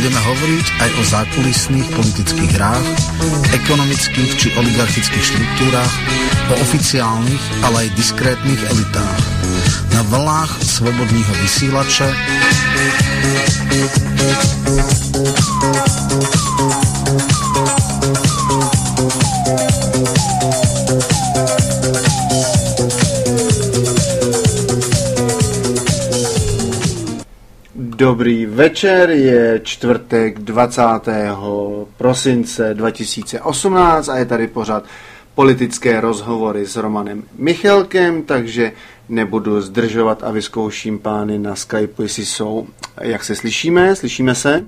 [0.00, 2.88] Budeme hovoriť aj o zákulisných politických hrách,
[3.52, 5.92] ekonomických či oligarchických štruktúrach,
[6.48, 9.20] o oficiálnych, ale aj diskrétnych elitách.
[9.92, 12.08] Na vlnách slobodného vysílače
[28.10, 30.82] Dobrý večer, je čtvrtek 20.
[31.96, 34.84] prosince 2018 a je tady pořád
[35.34, 38.72] politické rozhovory s Romanem Michelkem, takže
[39.08, 42.66] nebudu zdržovat a vyzkouším pány na Skype, jestli jsou.
[43.00, 43.96] Jak se slyšíme?
[43.96, 44.64] Slyšíme se?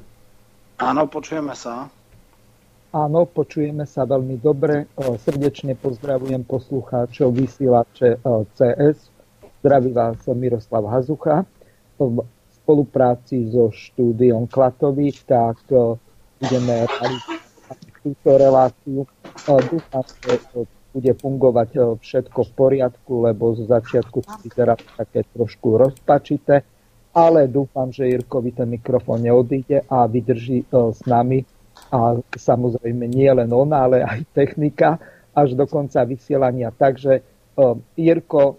[0.79, 1.91] Áno, počujeme sa.
[2.95, 4.87] Áno, počujeme sa veľmi dobre.
[5.19, 8.23] Srdečne pozdravujem poslucháčov vysielače
[8.55, 9.11] CS.
[9.61, 11.43] Zdraví vás Miroslav Hazucha
[12.63, 15.99] spolupráci so štúdiom Klatových, tak e,
[16.39, 19.01] budeme realizovať túto reláciu.
[19.03, 19.09] E,
[19.67, 20.33] dúfam, že
[20.95, 26.63] bude fungovať e, všetko v poriadku, lebo zo začiatku vyzerá také trošku rozpačité,
[27.11, 31.45] ale dúfam, že Jirkovi ten mikrofón neodíde a vydrží s nami
[31.93, 34.97] a samozrejme nie len ona, ale aj technika
[35.37, 36.73] až do konca vysielania.
[36.73, 37.21] Takže
[38.01, 38.57] Jirko,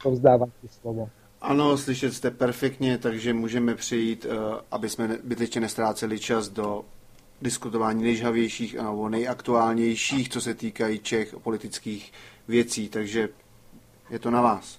[0.00, 1.12] povzdávam ti slovo.
[1.40, 6.84] Ano, slyšet jste perfektně, takže můžeme přejít, eh, aby jsme zbytečně nestráceli čas do
[7.42, 12.12] diskutování nejžhavějších nebo nejaktuálnějších, co se týkají Čech politických
[12.48, 13.28] věcí, takže
[14.10, 14.78] je to na vás.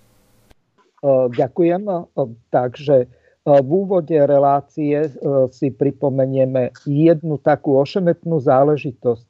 [1.06, 1.90] Eh, ďakujem.
[1.90, 2.04] Eh,
[2.50, 3.06] takže
[3.46, 5.18] v úvode relácie
[5.50, 9.26] si pripomenieme jednu takú ošemetnú záležitosť.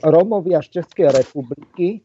[0.00, 2.00] Rómovia z Českej republiky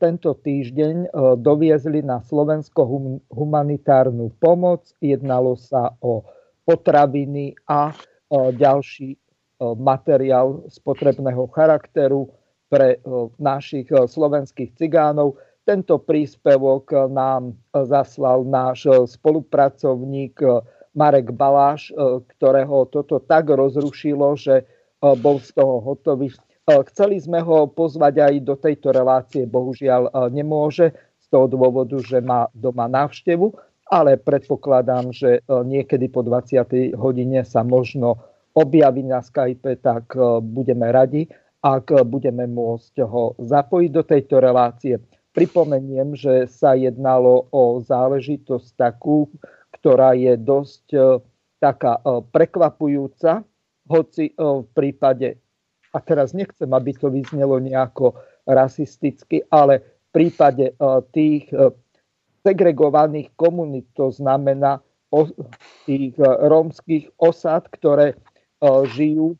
[0.00, 2.88] tento týždeň doviezli na Slovensko
[3.28, 4.88] humanitárnu pomoc.
[4.96, 6.24] Jednalo sa o
[6.64, 7.92] potraviny a
[8.32, 9.20] ďalší
[9.60, 12.32] materiál spotrebného charakteru
[12.72, 13.00] pre
[13.36, 15.36] našich slovenských cigánov.
[15.68, 18.88] Tento príspevok nám zaslal náš
[19.20, 20.40] spolupracovník
[20.96, 21.92] Marek Baláš,
[22.36, 24.64] ktorého toto tak rozrušilo, že
[25.20, 30.10] bol z toho hotový E, chceli sme ho pozvať aj do tejto relácie, bohužiaľ e,
[30.36, 33.56] nemôže z toho dôvodu, že má doma návštevu,
[33.88, 36.92] ale predpokladám, že e, niekedy po 20.
[36.92, 38.20] hodine sa možno
[38.52, 41.30] objaví na Skype, tak budeme radi,
[41.62, 44.98] ak budeme môcť ho zapojiť do tejto relácie.
[45.30, 49.30] Pripomeniem, že sa jednalo o záležitosť takú,
[49.78, 50.86] ktorá je dosť
[51.62, 52.02] taká
[52.34, 53.46] prekvapujúca,
[53.86, 55.38] hoci v prípade
[55.98, 58.14] a teraz nechcem, aby to vyznelo nejako
[58.46, 60.74] rasisticky, ale v prípade e,
[61.10, 61.74] tých e,
[62.46, 64.78] segregovaných komunít, to znamená
[65.82, 68.14] tých e, rómskych osad, ktoré
[68.94, 69.38] žijú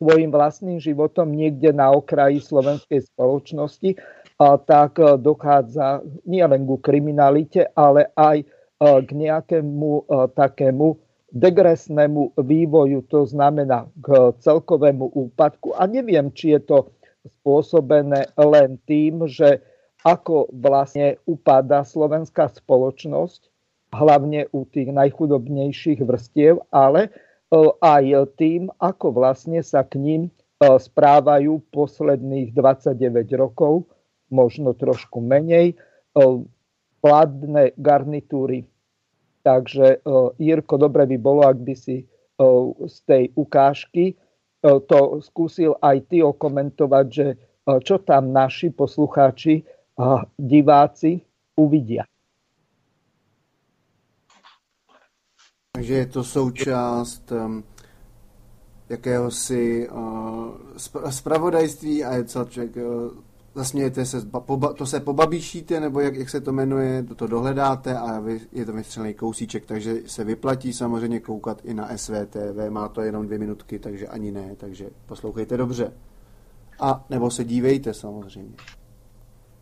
[0.00, 3.92] svojim vlastným životom niekde na okraji slovenskej spoločnosti,
[4.64, 8.48] tak dochádza nielen ku kriminalite, ale aj
[8.80, 10.96] k nejakému takému
[11.32, 15.74] degresnému vývoju, to znamená k celkovému úpadku.
[15.74, 16.78] A neviem, či je to
[17.42, 19.58] spôsobené len tým, že
[20.06, 23.50] ako vlastne upadá slovenská spoločnosť,
[23.90, 27.10] hlavne u tých najchudobnejších vrstiev, ale e,
[27.82, 30.30] aj tým, ako vlastne sa k ním e,
[30.62, 33.90] správajú posledných 29 rokov,
[34.30, 35.76] možno trošku menej, e,
[37.02, 38.66] vládne garnitúry
[39.46, 40.02] Takže
[40.42, 42.02] Jirko, dobre by bolo, ak by si
[42.86, 44.18] z tej ukážky
[44.58, 47.38] to skúsil aj ty okomentovať, že
[47.86, 49.62] čo tam naši poslucháči
[50.02, 51.22] a diváci
[51.54, 52.02] uvidia.
[55.78, 57.32] Takže je to součást
[58.90, 59.86] jakéhosi
[61.10, 62.70] spravodajství a je celček
[63.56, 64.22] zasmějete se,
[64.76, 68.64] to se pobabíšíte, nebo jak, jak se to jmenuje, to, to dohledáte a vy, je
[68.64, 73.38] to vystřelený kousíček, takže se vyplatí samozřejmě koukat i na SVTV, má to jenom dvě
[73.38, 75.92] minutky, takže ani ne, takže poslouchejte dobře.
[76.80, 78.56] A nebo se dívejte samozřejmě,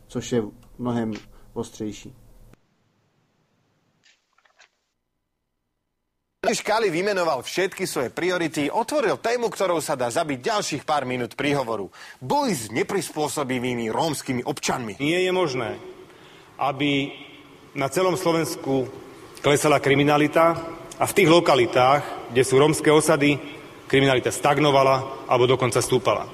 [0.06, 0.42] což je
[0.78, 1.12] mnohem
[1.52, 2.14] ostřejší.
[6.52, 11.88] Škáli vymenoval všetky svoje priority, otvoril tému, ktorou sa dá zabiť ďalších pár minút príhovoru.
[12.20, 15.00] Boj s neprispôsobivými rómskymi občanmi.
[15.00, 15.80] Nie je možné,
[16.60, 17.14] aby
[17.72, 18.90] na celom Slovensku
[19.40, 20.56] klesala kriminalita
[20.98, 23.38] a v tých lokalitách, kde sú rómske osady,
[23.86, 26.26] kriminalita stagnovala alebo dokonca stúpala.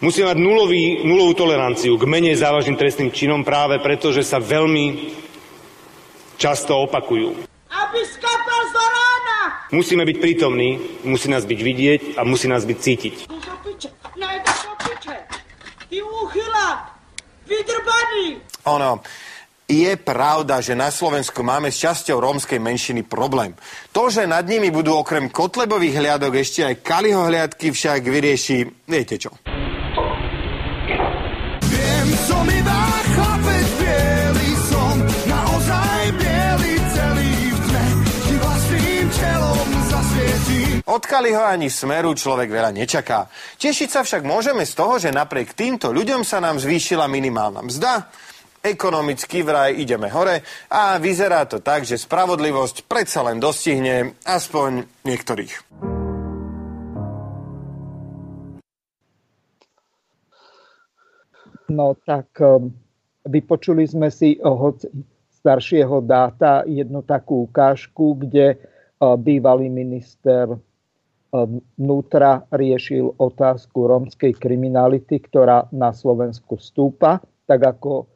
[0.00, 5.12] Musíme mať nulový, nulovú toleranciu k menej závažným trestným činom práve preto, že sa veľmi
[6.40, 7.49] často opakujú.
[7.70, 9.38] Aby skapal z rána!
[9.70, 13.16] Musíme byť prítomní, musí nás byť vidieť a musí nás byť cítiť.
[15.90, 15.98] Ty
[17.46, 18.26] vydrbaný!
[18.70, 19.02] Ono,
[19.70, 23.54] je pravda, že na Slovensku máme s časťou rómskej menšiny problém.
[23.94, 29.14] To, že nad nimi budú okrem Kotlebových hliadok ešte aj Kaliho hliadky, však vyrieši, viete
[29.18, 29.30] čo.
[40.90, 43.30] Od Kaliho ani Smeru človek veľa nečaká.
[43.62, 48.10] Tešiť sa však môžeme z toho, že napriek týmto ľuďom sa nám zvýšila minimálna mzda,
[48.60, 55.54] Ekonomicky vraj ideme hore a vyzerá to tak, že spravodlivosť predsa len dostihne aspoň niektorých.
[61.72, 62.68] No tak um,
[63.24, 64.84] vypočuli sme si od
[65.40, 70.52] staršieho dáta jednu takú ukážku, kde uh, bývalý minister
[71.30, 78.10] vnútra riešil otázku rómskej kriminality, ktorá na Slovensku stúpa, tak ako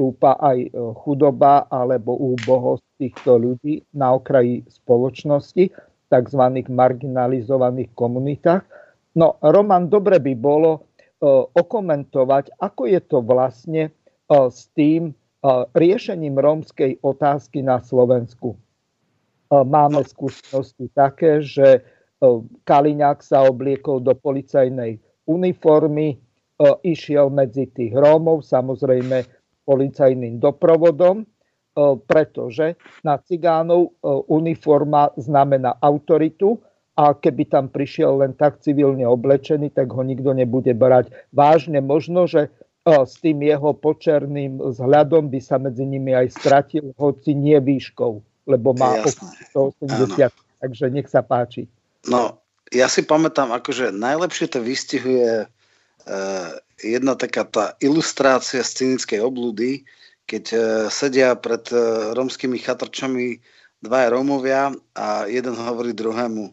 [0.00, 0.68] stúpa aj e,
[1.04, 5.68] chudoba alebo úbohosť týchto ľudí na okraji spoločnosti,
[6.08, 6.42] tzv.
[6.72, 8.64] marginalizovaných komunitách.
[9.20, 10.80] No, Roman, dobre by bolo e,
[11.52, 13.90] okomentovať, ako je to vlastne e,
[14.32, 15.12] s tým
[15.72, 18.60] riešením rómskej otázky na Slovensku.
[19.50, 21.82] Máme skúsenosti také, že
[22.64, 26.22] Kaliňák sa obliekol do policajnej uniformy,
[26.86, 29.26] išiel medzi tých Rómov, samozrejme
[29.66, 31.26] policajným doprovodom,
[32.06, 33.98] pretože na cigánov
[34.30, 36.62] uniforma znamená autoritu
[36.94, 41.80] a keby tam prišiel len tak civilne oblečený, tak ho nikto nebude brať vážne.
[41.80, 42.52] Možno, že
[42.84, 48.72] s tým jeho počerným vzhľadom by sa medzi nimi aj stratil, hoci nie výškou, lebo
[48.76, 49.00] má
[49.52, 51.68] 180, takže nech sa páči.
[52.08, 52.40] No,
[52.72, 55.48] ja si pamätám, akože najlepšie to vystihuje
[56.08, 56.50] Eh,
[56.80, 59.84] jedna taká tá ilustrácia z cynickej oblúdy,
[60.24, 61.80] keď eh, sedia pred eh,
[62.16, 63.36] romskými chatrčami
[63.84, 66.52] dvaja Rómovia a jeden hovorí druhému,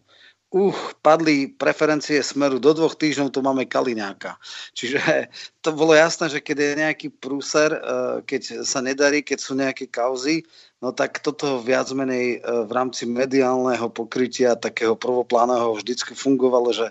[0.52, 4.40] uh, padli preferencie smeru, do dvoch týždňov tu máme Kaliňáka.
[4.72, 5.32] Čiže
[5.64, 7.76] to bolo jasné, že keď je nejaký prúser,
[8.24, 10.48] keď sa nedarí, keď sú nejaké kauzy,
[10.80, 16.88] no tak toto viac menej v rámci mediálneho pokrytia takého prvopláneho vždycky fungovalo, že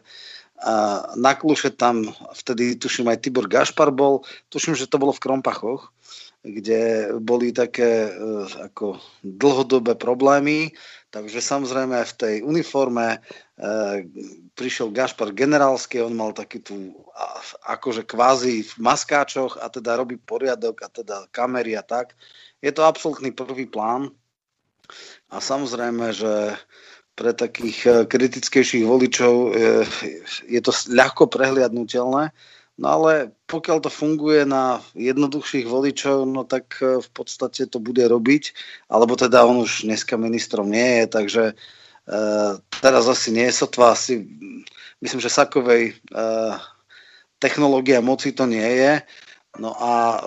[0.57, 5.21] a na kluše tam vtedy, tuším, aj Tibor Gašpar bol, tuším, že to bolo v
[5.21, 5.93] Krompachoch,
[6.41, 8.09] kde boli také
[8.65, 10.73] ako dlhodobé problémy,
[11.17, 14.05] takže samozrejme v tej uniforme uh,
[14.53, 16.93] prišiel Gašpar generálsky, on mal taký uh,
[17.65, 22.13] akože kvázi v maskáčoch a teda robí poriadok a teda kamery a tak.
[22.61, 24.13] Je to absolútny prvý plán
[25.33, 26.55] a samozrejme, že
[27.17, 29.83] pre takých eh, kritickejších voličov eh,
[30.47, 32.31] je to ľahko prehliadnutelné,
[32.77, 38.03] no ale pokiaľ to funguje na jednoduchších voličov, no tak eh, v podstate to bude
[38.03, 38.53] robiť,
[38.93, 41.45] alebo teda on už dneska ministrom nie je, takže
[42.71, 44.23] teraz asi nie je sotva, asi
[45.03, 45.99] myslím, že Sakovej
[47.43, 49.03] technológia moci to nie je.
[49.59, 50.23] No a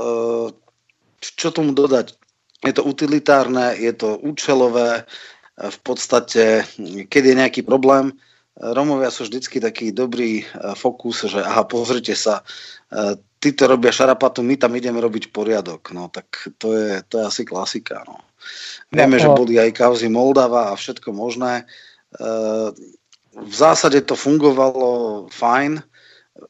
[1.24, 2.20] čo tomu dodať?
[2.68, 5.08] Je to utilitárne, je to účelové,
[5.60, 6.64] v podstate,
[7.12, 8.16] keď je nejaký problém,
[8.60, 12.44] Romovia sú vždycky taký dobrý e, fokus, že aha, pozrite sa,
[12.92, 15.96] e, tí to robia šarapatu, my tam ideme robiť poriadok.
[15.96, 18.04] No tak to je, to je asi klasika.
[18.04, 18.20] No.
[18.92, 21.64] Vieme, no, že boli aj kauzy Moldava a všetko možné.
[21.64, 21.66] E,
[23.40, 25.80] v zásade to fungovalo fajn,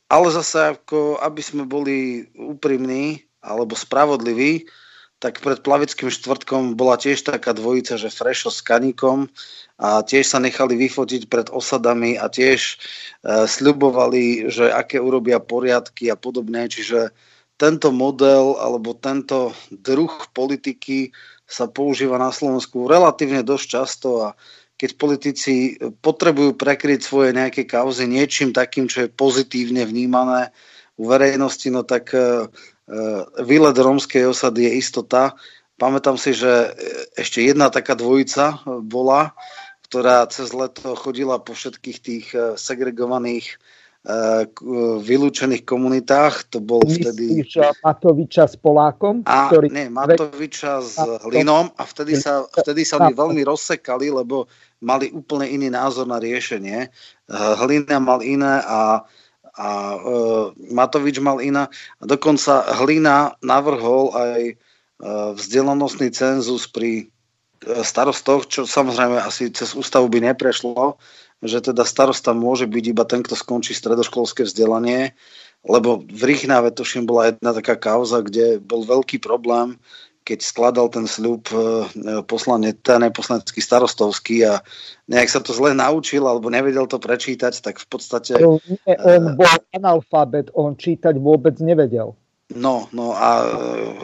[0.09, 4.65] ale zase ako, aby sme boli úprimní alebo spravodliví,
[5.19, 9.27] tak pred plavickým štvrtkom bola tiež taká dvojica, že Frešo s Kaníkom
[9.75, 12.75] a tiež sa nechali vyfotiť pred osadami a tiež e,
[13.43, 16.71] sľubovali, že aké urobia poriadky a podobne.
[16.71, 17.11] Čiže
[17.59, 21.11] tento model alebo tento druh politiky
[21.43, 24.27] sa používa na Slovensku relatívne dosť často a
[24.79, 30.55] keď politici potrebujú prekryť svoje nejaké kauzy niečím takým, čo je pozitívne vnímané
[30.95, 32.47] u verejnosti, no tak e,
[33.46, 35.38] výlet rómskej osady je istota,
[35.77, 36.74] pamätám si, že
[37.13, 39.38] ešte jedna taká dvojica bola,
[39.86, 42.25] ktorá cez leto chodila po všetkých tých
[42.58, 43.62] segregovaných
[45.03, 46.55] vylúčených komunitách.
[46.55, 47.43] To bol vtedy...
[47.84, 49.27] Matoviča s Polákom?
[49.27, 49.67] A, ktorý...
[49.69, 54.48] Nie, Matoviča s Hlinom a vtedy sa, vtedy sa mi veľmi rozsekali, lebo
[54.79, 56.88] mali úplne iný názor na riešenie.
[57.29, 59.03] Hlina mal iné a,
[59.58, 61.72] a uh, Matovič mal iná.
[62.01, 67.10] Dokonca Hlina navrhol aj uh, vzdelanostný cenzus pri
[67.60, 70.96] starostoch, čo samozrejme asi cez ústavu by neprešlo,
[71.44, 75.15] že teda starosta môže byť iba ten, kto skončí stredoškolské vzdelanie,
[75.68, 79.75] lebo v Rýchnave tuším bola jedna taká kauza, kde bol veľký problém,
[80.29, 81.57] keď skladal ten sľub e,
[82.29, 84.62] poslanec, ten poslanecký starostovský a
[85.09, 88.38] nejak sa to zle naučil alebo nevedel to prečítať, tak v podstate...
[88.38, 92.13] On, on bol analfabet, on čítať vôbec nevedel.
[92.53, 93.50] No, no a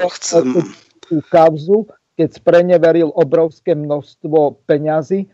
[0.02, 0.66] e, chcem...
[1.06, 1.86] Tú kauzu,
[2.18, 5.30] keď spreneveril obrovské množstvo peňazí,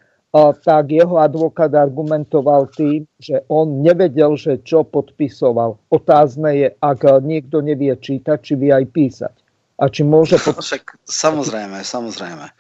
[0.63, 5.79] tak jeho advokát argumentoval tým, že on nevedel, že čo podpisoval.
[5.91, 9.36] Otázne je, ak niekto nevie čítať, či vie aj písať.
[9.81, 10.38] A či môže...
[10.38, 10.61] Pod...
[10.61, 12.53] Však, samozrejme, samozrejme.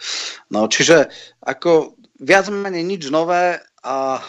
[0.49, 1.13] No, čiže
[1.45, 4.25] ako viac menej nič nové a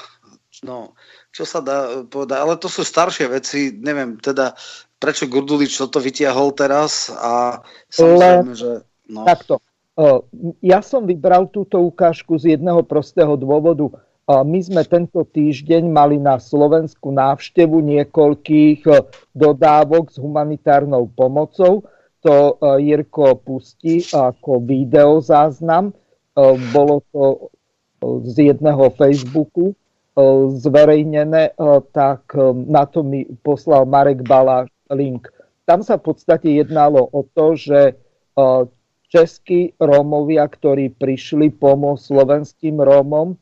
[0.61, 0.93] no,
[1.33, 4.53] čo sa dá povedať, ale to sú staršie veci, neviem teda,
[5.01, 8.71] prečo Gurdulič toto vytiahol teraz a samozrejme, Len, že...
[9.09, 9.25] No.
[9.25, 9.65] Takto,
[10.65, 13.93] ja som vybral túto ukážku z jedného prostého dôvodu.
[14.25, 18.89] My sme tento týždeň mali na Slovensku návštevu niekoľkých
[19.37, 21.85] dodávok s humanitárnou pomocou.
[22.23, 25.91] To Jirko pustí ako videozáznam.
[26.71, 27.51] Bolo to
[28.31, 29.75] z jedného Facebooku
[30.59, 31.57] zverejnené,
[31.91, 32.35] tak
[32.69, 35.27] na to mi poslal Marek Baláš link.
[35.67, 37.99] Tam sa v podstate jednalo o to, že
[39.13, 43.37] českí Rómovia, ktorí prišli pomôcť slovenským Rómom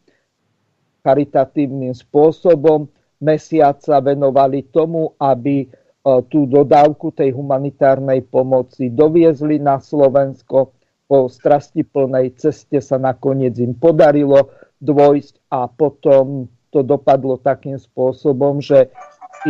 [1.07, 2.91] charitatívnym spôsobom.
[3.21, 5.67] Mesiac sa venovali tomu, aby e,
[6.03, 10.73] tú dodávku tej humanitárnej pomoci doviezli na Slovensko.
[11.11, 18.95] Po strastiplnej ceste sa nakoniec im podarilo dvojsť a potom to dopadlo takým spôsobom, že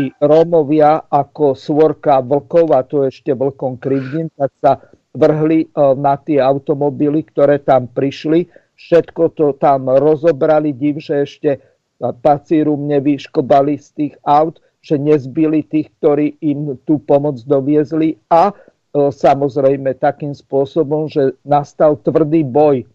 [0.00, 4.73] i Rómovia ako svorka vlkov, a to ešte vlkom krivdím, tak sa
[5.11, 8.47] vrhli e, na tie automobily, ktoré tam prišli.
[8.78, 11.50] Všetko to tam rozobrali, div, že ešte
[12.00, 18.55] pacírum nevyškobali z tých aut, že nezbili tých, ktorí im tú pomoc doviezli a e,
[19.13, 22.89] samozrejme takým spôsobom, že nastal tvrdý boj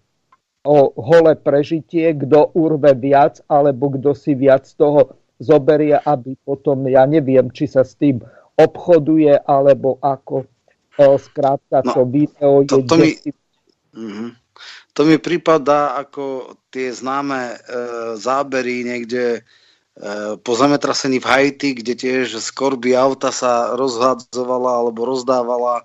[0.66, 7.06] o holé prežitie, kto urve viac, alebo kto si viac toho zoberie, aby potom, ja
[7.06, 8.18] neviem, či sa s tým
[8.58, 10.50] obchoduje, alebo ako
[10.96, 12.88] Skrátka, no, to video to, je...
[12.88, 13.12] To mi,
[14.00, 14.30] uh-huh.
[14.96, 17.56] to mi prípada ako tie známe e,
[18.16, 19.65] zábery niekde e,
[20.44, 25.84] po zemetrasení v Haiti, kde tiež z korby auta sa rozhadzovala alebo rozdávala e,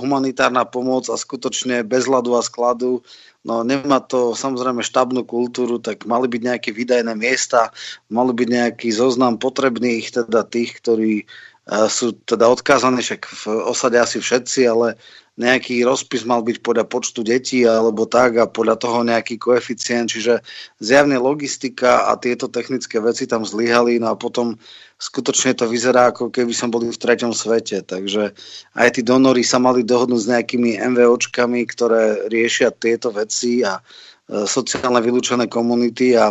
[0.00, 3.04] humanitárna pomoc a skutočne bez ľadu a skladu.
[3.44, 7.76] No nemá to samozrejme štábnu kultúru, tak mali byť nejaké výdajné miesta,
[8.08, 11.28] mali byť nejaký zoznam potrebných, teda tých, ktorí
[11.64, 15.00] sú teda odkázané, však v osade asi všetci, ale
[15.34, 20.38] nejaký rozpis mal byť podľa počtu detí alebo tak a podľa toho nejaký koeficient, čiže
[20.78, 24.54] zjavne logistika a tieto technické veci tam zlyhali, no a potom
[24.94, 28.30] skutočne to vyzerá ako keby som boli v treťom svete, takže
[28.78, 34.46] aj tí donory sa mali dohodnúť s nejakými MVOčkami, ktoré riešia tieto veci a e,
[34.46, 36.30] sociálne vylúčené komunity a,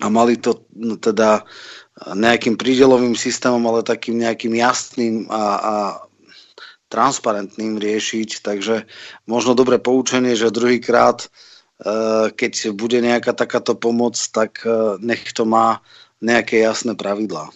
[0.00, 1.46] a mali to no, teda
[1.94, 5.74] nejakým prídelovým systémom, ale takým nejakým jasným a, a
[6.90, 8.42] transparentným riešiť.
[8.42, 8.86] Takže
[9.30, 11.28] možno dobré poučenie, že druhýkrát, e,
[12.34, 15.82] keď bude nejaká takáto pomoc, tak e, nech to má
[16.18, 17.50] nejaké jasné pravidlá.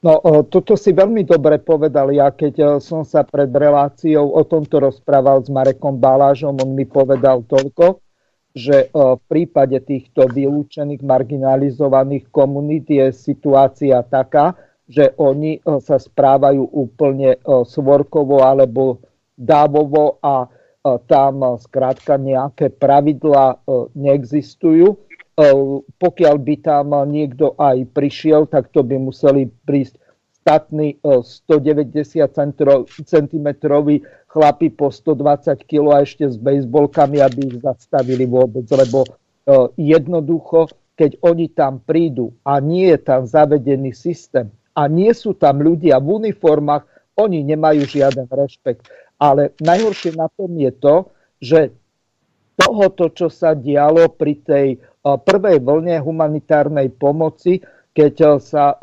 [0.00, 0.16] No,
[0.48, 2.08] toto si veľmi dobre povedal.
[2.16, 6.88] Ja keď e, som sa pred reláciou o tomto rozprával s Marekom Balážom, on mi
[6.88, 8.00] povedal toľko,
[8.54, 14.58] že e, v prípade týchto vylúčených, marginalizovaných komunít je situácia taká,
[14.90, 18.98] že oni e, sa správajú úplne e, svorkovo alebo
[19.38, 23.60] dávovo a tam skrátka nejaké pravidla
[23.92, 24.96] neexistujú.
[26.00, 30.00] Pokiaľ by tam niekto aj prišiel, tak to by museli prísť
[30.40, 31.92] statný 190
[33.04, 33.48] cm
[34.30, 39.02] chlapi po 120 kg a ešte s bejsbolkami, aby ich zastavili vôbec, lebo
[39.74, 44.46] jednoducho, keď oni tam prídu a nie je tam zavedený systém
[44.78, 46.86] a nie sú tam ľudia v uniformách,
[47.18, 48.86] oni nemajú žiaden rešpekt.
[49.18, 50.96] Ale najhoršie na tom je to,
[51.42, 51.60] že
[52.54, 54.66] tohoto, čo sa dialo pri tej
[55.02, 57.58] prvej vlne humanitárnej pomoci,
[57.90, 58.78] keď sa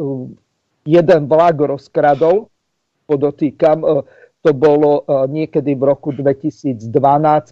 [0.83, 2.51] jeden vlak rozkradol,
[3.07, 3.85] podotýkam,
[4.46, 6.88] to bolo niekedy v roku 2012,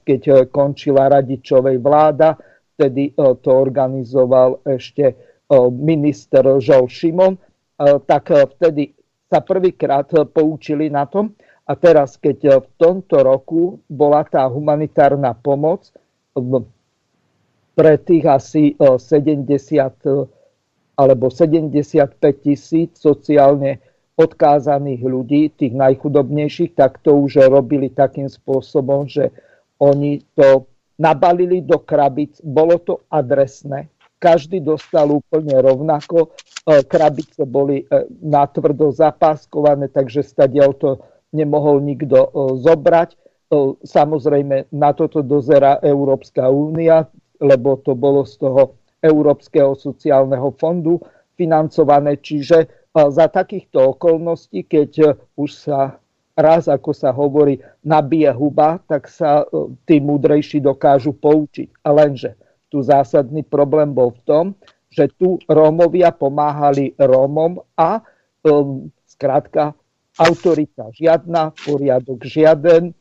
[0.05, 2.37] keď končila Radičovej vláda,
[2.77, 5.17] vtedy to organizoval ešte
[5.75, 7.35] minister Žol Šimon,
[8.05, 8.95] tak vtedy
[9.27, 11.33] sa prvýkrát poučili na tom.
[11.65, 15.89] A teraz, keď v tomto roku bola tá humanitárna pomoc,
[17.75, 20.27] pre tých asi 70 e,
[20.95, 23.83] alebo 75 tisíc sociálne
[24.15, 29.31] odkázaných ľudí, tých najchudobnejších, tak to už robili takým spôsobom, že
[29.77, 36.31] oni to nabalili do krabic, bolo to adresné, každý dostal úplne rovnako,
[36.65, 37.85] e, krabice boli e,
[38.23, 40.89] natvrdo zapáskované, takže stadiaľ to
[41.29, 42.31] nemohol nikto
[42.63, 43.19] zobrať.
[43.83, 47.05] Samozrejme, na toto dozera Európska únia,
[47.37, 50.97] lebo to bolo z toho Európskeho sociálneho fondu
[51.35, 52.17] financované.
[52.17, 55.99] Čiže za takýchto okolností, keď už sa
[56.35, 59.43] raz, ako sa hovorí, nabije huba, tak sa
[59.83, 61.83] tí múdrejší dokážu poučiť.
[61.83, 62.39] A lenže
[62.71, 64.45] tu zásadný problém bol v tom,
[64.91, 67.99] že tu Rómovia pomáhali Rómom a
[68.47, 69.75] um, skrátka
[70.15, 72.95] autorita žiadna, poriadok žiaden,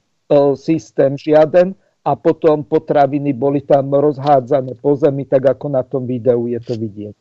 [0.59, 6.51] systém žiaden a potom potraviny boli tam rozhádzané po zemi, tak ako na tom videu
[6.51, 7.15] je to vidieť.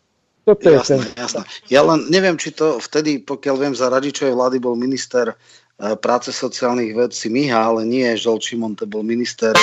[0.43, 1.23] Toto jasné, je ten...
[1.23, 1.41] jasné.
[1.71, 5.35] Ja len neviem, či to vtedy, pokiaľ viem, za radičovej vlády bol minister e,
[5.95, 9.55] práce sociálnych vecí Miha, ale nie Žol Šimon, to bol minister...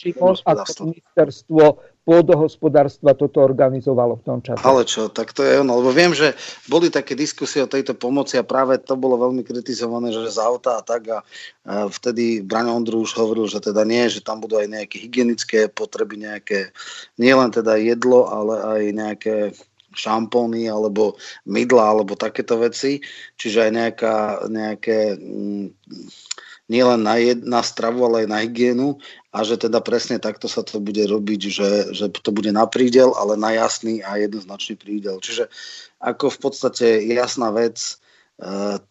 [0.00, 4.62] Šimon a ministerstvo pôdohospodárstva toto organizovalo v tom čase.
[4.62, 6.38] Ale čo, tak to je ono, lebo viem, že
[6.70, 10.78] boli také diskusie o tejto pomoci a práve to bolo veľmi kritizované, že za auta
[10.78, 11.18] a tak a,
[11.66, 15.66] a vtedy Braňo Ondru už hovoril, že teda nie, že tam budú aj nejaké hygienické
[15.66, 16.70] potreby, nejaké,
[17.18, 19.34] nielen teda jedlo, ale aj nejaké
[19.96, 21.16] šampóny alebo
[21.48, 23.00] mydla alebo takéto veci,
[23.40, 24.16] čiže aj nejaká,
[24.52, 25.66] nejaké mm,
[26.68, 28.98] nielen na, na stravu, ale aj na hygienu
[29.30, 33.14] a že teda presne takto sa to bude robiť, že, že to bude na prídel,
[33.14, 35.22] ale na jasný a jednoznačný prídel.
[35.22, 35.46] Čiže
[36.02, 37.98] ako v podstate jasná vec,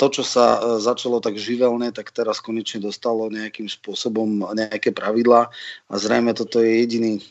[0.01, 5.53] to, čo sa e, začalo tak živelne, tak teraz konečne dostalo nejakým spôsobom nejaké pravidlá
[5.85, 7.23] a zrejme toto je jediný, e,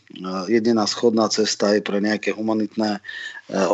[0.47, 3.03] jediná schodná cesta aj pre nejaké humanitné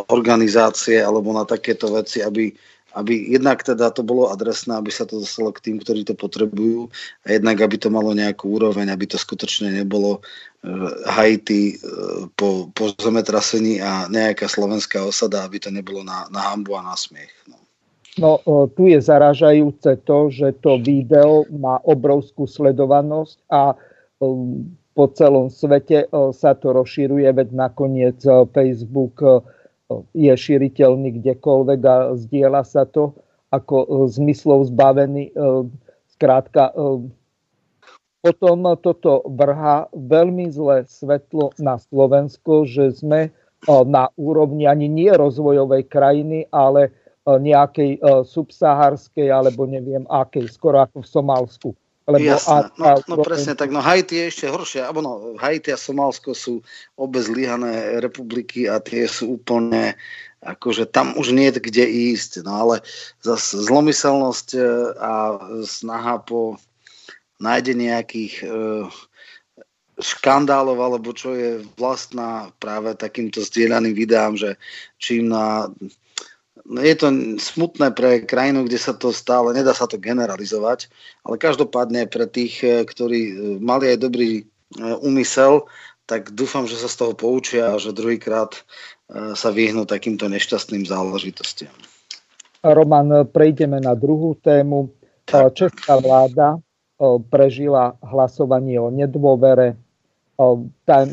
[0.09, 2.49] organizácie alebo na takéto veci, aby
[2.91, 6.91] aby jednak teda to bolo adresné, aby sa to dostalo k tým, ktorí to potrebujú
[7.23, 10.19] a jednak, aby to malo nejakú úroveň, aby to skutočne nebolo
[11.07, 11.79] Haiti
[12.35, 16.99] po, po zemetrasení a nejaká slovenská osada, aby to nebolo na, na hambu a na
[16.99, 17.31] smiech.
[17.47, 17.60] No.
[18.19, 18.43] No,
[18.75, 23.71] tu je zaražajúce to, že to video má obrovskú sledovanosť a
[24.91, 28.19] po celom svete sa to rozširuje, veď nakoniec
[28.51, 29.23] Facebook
[30.11, 33.15] je šíriteľný kdekoľvek a zdieľa sa to
[33.51, 35.35] ako zmyslov zbavený.
[36.15, 37.11] Skrátka, e,
[38.23, 43.33] potom toto vrhá veľmi zlé svetlo na Slovensko, že sme
[43.67, 46.93] na úrovni ani nie rozvojovej krajiny, ale
[47.25, 51.69] nejakej subsaharskej alebo neviem akej, skoro ako v Somálsku.
[52.09, 55.37] Lebo Jasné, a, a, no, no presne tak, no Haiti je ešte horšie, alebo no,
[55.37, 56.65] Haiti a Somálsko sú
[56.97, 59.93] obe zlyhané republiky a tie sú úplne,
[60.41, 62.75] akože tam už nie je kde ísť, no ale
[63.21, 64.61] zase zlomyselnosť e,
[64.97, 65.13] a
[65.61, 66.57] snaha po
[67.37, 68.45] nájdení nejakých e,
[70.01, 74.57] škandálov, alebo čo je vlastná práve takýmto zdieľaným videám, že
[74.97, 76.00] čím na No,
[76.65, 77.07] je to
[77.41, 80.87] smutné pre krajinu, kde sa to stále, nedá sa to generalizovať,
[81.25, 84.45] ale každopádne pre tých, eh, ktorí eh, mali aj dobrý eh,
[85.01, 85.65] úmysel,
[86.05, 88.51] tak dúfam, že sa z toho poučia a že druhýkrát
[89.11, 91.71] sa vyhnú takýmto nešťastným záležitostiam.
[92.63, 94.91] Roman, prejdeme na druhú tému.
[95.31, 96.59] Česká vláda
[97.27, 99.79] prežila hlasovanie o nedôvere.
[100.83, 101.07] Tá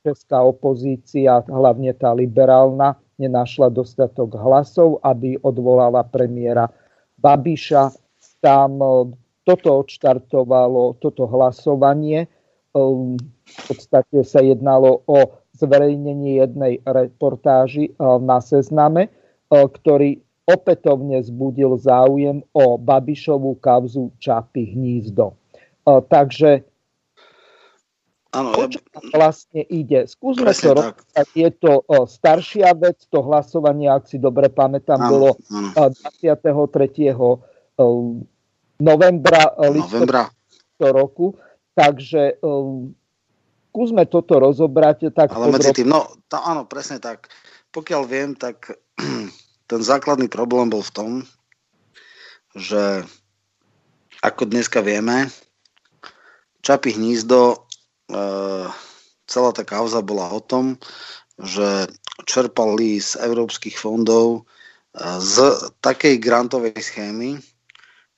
[0.00, 6.70] česká opozícia, hlavne tá liberálna, nenašla dostatok hlasov, aby odvolala premiéra
[7.18, 7.90] Babiša.
[8.38, 8.88] Tam e,
[9.42, 12.24] toto odštartovalo, toto hlasovanie.
[12.24, 12.28] E,
[13.44, 19.10] v podstate sa jednalo o zverejnenie jednej reportáži e, na sezname,
[19.48, 25.32] ktorý opätovne zbudil záujem o Babišovú kauzu Čapy hnízdo.
[25.88, 26.67] Takže
[28.28, 29.00] Áno, o čo ja...
[29.16, 30.04] vlastne ide?
[30.04, 31.32] Skúsme to robiť.
[31.32, 35.88] Je to o, staršia vec, to hlasovanie, ak si dobre pamätám, áno, bolo áno.
[35.96, 36.44] 23.
[38.84, 40.28] novembra, novembra.
[40.76, 41.40] roku.
[41.72, 42.36] takže
[43.72, 45.14] skúsme toto rozobrať.
[45.14, 47.32] Tak Ale medzi tým, no tá, áno, presne tak.
[47.72, 48.76] Pokiaľ viem, tak
[49.70, 51.10] ten základný problém bol v tom,
[52.52, 53.06] že
[54.20, 55.30] ako dneska vieme,
[56.58, 57.67] Čapy hnízdo,
[59.28, 60.80] celá tá kauza bola o tom,
[61.38, 61.86] že
[62.26, 64.42] čerpali z európskych fondov e,
[65.22, 67.38] z takej grantovej schémy,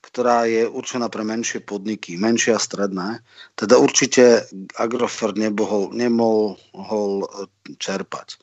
[0.01, 3.21] ktorá je určená pre menšie podniky, menšie a stredné.
[3.53, 7.29] Teda určite Agrofert nemohol, nemohol
[7.77, 8.41] čerpať.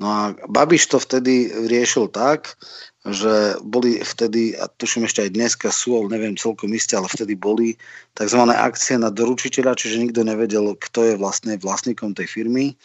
[0.00, 2.56] No a Babiš to vtedy riešil tak,
[3.04, 7.36] že boli vtedy, a tuším ešte aj dneska sú, ale neviem celkom isté, ale vtedy
[7.36, 7.76] boli
[8.16, 8.40] tzv.
[8.48, 12.76] akcie na doručiteľa, čiže nikto nevedel, kto je vlastne vlastníkom tej firmy.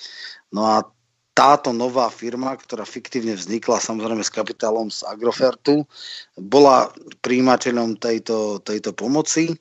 [0.52, 0.84] No a
[1.36, 5.84] táto nová firma, ktorá fiktívne vznikla samozrejme s kapitálom z Agrofertu,
[6.40, 9.52] bola príjimateľom tejto, tejto pomoci.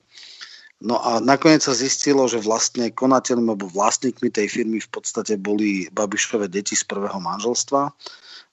[0.82, 5.87] No a nakoniec sa zistilo, že vlastne konateľmi alebo vlastníkmi tej firmy v podstate boli
[5.94, 7.94] Babišové deti z prvého manželstva.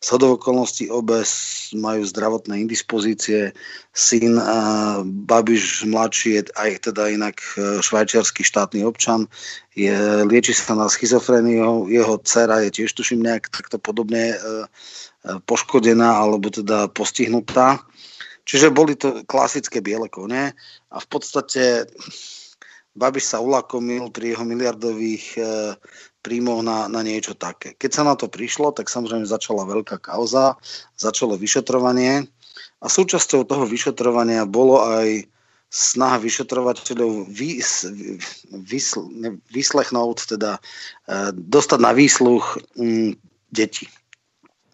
[0.01, 1.21] Z okolností obe
[1.77, 3.53] majú zdravotné indispozície.
[3.93, 9.29] Syn uh, Babiš mladší je aj teda inak e, švajčiarsky štátny občan.
[9.77, 9.93] Je,
[10.25, 11.85] lieči sa na schizofréniu.
[11.85, 14.65] Jeho dcera je tiež tuším nejak takto podobne uh,
[15.45, 17.85] poškodená alebo teda postihnutá.
[18.51, 20.51] Čiže boli to klasické biele kone
[20.91, 21.87] a v podstate
[22.91, 25.79] Babiš sa ulakomil pri jeho miliardových uh,
[26.19, 27.79] príjmov na, na niečo také.
[27.79, 30.59] Keď sa na to prišlo, tak samozrejme začala veľká kauza,
[30.99, 32.27] začalo vyšetrovanie
[32.83, 35.31] a súčasťou toho vyšetrovania bolo aj
[35.71, 37.87] snaha vyšetrovateľov vys,
[38.51, 38.91] vys,
[39.47, 43.15] vyslechnúť, teda e, dostať na výsluch m,
[43.55, 43.87] deti.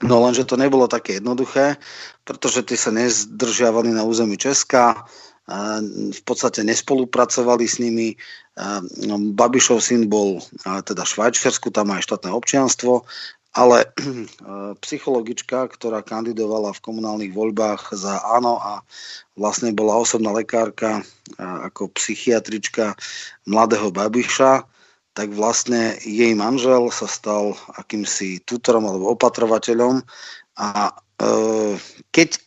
[0.05, 1.81] No lenže to nebolo také jednoduché,
[2.21, 5.09] pretože tí sa nezdržiavali na území Česka,
[6.11, 8.19] v podstate nespolupracovali s nimi.
[9.07, 13.07] No, Babišov syn bol teda Švajčiarsku, tam aj štátne občianstvo,
[13.55, 13.89] ale
[14.83, 18.83] psychologička, ktorá kandidovala v komunálnych voľbách za áno a
[19.39, 21.01] vlastne bola osobná lekárka
[21.39, 22.93] ako psychiatrička
[23.47, 24.67] mladého Babiša,
[25.17, 30.05] tak vlastne jej manžel sa stal akýmsi tutorom alebo opatrovateľom
[30.61, 31.73] a e,
[32.13, 32.37] keď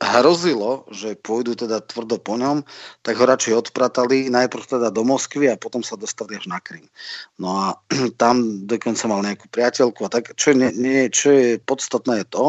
[0.00, 2.64] hrozilo, že pôjdu teda tvrdo po ňom,
[3.04, 6.88] tak ho radšej odpratali najprv teda do Moskvy a potom sa dostali až na Krym.
[7.36, 7.66] No a
[8.22, 12.44] tam dokonca mal nejakú priateľku a tak, čo, nie, nie, čo je podstatné je to,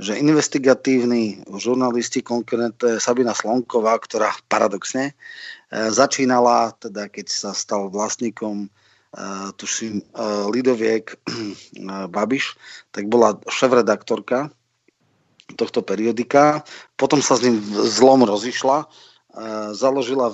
[0.00, 5.14] že investigatívni žurnalisti, konkrétne Sabina Slonková, ktorá paradoxne e,
[5.92, 8.68] začínala, teda keď sa stal vlastníkom e,
[9.60, 10.04] tuším, e,
[10.48, 11.20] Lidoviek
[12.16, 12.56] Babiš,
[12.96, 14.48] tak bola šéf-redaktorka
[15.60, 16.64] tohto periodika.
[16.96, 18.86] Potom sa s ním zlom rozišla,
[19.74, 20.30] založila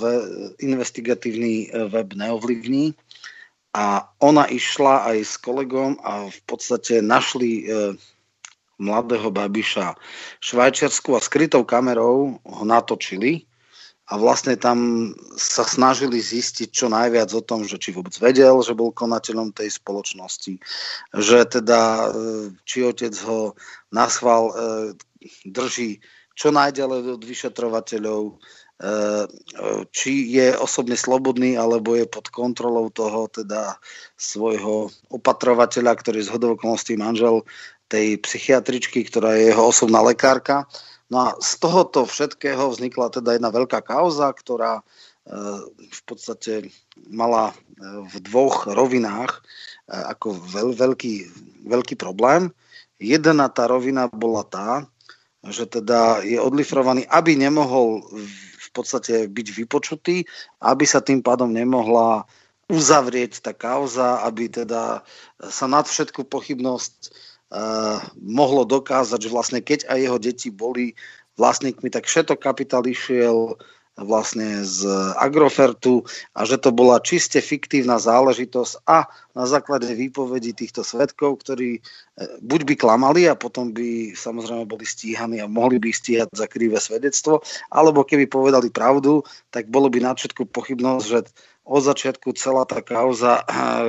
[0.61, 2.93] investigatívny web Neovlivní
[3.73, 7.65] a ona išla aj s kolegom a v podstate našli
[8.77, 9.97] mladého Babiša
[10.41, 13.49] Švajčiarsku a skrytou kamerou ho natočili
[14.07, 18.79] a vlastne tam sa snažili zistiť čo najviac o tom, že či vôbec vedel, že
[18.79, 20.63] bol konateľom tej spoločnosti,
[21.11, 22.15] že teda
[22.63, 23.59] či otec ho
[23.91, 24.55] naschval
[25.43, 25.99] drží
[26.37, 28.35] čo najďalej od vyšetrovateľov, e,
[29.89, 33.81] či je osobne slobodný, alebo je pod kontrolou toho teda
[34.21, 37.41] svojho opatrovateľa, ktorý z hodovokolností manžel
[37.87, 40.67] tej psychiatričky, ktorá je jeho osobná lekárka.
[41.07, 44.83] No a z tohoto všetkého vznikla teda jedna veľká kauza, ktorá e,
[45.87, 46.75] v podstate
[47.07, 47.55] mala e,
[48.11, 49.43] v dvoch rovinách
[49.87, 51.15] ako veľ, veľký,
[51.63, 52.51] veľký problém.
[52.99, 54.91] Jedna tá rovina bola tá,
[55.47, 58.03] že teda je odlifrovaný, aby nemohol
[58.59, 60.27] v podstate byť vypočutý,
[60.59, 62.27] aby sa tým pádom nemohla
[62.67, 65.07] uzavrieť tá kauza, aby teda
[65.39, 67.15] sa nad všetku pochybnosť
[68.19, 70.99] mohlo dokázať, že vlastne keď aj jeho deti boli
[71.39, 73.55] vlastníkmi, tak všetok kapitál išiel
[73.97, 74.85] vlastne z
[75.17, 76.05] Agrofertu
[76.37, 81.83] a že to bola čiste fiktívna záležitosť a na základe výpovedí týchto svetkov, ktorí e,
[82.45, 86.77] buď by klamali a potom by samozrejme boli stíhaní a mohli by stíhať za krivé
[86.77, 87.41] svedectvo,
[87.73, 91.21] alebo keby povedali pravdu, tak bolo by na všetku pochybnosť, že
[91.65, 93.45] od začiatku celá tá kauza e,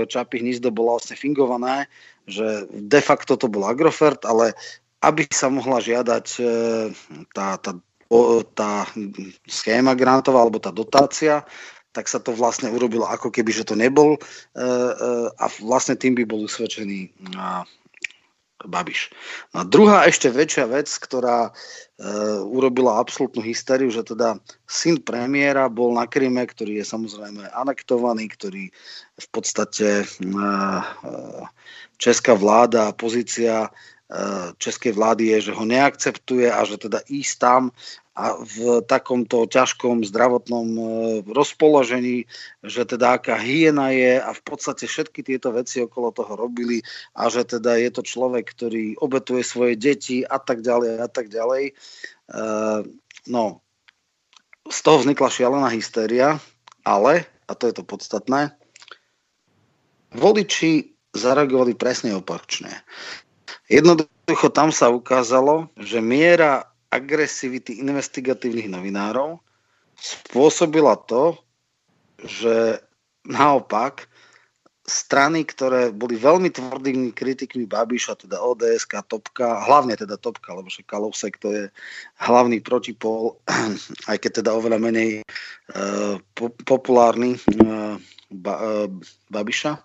[0.08, 1.92] Čapy hnízdo bola vlastne fingované,
[2.28, 4.54] že de facto to bol Agrofert, ale
[5.02, 6.44] aby sa mohla žiadať e,
[7.32, 7.72] tá, tá
[8.56, 8.88] tá
[9.44, 11.44] schéma grantová alebo tá dotácia,
[11.92, 14.64] tak sa to vlastne urobilo ako keby, že to nebol e, e,
[15.34, 17.12] a vlastne tým by bol usvedčený
[18.68, 19.16] Babiš.
[19.56, 21.52] No a druhá ešte väčšia vec, ktorá e,
[22.44, 24.36] urobila absolútnu hysteriu, že teda
[24.68, 28.68] syn premiéra bol na Kryme, ktorý je samozrejme anektovaný, ktorý
[29.16, 30.84] v podstate e, e,
[31.96, 33.70] česká vláda a pozícia e,
[34.60, 37.72] českej vlády je, že ho neakceptuje a že teda ísť tam
[38.18, 40.84] v takomto ťažkom zdravotnom e,
[41.30, 42.26] rozpoložení,
[42.66, 46.82] že teda aká hyena je a v podstate všetky tieto veci okolo toho robili
[47.14, 51.30] a že teda je to človek, ktorý obetuje svoje deti a tak ďalej a tak
[51.30, 51.64] ďalej.
[51.70, 51.74] E,
[53.30, 53.62] no,
[54.66, 56.42] z toho vznikla šialená hystéria,
[56.82, 58.58] ale, a to je to podstatné,
[60.10, 62.82] voliči zareagovali presne opačne.
[63.70, 69.40] Jednoducho tam sa ukázalo, že miera agresivity investigatívnych novinárov
[69.98, 71.36] spôsobila to,
[72.22, 72.80] že
[73.28, 74.08] naopak
[74.88, 80.88] strany, ktoré boli veľmi tvrdými kritikmi Babiša, teda ODS, Topka, hlavne teda Topka, lebo že
[80.88, 81.64] Kalousek to je
[82.24, 83.36] hlavný protipol,
[84.12, 85.28] aj keď teda oveľa menej
[85.76, 87.36] uh, po, populárny
[87.68, 88.00] uh,
[88.32, 88.88] ba, uh,
[89.28, 89.76] Babiša,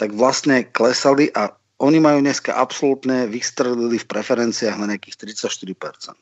[0.00, 6.14] tak vlastne klesali a oni majú dneska absolútne vystrelili v preferenciách na nejakých 34%.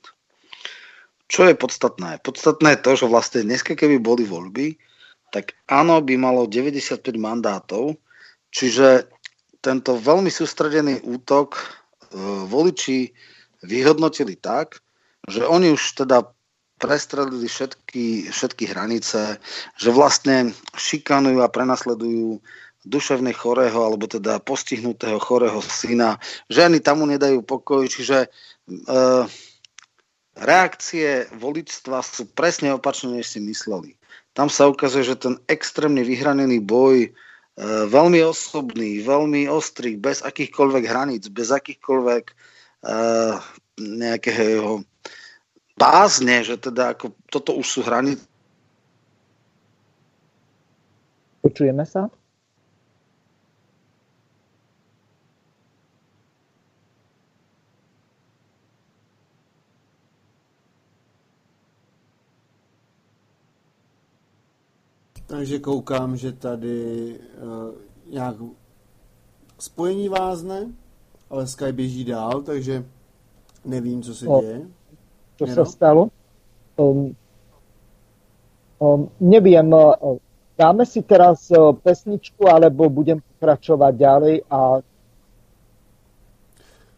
[1.29, 2.21] Čo je podstatné?
[2.21, 4.77] Podstatné je to, že vlastne dneska, keby boli voľby,
[5.33, 7.97] tak áno by malo 95 mandátov,
[8.53, 9.09] čiže
[9.65, 11.63] tento veľmi sústredený útok e,
[12.45, 13.17] voliči
[13.65, 14.85] vyhodnotili tak,
[15.25, 16.29] že oni už teda
[16.83, 19.39] prestrelili všetky, všetky hranice,
[19.79, 22.43] že vlastne šikanujú a prenasledujú
[22.83, 26.19] duševne chorého alebo teda postihnutého chorého syna,
[26.51, 28.29] že ani tam nedajú pokoj, čiže e,
[30.35, 33.95] reakcie voličstva sú presne opačné, než si mysleli.
[34.35, 37.11] Tam sa ukazuje, že ten extrémne vyhranený boj, e,
[37.87, 42.35] veľmi osobný, veľmi ostrý, bez akýchkoľvek hraníc, bez akýchkoľvek e,
[43.79, 44.83] nejakého
[45.79, 48.27] bázne, že teda ako toto už sú hranice.
[51.43, 52.07] Počujeme sa?
[65.43, 67.75] Takže koukám, že tady uh,
[68.15, 68.37] nějak
[69.59, 70.71] spojení vázne,
[71.31, 72.85] ale Skype běží dál, takže
[73.65, 74.63] nevím, co se o, děje.
[75.37, 75.55] Čo Jero?
[75.55, 76.03] sa stalo?
[76.79, 77.17] Um,
[78.79, 80.15] um, neviem, uh,
[80.59, 84.79] dáme si teraz uh, pesničku, alebo budem pokračovať ďalej a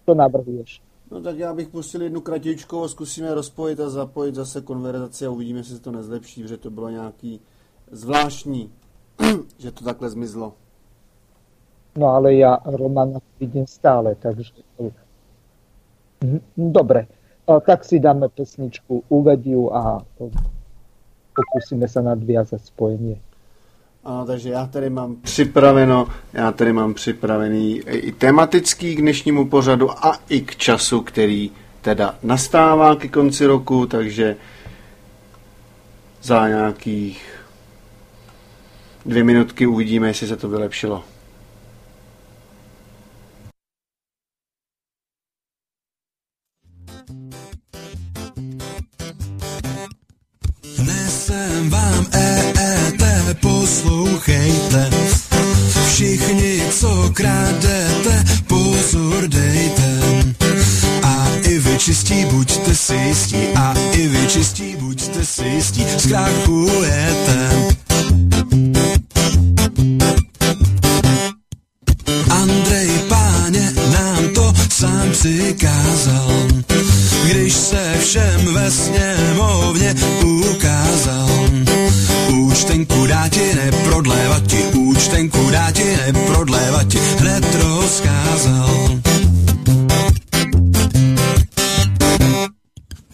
[0.05, 0.83] co navrhuješ?
[1.11, 5.31] No tak já bych pustil jednu kratičku a zkusíme rozpojit a zapojit zase konverzaci a
[5.31, 7.41] uvidíme, jestli se to nezlepší, protože to bylo nějaký
[7.91, 8.71] zvláštní,
[9.59, 10.53] že to takhle zmizlo.
[11.97, 14.51] No ale ja Romana vidím stále, takže...
[16.25, 17.07] Mhm, dobre,
[17.67, 20.03] tak si dáme pesničku, uvediu a
[21.35, 23.17] pokúsime sa nadviazať spojenie.
[24.05, 29.91] Ano, takže já tady mám připraveno, já tady mám připravený i tematický k dnešnímu pořadu
[29.91, 34.37] a i k času, který teda nastává ke konci roku, takže
[36.23, 37.34] za nějakých
[39.07, 41.05] dvě minutky uvidíme, jestli se to vylepšilo.
[50.87, 54.91] Nesem vám EET, poslouchejte.
[55.89, 60.01] Všichni, co krádete, pozor dejte.
[61.03, 67.51] A i vy čistí, buďte si jistí, a i vy čistí, buďte si jistí, zkrachujete.
[75.15, 76.29] Přikázal,
[77.25, 81.29] když se všem ve sněmovně ukázal.
[82.29, 89.01] Účtenku dá ti neprodlévat ti, účtenku dá ti neprodlévat ti, hned rozkázal.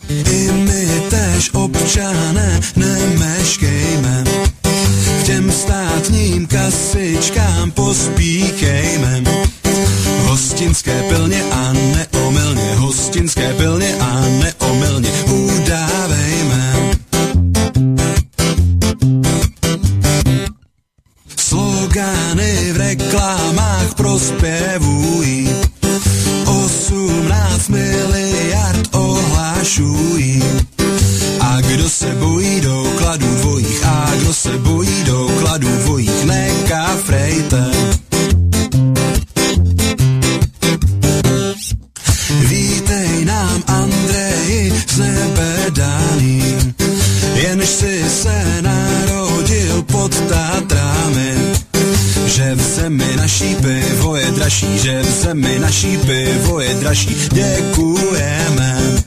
[0.08, 4.24] I my tež občané nemeškejme,
[5.20, 9.22] k těm státním kasičkám pospíchejme.
[10.30, 16.74] Hostinské pilně a neomylně, hostinské pilně a neomylně udávejme.
[21.36, 25.50] Slogány v reklamách prospěvují,
[26.46, 30.42] 18 miliard ohlášují.
[31.40, 37.70] A kdo se bojí dokladů dvojích, a kdo se bojí dokladů dvojích, nekafrejte.
[47.50, 51.34] Jen si se narodil pod Tátrami,
[52.26, 59.02] že v zemi naší pivo je dražší, že v zemi naší pivo je dražší, děkujeme.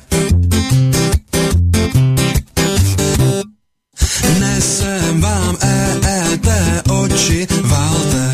[4.39, 6.47] Nesem vám EET
[6.91, 8.33] oči valte,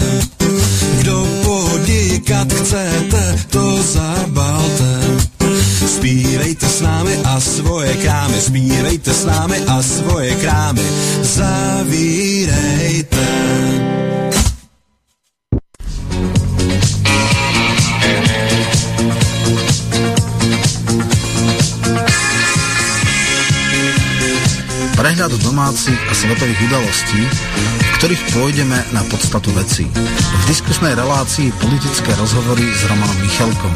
[0.98, 4.92] kdo podíkat chcete, to zabalte.
[5.88, 10.84] Spí Spívejte s námi a svoje krámy, spívejte s námi a svoje krámy
[11.24, 13.28] zavírejte.
[25.00, 27.24] Prehľad domácich a svetových udalostí,
[28.00, 29.84] ktorých pôjdeme na podstatu veci.
[29.92, 33.76] V diskusnej relácii politické rozhovory s Romanom Michalkom.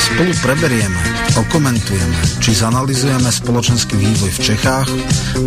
[0.00, 0.96] Spolu preberieme,
[1.36, 4.88] okomentujeme, či zanalizujeme spoločenský vývoj v Čechách,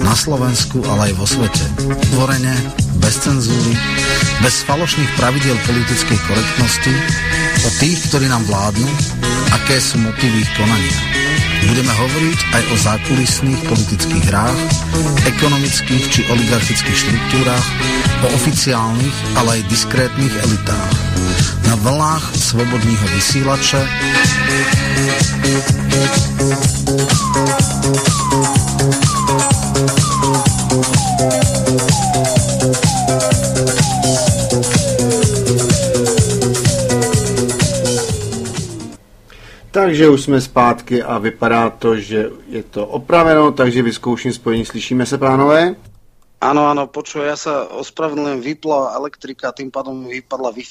[0.06, 1.66] na Slovensku, ale aj vo svete.
[2.14, 2.54] Tvorene,
[3.02, 3.74] bez cenzúry,
[4.46, 6.94] bez falošných pravidel politickej korektnosti,
[7.66, 8.90] o tých, ktorí nám vládnu,
[9.50, 11.29] aké sú motívy ich konania.
[11.68, 14.60] Budeme hovoriť aj o zákulisných politických hrách,
[15.28, 17.68] ekonomických či oligarchických štruktúrach,
[18.24, 20.96] o oficiálnych, ale aj diskrétnych elitách.
[21.68, 23.82] Na vlnách slobodného vysílače
[39.80, 44.66] Takže už jsme zpátky a vypadá to, že je to opraveno, takže vyzkouším spojení.
[44.66, 45.76] Slyšíme se, pánové?
[46.44, 50.64] Áno, áno, počuj, ja sa ospravedlňujem, vypla elektrika, tým pádom mi vypadla wi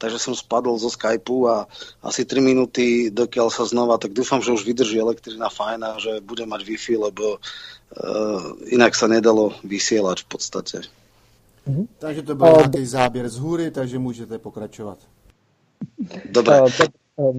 [0.00, 1.68] takže som spadol zo Skypeu a
[2.00, 6.24] asi 3 minúty, dokiaľ sa znova, tak dúfam, že už vydrží elektrina fajn a že
[6.24, 7.40] bude mať Wi-Fi, lebo uh,
[8.72, 10.78] inak sa nedalo vysielať v podstate.
[11.68, 11.84] Mhm.
[12.00, 14.98] Takže to byl nějaký záběr z hůry, takže můžete pokračovat.
[16.32, 16.60] Dobre.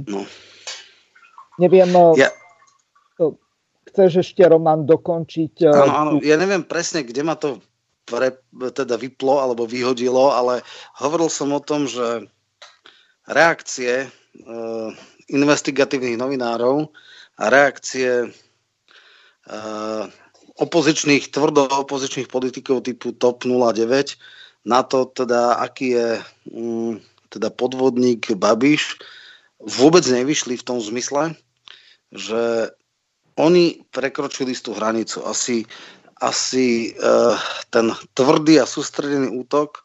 [0.10, 0.26] No.
[1.62, 2.34] Neviem, ja...
[3.94, 5.70] chceš ešte, Roman, dokončiť?
[5.70, 7.62] Áno, áno, ja neviem presne, kde ma to
[8.10, 8.36] pre,
[8.74, 10.66] teda vyplo alebo vyhodilo, ale
[11.00, 12.28] hovoril som o tom, že
[13.30, 14.90] reakcie uh,
[15.32, 16.92] investigatívnych novinárov
[17.40, 20.04] a reakcie uh,
[20.60, 24.18] opozičných, tvrdo opozičných politikov typu TOP 09
[24.68, 26.10] na to, teda, aký je
[26.52, 27.00] um,
[27.32, 29.00] teda podvodník Babiš,
[29.64, 31.40] vôbec nevyšli v tom zmysle,
[32.12, 32.72] že
[33.40, 35.26] oni prekročili tú hranicu.
[35.26, 35.66] Asi,
[36.22, 37.34] asi uh,
[37.74, 39.82] ten tvrdý a sústredený útok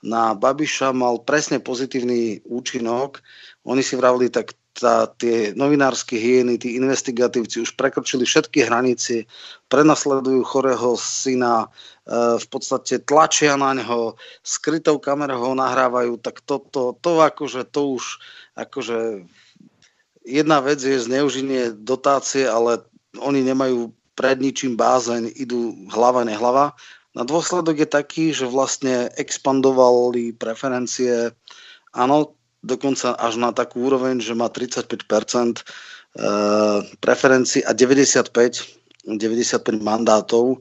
[0.00, 3.20] na Babiša mal presne pozitívny účinok.
[3.66, 9.26] Oni si vravili, tak tá, tie novinárske hyeny, tí investigatívci už prekročili všetky hranice,
[9.66, 14.14] prenasledujú chorého syna, e, v podstate tlačia na neho,
[14.46, 18.22] skrytou kamerou ho nahrávajú, tak toto, to, to akože, to už
[18.58, 19.22] akože
[20.26, 22.82] jedna vec je zneužitie dotácie, ale
[23.16, 26.74] oni nemajú pred ničím bázeň, idú hlava nehlava.
[27.14, 31.30] Na dôsledok je taký, že vlastne expandovali preferencie,
[31.94, 38.34] áno, dokonca až na takú úroveň, že má 35% eh, preferencií a 95,
[39.06, 40.60] 95 mandátov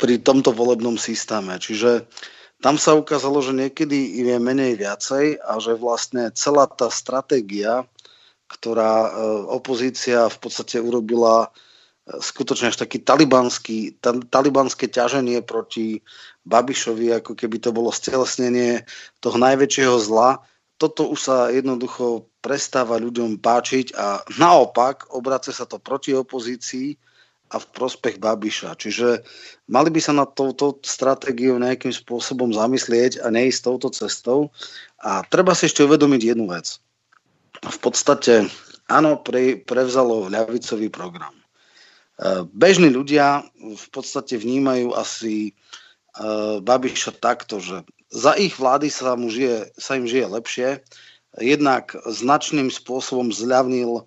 [0.00, 1.60] pri tomto volebnom systéme.
[1.60, 2.08] Čiže
[2.60, 7.88] tam sa ukázalo, že niekedy je menej viacej a že vlastne celá tá stratégia
[8.50, 9.10] ktorá e,
[9.54, 11.48] opozícia v podstate urobila e,
[12.18, 16.02] skutočne až taký talibanský, talibanské ťaženie proti
[16.42, 18.82] Babišovi, ako keby to bolo stelesnenie
[19.22, 20.42] toho najväčšieho zla.
[20.74, 26.98] Toto už sa jednoducho prestáva ľuďom páčiť a naopak obrace sa to proti opozícii
[27.50, 28.78] a v prospech Babiša.
[28.78, 29.26] Čiže
[29.66, 34.54] mali by sa na touto stratégiou nejakým spôsobom zamyslieť a neísť touto cestou.
[35.02, 36.78] A treba si ešte uvedomiť jednu vec
[37.60, 38.48] v podstate
[38.88, 41.34] áno, pre, prevzalo ľavicový program.
[41.36, 41.44] E,
[42.48, 45.52] bežní ľudia v podstate vnímajú asi e,
[46.64, 50.68] Babiša takto, že za ich vlády sa, mu žije, sa im žije lepšie.
[51.38, 54.02] Jednak značným spôsobom zľavnil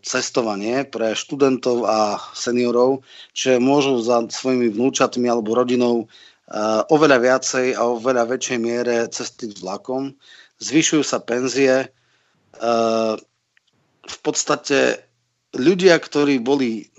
[0.00, 3.04] cestovanie pre študentov a seniorov,
[3.36, 6.08] že môžu za svojimi vnúčatmi alebo rodinou
[6.88, 10.16] oveľa viacej a oveľa väčšej miere cestiť vlakom.
[10.64, 11.92] Zvyšujú sa penzie,
[12.54, 13.14] Eh,
[14.04, 15.00] v podstate
[15.56, 16.92] ľudia, ktorí boli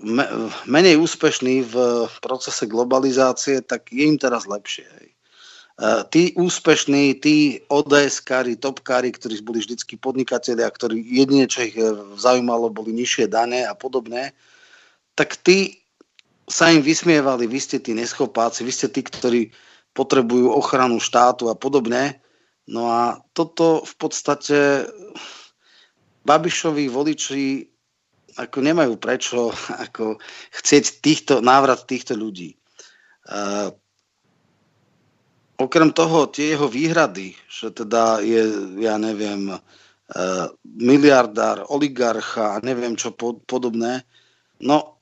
[0.66, 1.74] menej úspešní v
[2.20, 4.84] procese globalizácie, tak je im teraz lepšie.
[4.84, 5.15] Hej.
[5.76, 11.92] Eh, tí úspešní, tí ODS-kári, topkári, ktorí boli vždycky podnikatelia, ktorí jedine, čo ich eh,
[12.16, 14.32] zaujímalo, boli nižšie dane a podobné,
[15.12, 15.84] tak tí
[16.48, 19.52] sa im vysmievali, vy ste tí neschopáci, vy ste tí, ktorí
[19.92, 22.22] potrebujú ochranu štátu a podobne
[22.66, 24.90] No a toto v podstate
[26.26, 27.62] Babišovi voliči
[28.36, 29.54] ako nemajú prečo
[29.86, 30.18] ako
[30.50, 32.58] chcieť týchto, návrat týchto ľudí.
[35.56, 43.12] Okrem toho, tie jeho výhrady, že teda je, ja neviem, uh, miliardár, oligarcha neviem čo
[43.16, 44.04] pod, podobné,
[44.60, 44.96] no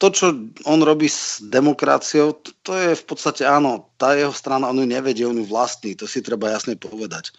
[0.00, 0.26] to, čo
[0.64, 4.88] on robí s demokraciou, to, to je v podstate áno, tá jeho strana, on ju
[4.88, 7.36] nevedie, on ju vlastní, to si treba jasne povedať.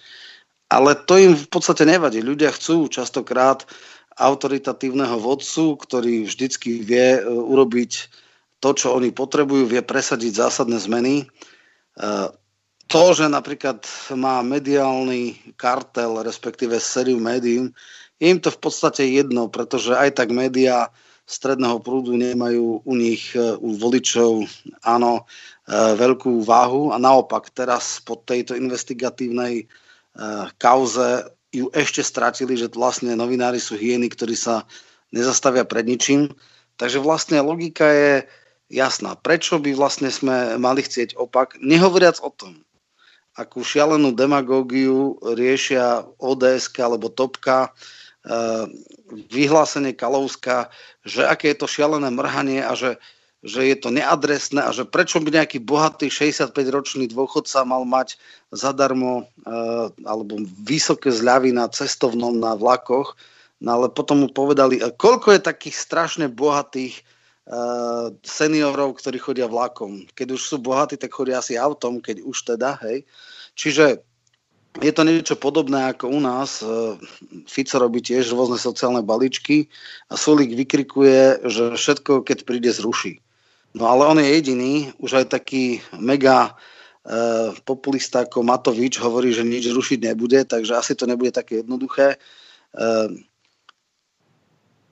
[0.69, 2.21] Ale to im v podstate nevadí.
[2.21, 3.65] Ľudia chcú častokrát
[4.13, 7.91] autoritatívneho vodcu, ktorý vždycky vie e, urobiť
[8.61, 11.25] to, čo oni potrebujú, vie presadiť zásadné zmeny.
[12.91, 13.88] To, že napríklad
[14.20, 17.72] má mediálny kartel, respektíve sériu médií,
[18.20, 20.91] je im to v podstate jedno, pretože aj tak médiá
[21.32, 24.43] stredného prúdu nemajú u nich, e, u voličov,
[24.84, 29.66] áno, e, veľkú váhu a naopak teraz po tejto investigatívnej e,
[30.60, 34.68] kauze ju ešte stratili, že vlastne novinári sú hieny, ktorí sa
[35.16, 36.28] nezastavia pred ničím.
[36.76, 38.28] Takže vlastne logika je
[38.72, 39.19] jasná.
[39.19, 41.59] Prečo by vlastne sme mali chcieť opak?
[41.59, 42.63] Nehovoriac o tom,
[43.36, 47.76] akú šialenú demagógiu riešia ODS alebo Topka,
[49.11, 50.69] vyhlásenie Kalovska,
[51.01, 53.01] že aké je to šialené mrhanie a že,
[53.41, 58.22] že je to neadresné a že prečo by nejaký bohatý 65-ročný dôchodca mal mať
[58.53, 63.17] zadarmo uh, alebo vysoké zľavy na cestovnom na vlakoch,
[63.57, 67.01] no ale potom mu povedali, koľko je takých strašne bohatých
[68.21, 70.05] seniorov, ktorí chodia vlakom.
[70.13, 73.03] Keď už sú bohatí, tak chodia asi autom, keď už teda, hej.
[73.57, 73.99] Čiže
[74.79, 76.63] je to niečo podobné ako u nás.
[76.63, 76.95] E,
[77.43, 79.67] Fico robí tiež rôzne sociálne balíčky
[80.07, 83.19] a Sulík vykrikuje, že všetko, keď príde, zruší.
[83.75, 86.55] No ale on je jediný, už aj taký mega
[87.03, 92.15] e, populista ako Matovič hovorí, že nič rušiť nebude, takže asi to nebude také jednoduché.
[92.15, 92.17] E,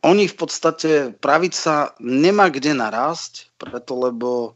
[0.06, 4.52] oni v podstate, pravica nemá kde narásť, preto lebo e,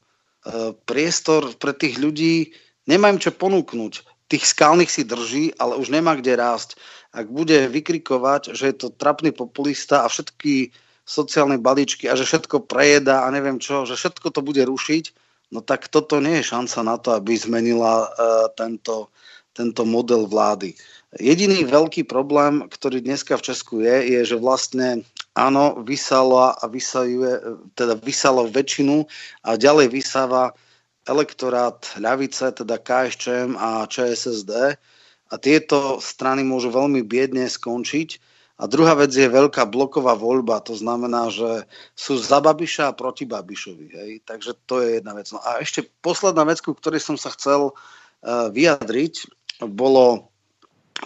[0.88, 2.56] priestor pre tých ľudí
[2.88, 6.74] nemá im čo ponúknuť tých skalných si drží, ale už nemá kde rásť.
[7.14, 10.74] Ak bude vykrikovať, že je to trapný populista a všetky
[11.06, 15.14] sociálne balíčky a že všetko prejedá a neviem čo, že všetko to bude rušiť,
[15.54, 19.14] no tak toto nie je šanca na to, aby zmenila uh, tento,
[19.54, 20.74] tento model vlády.
[21.22, 27.98] Jediný veľký problém, ktorý dneska v Česku je, je, že vlastne áno, vysala vysajuje, teda
[27.98, 29.06] vysalo väčšinu
[29.46, 30.54] a ďalej vysáva
[31.04, 34.78] elektorát ľavice, teda KSČM a ČSSD
[35.34, 38.32] a tieto strany môžu veľmi biedne skončiť.
[38.62, 41.66] A druhá vec je veľká bloková voľba, to znamená, že
[41.98, 43.88] sú za Babiša a proti Babišovi.
[43.90, 44.12] Hej?
[44.30, 45.28] Takže to je jedna vec.
[45.34, 49.26] No a ešte posledná vec, ku ktorej som sa chcel uh, vyjadriť,
[49.66, 50.33] bolo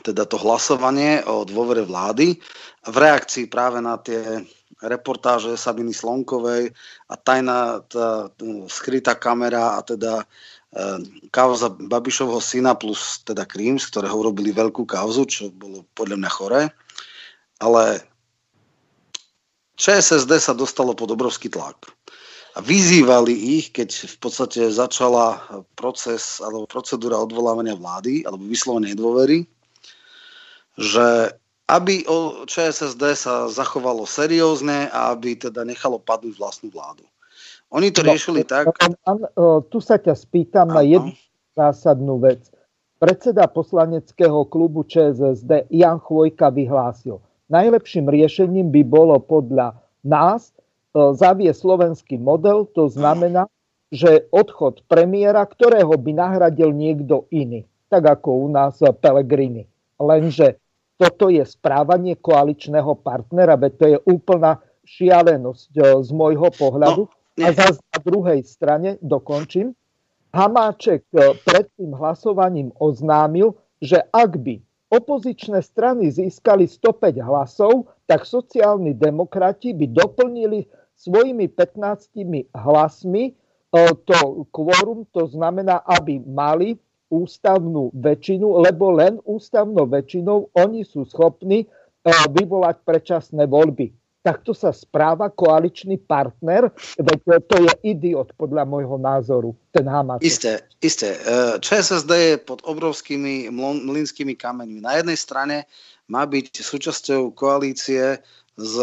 [0.03, 2.37] teda to hlasovanie o dôvere vlády
[2.87, 4.45] v reakcii práve na tie
[4.83, 6.69] reportáže Sabiny Slonkovej
[7.09, 8.29] a tajná tá,
[8.69, 10.25] skrytá kamera a teda e,
[11.33, 16.31] kauza Babišovho syna plus teda Krím, z ktorého urobili veľkú kauzu, čo bolo podľa mňa
[16.31, 16.61] choré.
[17.57, 18.05] Ale
[19.81, 21.89] ČSSD sa dostalo pod obrovský tlak.
[22.57, 25.41] A vyzývali ich, keď v podstate začala
[25.77, 29.45] proces alebo procedúra odvolávania vlády alebo vyslovenia dôvery,
[30.77, 31.33] že
[31.67, 32.07] aby
[32.47, 37.03] ČSSD sa zachovalo seriózne a aby teda nechalo padnúť vlastnú vládu.
[37.75, 38.71] Oni to no, riešili tak...
[39.67, 41.11] Tu sa ťa spýtam na jednu
[41.59, 42.47] zásadnú vec.
[43.03, 47.19] Predseda poslaneckého klubu ČSSD Jan Chvojka vyhlásil,
[47.51, 49.75] najlepším riešením by bolo podľa
[50.07, 50.55] nás
[50.95, 53.45] zavie slovenský model, to znamená,
[53.91, 59.67] že odchod premiéra, ktorého by nahradil niekto iný, tak ako u nás Pelegrini.
[59.99, 60.57] Lenže
[60.97, 67.05] toto je správanie koaličného partnera, veď to je úplná šialenosť e, z môjho pohľadu.
[67.05, 69.77] No, a zase na druhej strane, dokončím,
[70.33, 74.57] Hamáček e, pred tým hlasovaním oznámil, že ak by
[74.89, 80.65] opozičné strany získali 105 hlasov, tak sociálni demokrati by doplnili
[80.97, 82.09] svojimi 15
[82.57, 83.33] hlasmi e,
[84.01, 91.63] to kvórum, to znamená, aby mali ústavnú väčšinu, lebo len ústavnou väčšinou oni sú schopní
[91.63, 91.67] e,
[92.35, 93.95] vyvolať predčasné voľby.
[94.27, 96.67] Takto sa správa koaličný partner,
[96.99, 100.19] veď to je idiot podľa môjho názoru, ten Hamas.
[100.19, 101.15] Isté, isté.
[101.15, 103.47] E, ČSSD je pod obrovskými
[103.87, 104.83] mlinskými kameňmi.
[104.83, 105.57] Na jednej strane
[106.11, 108.19] má byť súčasťou koalície
[108.57, 108.75] s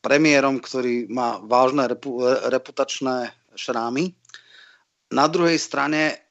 [0.00, 2.18] premiérom, ktorý má vážne repu,
[2.50, 4.10] reputačné šrámy.
[5.14, 6.23] Na druhej strane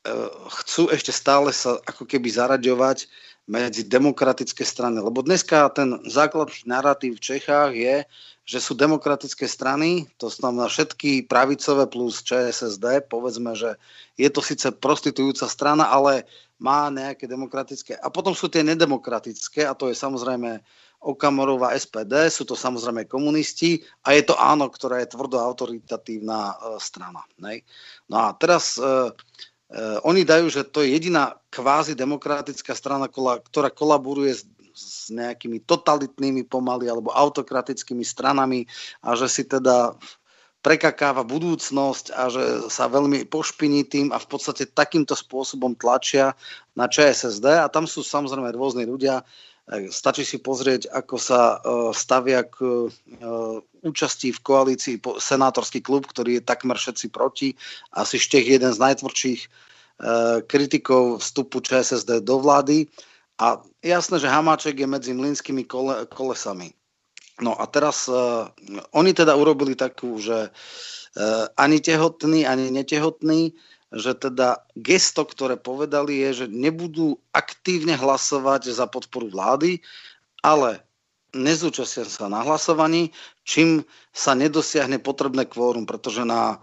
[0.64, 3.08] chcú ešte stále sa ako keby zaraďovať
[3.44, 5.04] medzi demokratické strany.
[5.04, 7.96] Lebo dneska ten základný narratív v Čechách je,
[8.44, 13.80] že sú demokratické strany, to znamená všetky pravicové plus ČSSD, povedzme, že
[14.20, 16.28] je to síce prostitujúca strana, ale
[16.60, 17.96] má nejaké demokratické.
[18.00, 20.60] A potom sú tie nedemokratické, a to je samozrejme
[21.04, 26.56] Okamorová SPD, sú to samozrejme komunisti a je to áno, ktorá je tvrdo autoritatívna e,
[26.80, 27.28] strana.
[27.44, 27.60] Nej?
[28.08, 29.12] No a teraz e,
[30.06, 34.44] oni dajú, že to je jediná kvázi demokratická strana, ktorá kolaboruje s,
[34.74, 38.70] s nejakými totalitnými pomaly alebo autokratickými stranami
[39.02, 39.98] a že si teda
[40.64, 46.40] prekakáva budúcnosť a že sa veľmi pošpiní tým a v podstate takýmto spôsobom tlačia
[46.72, 47.46] na ČSSD.
[47.60, 49.28] A tam sú samozrejme rôzni ľudia,
[49.72, 51.58] Stačí si pozrieť, ako sa e,
[51.96, 52.92] stavia k e,
[53.80, 57.56] účasti v koalícii senátorský klub, ktorý je takmer všetci proti.
[57.96, 59.48] Asi Štech jeden z najtvrdších e,
[60.52, 62.92] kritikov vstupu ČSSD do vlády.
[63.40, 66.76] A jasné, že Hamáček je medzi mlynskými kole, kolesami.
[67.40, 68.46] No a teraz uh,
[68.94, 73.58] oni teda urobili takú, že uh, ani tehotný, ani netehotný
[73.94, 79.80] že teda gesto, ktoré povedali, je, že nebudú aktívne hlasovať za podporu vlády,
[80.42, 80.82] ale
[81.34, 83.14] nezúčastnia sa na hlasovaní,
[83.46, 86.62] čím sa nedosiahne potrebné kvórum, pretože na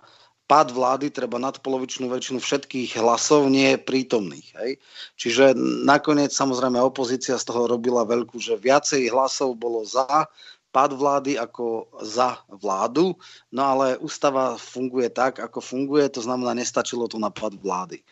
[0.50, 4.48] pád vlády treba nadpolovičnú väčšinu všetkých hlasov nie prítomných.
[4.58, 4.70] Hej?
[5.14, 5.54] Čiže
[5.86, 10.26] nakoniec samozrejme opozícia z toho robila veľkú, že viacej hlasov bolo za,
[10.70, 13.18] pád vlády ako za vládu,
[13.50, 18.02] no ale ústava funguje tak, ako funguje, to znamená, nestačilo to na pád vlády.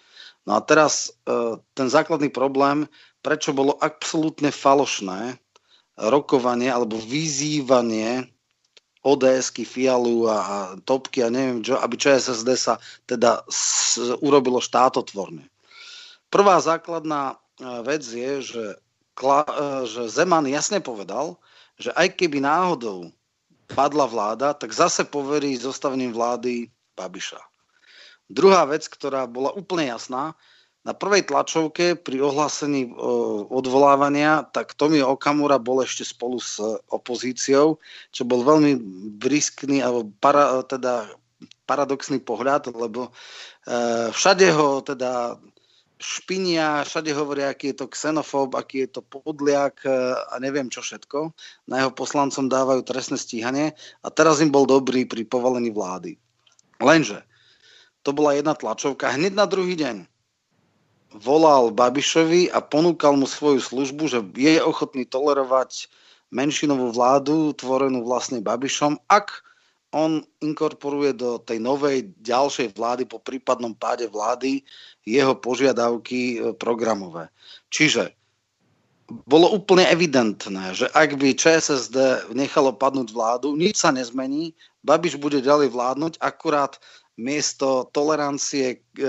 [0.46, 2.90] No a teraz e, ten základný problém,
[3.22, 5.38] prečo bolo absolútne falošné
[5.98, 8.30] rokovanie alebo vyzývanie
[9.02, 12.74] ODS-ky, Fialu a, a Topky a neviem čo, aby ČSSD sa
[13.06, 15.46] teda s, urobilo štátotvorne.
[16.28, 17.36] Prvá základná e,
[17.86, 18.64] vec je, že,
[19.14, 19.54] Kla, e,
[19.86, 21.38] že Zeman jasne povedal,
[21.78, 23.10] že aj keby náhodou
[23.70, 26.68] padla vláda, tak zase poverí zostavením vlády
[26.98, 27.38] Babiša.
[28.28, 30.36] Druhá vec, ktorá bola úplne jasná,
[30.86, 32.96] na prvej tlačovke pri ohlásení
[33.52, 36.56] odvolávania, tak Tomio Okamura bol ešte spolu s
[36.88, 37.76] opozíciou,
[38.08, 38.80] čo bol veľmi
[39.20, 41.12] briskný alebo para, teda
[41.68, 43.10] paradoxný pohľad, lebo e,
[44.16, 45.36] všade ho teda
[45.99, 50.80] špinia, všade hovoria, aký je to xenofób, aký je to podliak e, a neviem čo
[50.80, 51.34] všetko.
[51.66, 56.14] Na jeho poslancom dávajú trestné stíhanie a teraz im bol dobrý pri povolení vlády.
[56.78, 57.26] Lenže
[58.07, 59.11] to bola jedna tlačovka.
[59.11, 60.07] Hneď na druhý deň
[61.18, 65.90] volal Babišovi a ponúkal mu svoju službu, že je ochotný tolerovať
[66.30, 69.47] menšinovú vládu, tvorenú vlastne Babišom, ak
[69.93, 74.61] on inkorporuje do tej novej ďalšej vlády po prípadnom páde vlády
[75.09, 77.32] jeho požiadavky e, programové.
[77.72, 78.12] Čiže
[79.24, 84.53] bolo úplne evidentné, že ak by ČSSD nechalo padnúť vládu, nič sa nezmení,
[84.84, 86.76] Babiš bude ďalej vládnuť, akurát
[87.16, 89.09] miesto tolerancie e,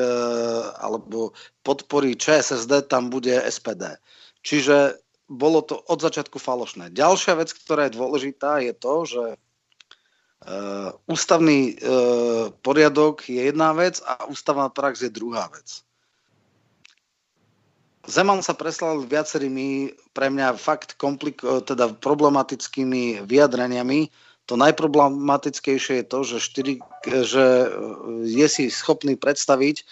[0.80, 1.36] alebo
[1.68, 4.00] podpory ČSSD tam bude SPD.
[4.42, 4.98] Čiže
[5.30, 6.90] bolo to od začiatku falošné.
[6.96, 9.24] Ďalšia vec, ktorá je dôležitá, je to, že
[10.40, 15.84] Uh, ústavný uh, poriadok je jedna vec a ústavná prax je druhá vec.
[18.08, 24.08] Zeman sa preslal viacerými pre mňa fakt komplik- teda problematickými vyjadreniami.
[24.48, 26.74] To najproblematickejšie je to, že, štyri,
[27.06, 27.46] že
[28.26, 29.86] je si schopný predstaviť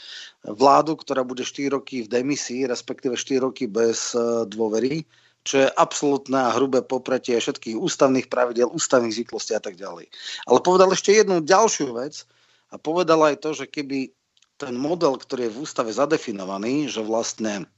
[0.47, 4.17] vládu, ktorá bude 4 roky v demisii, respektíve 4 roky bez
[4.49, 5.05] dôvery
[5.47, 10.11] čo je absolútne a hrubé popretie všetkých ústavných pravidel, ústavných zvyklostí a tak ďalej.
[10.43, 12.27] Ale povedal ešte jednu ďalšiu vec
[12.67, 14.11] a povedal aj to, že keby
[14.59, 17.71] ten model, ktorý je v ústave zadefinovaný, že vlastne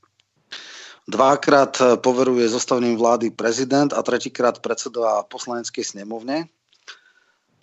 [1.06, 6.50] dvakrát poveruje zostavením vlády prezident a tretíkrát predseda poslaneckej snemovne,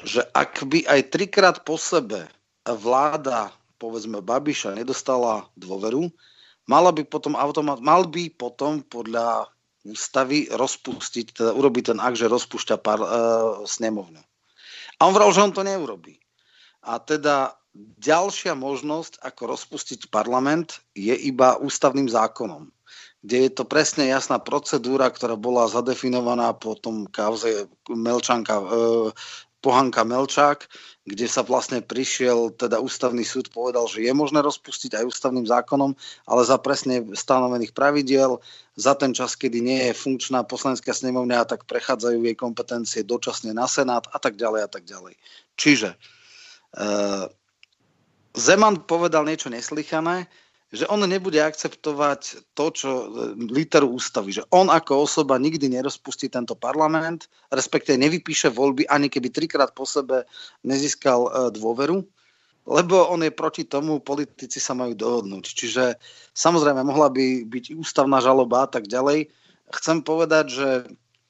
[0.05, 2.29] že ak by aj trikrát po sebe
[2.63, 3.51] vláda,
[3.81, 6.13] povedzme Babiša, nedostala dôveru,
[6.69, 9.49] mala by potom automat, mal by potom podľa
[9.87, 13.09] ústavy rozpustiť, teda urobiť ten akt, že rozpúšťa par, e,
[13.65, 14.23] snemovňu.
[14.99, 16.19] A on vral, že on to neurobí.
[16.87, 17.55] A teda
[18.01, 22.73] ďalšia možnosť, ako rozpustiť parlament, je iba ústavným zákonom,
[23.21, 28.67] kde je to presne jasná procedúra, ktorá bola zadefinovaná po tom kauze Melčanka, e,
[29.67, 30.71] Pohanka Melčák,
[31.03, 35.91] kde sa vlastne prišiel, teda ústavný súd povedal, že je možné rozpustiť aj ústavným zákonom,
[36.23, 38.39] ale za presne stanovených pravidiel,
[38.79, 43.67] za ten čas, kedy nie je funkčná poslanecká snemovňa, tak prechádzajú jej kompetencie dočasne na
[43.67, 45.19] Senát a tak ďalej a tak ďalej.
[45.59, 45.97] Čiže e,
[48.39, 50.31] Zeman povedal niečo neslychané,
[50.77, 53.05] že on nebude akceptovať to, čo e,
[53.49, 59.33] literu ústavy, že on ako osoba nikdy nerozpustí tento parlament, respektíve nevypíše voľby, ani keby
[59.33, 60.29] trikrát po sebe
[60.61, 62.05] nezískal e, dôveru,
[62.69, 65.45] lebo on je proti tomu, politici sa majú dohodnúť.
[65.49, 65.97] Čiže
[66.37, 69.33] samozrejme mohla by byť ústavná žaloba a tak ďalej.
[69.73, 70.69] Chcem povedať, že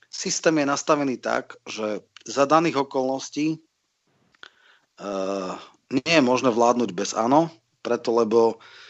[0.08, 3.60] systém je nastavený tak, že za daných okolností
[4.96, 5.52] uh,
[5.92, 7.52] nie je možné vládnuť bez áno,
[7.84, 8.85] preto lebo uh,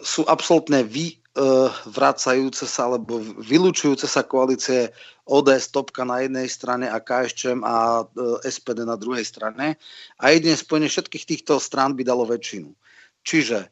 [0.00, 4.88] sú absolútne vy, uh, vracajúce sa alebo vylúčujúce sa koalície
[5.28, 9.76] ODS topka na jednej strane a KSČM a uh, SPD na druhej strane.
[10.16, 12.72] A jedine spojenie všetkých týchto strán by dalo väčšinu.
[13.20, 13.68] Čiže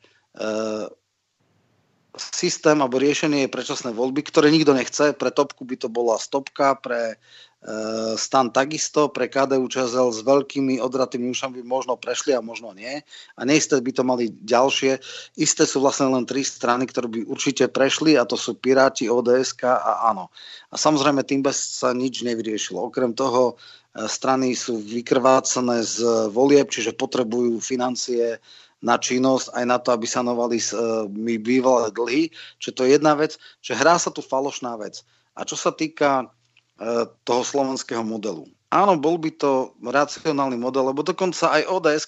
[2.21, 5.15] systém alebo riešenie je predčasné voľby, ktoré nikto nechce.
[5.15, 7.17] Pre topku by to bola stopka, pre
[7.59, 13.03] Eh, stan takisto pre KDU ČSL s veľkými odratými ušami možno prešli a možno nie.
[13.35, 15.03] A neisté by to mali ďalšie.
[15.35, 19.59] Isté sú vlastne len tri strany, ktoré by určite prešli a to sú Piráti, ODS
[19.67, 20.31] a áno.
[20.71, 22.79] A samozrejme tým bez sa nič nevyriešilo.
[22.95, 28.39] Okrem toho eh, strany sú vykrvácané z volieb, čiže potrebujú financie
[28.79, 30.63] na činnosť, aj na to, aby sanovali
[31.11, 32.31] mi bývalé dlhy.
[32.63, 35.03] Čiže to je jedna vec, že hrá sa tu falošná vec.
[35.35, 36.31] A čo sa týka
[36.79, 38.47] E, toho slovenského modelu.
[38.71, 42.07] Áno, bol by to racionálny model, lebo dokonca aj ods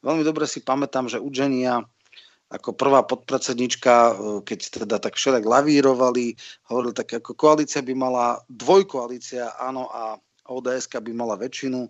[0.00, 1.84] veľmi dobre si pamätám, že Udženia
[2.48, 6.32] ako prvá podpredsednička, e, keď teda tak všelijak lavírovali,
[6.72, 10.16] hovorili tak, ako koalícia by mala, dvojkoalícia, áno, a
[10.48, 11.84] ods by mala väčšinu.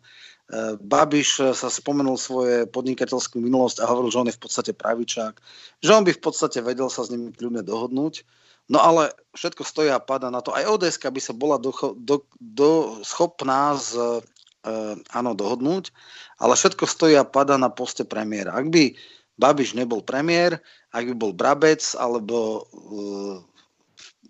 [0.79, 5.35] Babiš sa spomenul svoje podnikateľskú minulosť a hovoril, že on je v podstate pravičák,
[5.83, 8.23] že on by v podstate vedel sa s nimi kľudne dohodnúť.
[8.67, 10.55] No ale všetko stojí a pada na to.
[10.55, 14.23] Aj ODS by sa bola do, do, do, schopná z,
[14.67, 14.71] e,
[15.15, 15.95] áno, dohodnúť,
[16.39, 18.55] ale všetko stojí a pada na poste premiéra.
[18.55, 18.99] Ak by
[19.39, 20.59] Babiš nebol premiér,
[20.91, 23.03] ak by bol Brabec, alebo e,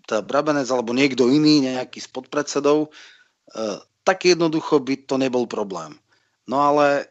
[0.04, 5.96] teda Brabenec, alebo niekto iný, nejaký z podpredsedov, e, tak jednoducho by to nebol problém.
[6.46, 7.10] No ale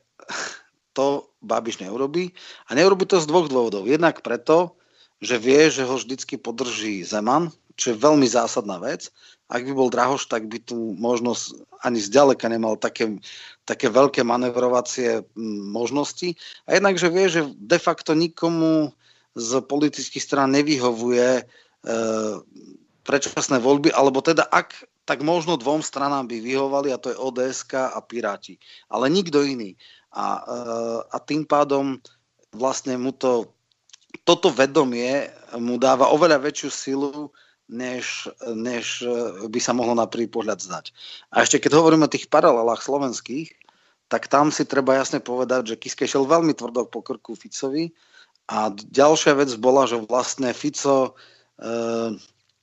[0.96, 2.32] to Babiš neurobí.
[2.72, 3.86] A neurobi to z dvoch dôvodov.
[3.86, 4.80] Jednak preto,
[5.22, 9.12] že vie, že ho vždycky podrží Zeman, čo je veľmi zásadná vec.
[9.46, 13.22] Ak by bol Drahoš, tak by tu možnosť ani zďaleka nemal také,
[13.68, 15.22] také veľké manevrovacie
[15.70, 16.34] možnosti.
[16.66, 18.90] A jednak, že vie, že de facto nikomu
[19.38, 21.44] z politických strán nevyhovuje e,
[23.06, 27.70] predčasné voľby, alebo teda ak, tak možno dvom stranám by vyhovali, a to je ODS
[27.74, 28.58] a Piráti.
[28.90, 29.78] Ale nikto iný.
[30.12, 30.64] A, e,
[31.14, 32.02] a tým pádom
[32.52, 33.56] vlastne mu to
[34.24, 35.28] toto vedomie
[35.60, 37.30] mu dáva oveľa väčšiu silu,
[37.66, 39.04] než, než
[39.50, 40.94] by sa mohlo na prvý pohľad zdať.
[41.34, 43.52] A ešte keď hovoríme o tých paralelách slovenských,
[44.06, 47.90] tak tam si treba jasne povedať, že Kiske šel veľmi tvrdo po krku Ficovi
[48.46, 51.18] a ďalšia vec bola, že vlastne Fico
[51.58, 51.74] e,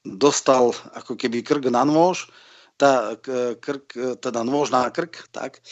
[0.02, 2.26] dostal ako keby krk na nôž,
[2.76, 3.14] tá,
[3.62, 5.62] krk, teda nôž na krk, tak,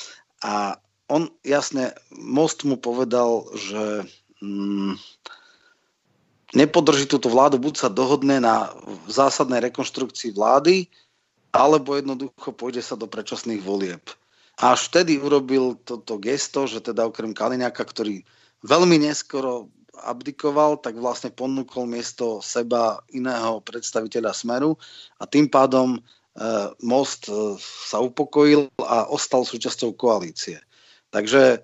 [0.41, 0.79] a
[1.11, 4.07] on jasne, Most mu povedal, že
[4.39, 4.95] mm,
[6.55, 8.71] nepodrží túto vládu, buď sa dohodne na
[9.11, 10.87] zásadnej rekonštrukcii vlády,
[11.51, 14.03] alebo jednoducho pôjde sa do predčasných volieb.
[14.61, 18.23] Až vtedy urobil toto gesto, že teda okrem Kaliňaka, ktorý
[18.63, 19.73] veľmi neskoro
[20.05, 24.77] abdikoval, tak vlastne ponúkol miesto seba iného predstaviteľa Smeru
[25.21, 26.01] a tým pádom e,
[26.85, 30.61] Most e, sa upokojil a ostal súčasťou koalície.
[31.13, 31.59] Takže e,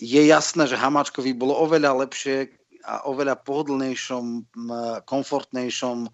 [0.00, 4.56] je jasné, že Hamáčkovi bolo oveľa lepšie, a oveľa pohodlnejšom,
[5.04, 6.08] komfortnejšom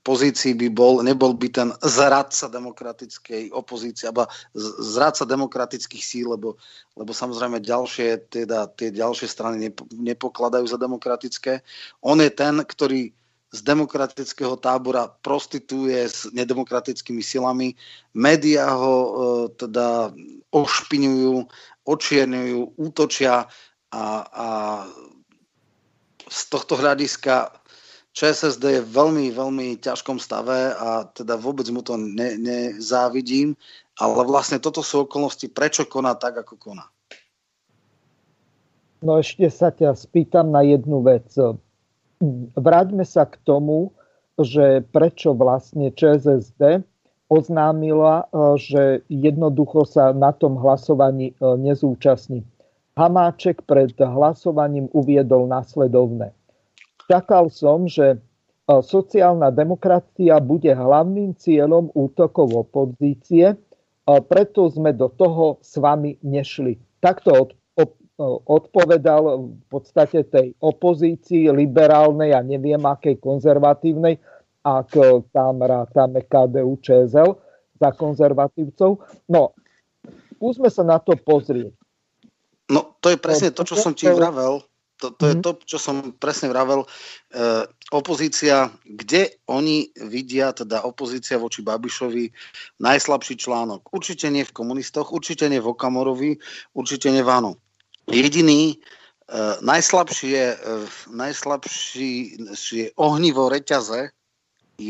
[0.00, 6.56] pozícii by bol, nebol by ten zradca demokratickej opozície, alebo zradca demokratických síl, lebo,
[6.96, 11.60] lebo samozrejme ďalšie, teda, tie ďalšie strany nepokladajú za demokratické.
[12.00, 13.12] On je ten, ktorý
[13.52, 17.76] z demokratického tábora prostituje s nedemokratickými silami.
[18.16, 19.12] Média ho e,
[19.60, 20.08] teda
[20.48, 21.36] ošpiňujú,
[21.84, 23.44] očierňujú, útočia
[23.92, 24.48] a, a
[26.32, 27.52] z tohto hľadiska
[28.12, 33.56] ČSSD je veľmi, veľmi ťažkom stave a teda vôbec mu to ne, nezávidím,
[33.96, 36.84] ale vlastne toto sú okolnosti, prečo koná tak, ako koná.
[39.02, 41.26] No ešte sa ťa spýtam na jednu vec.
[42.54, 43.90] Vráťme sa k tomu,
[44.38, 46.86] že prečo vlastne ČSSD
[47.32, 48.28] oznámila,
[48.60, 52.44] že jednoducho sa na tom hlasovaní e, nezúčastní.
[52.92, 56.36] Hamáček pred hlasovaním uviedol nasledovné.
[57.10, 58.18] Čakal som, že e,
[58.66, 63.58] sociálna demokracia bude hlavným cieľom útokov opozície,
[64.02, 66.74] preto sme do toho s vami nešli.
[66.98, 67.50] Takto od,
[68.46, 74.18] odpovedal v podstate tej opozícii liberálnej a neviem akej konzervatívnej,
[74.62, 74.94] ak
[75.34, 77.30] tam rátame KDU ČSL
[77.82, 79.02] za konzervatívcov.
[79.26, 79.54] No,
[80.38, 81.74] skúsme sa na to pozrieť.
[82.70, 84.62] No, to je presne to, čo som ti vravel.
[85.02, 85.42] To, to je mhm.
[85.42, 86.86] to, čo som presne vravel.
[86.86, 92.30] E, opozícia, kde oni vidia, teda opozícia voči Babišovi,
[92.78, 93.90] najslabší článok.
[93.90, 96.38] Určite nie v komunistoch, určite nie v Okamorovi,
[96.78, 97.58] určite nie v Áno.
[98.06, 98.76] Jediný, e,
[99.58, 100.76] najslabší je, e,
[101.10, 102.10] najslabší
[102.54, 104.14] je ohnivo reťaze,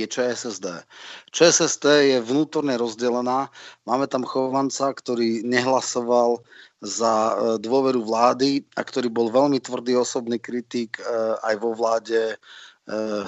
[0.01, 0.89] je ČSSD.
[1.29, 3.53] ČSSD je vnútorne rozdelená.
[3.85, 6.41] Máme tam Chovanca, ktorý nehlasoval
[6.83, 11.03] za e, dôveru vlády a ktorý bol veľmi tvrdý osobný kritik e,
[11.47, 12.37] aj vo vláde, e,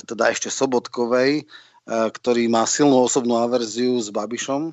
[0.02, 1.46] teda ešte Sobotkovej,
[1.84, 4.72] ktorý má silnú osobnú averziu s Babišom,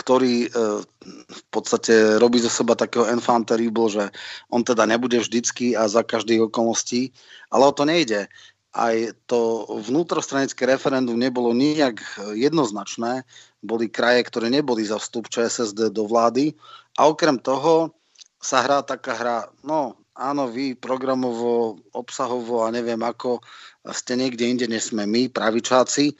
[0.00, 0.48] ktorý
[1.28, 4.08] v podstate robí zo seba takého enfant že
[4.48, 7.12] on teda nebude vždycky a za každých okolností,
[7.52, 8.32] ale o to nejde
[8.76, 12.04] aj to vnútrostranické referendum nebolo nijak
[12.36, 13.24] jednoznačné.
[13.64, 16.52] Boli kraje, ktoré neboli za vstup ČSSD do vlády.
[17.00, 17.96] A okrem toho
[18.36, 23.40] sa hrá taká hra, no áno, vy programovo, obsahovo a neviem ako
[23.96, 26.16] ste niekde inde, než sme my, pravičáci,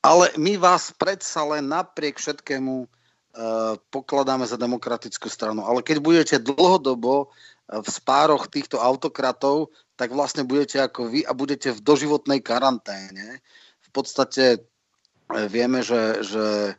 [0.00, 2.86] ale my vás predsa len napriek všetkému e,
[3.92, 5.68] pokladáme za demokratickú stranu.
[5.68, 7.28] Ale keď budete dlhodobo
[7.68, 9.68] v spároch týchto autokratov,
[10.00, 13.44] tak vlastne budete ako vy a budete v doživotnej karanténe.
[13.84, 14.58] V podstate e,
[15.52, 16.72] vieme, že, že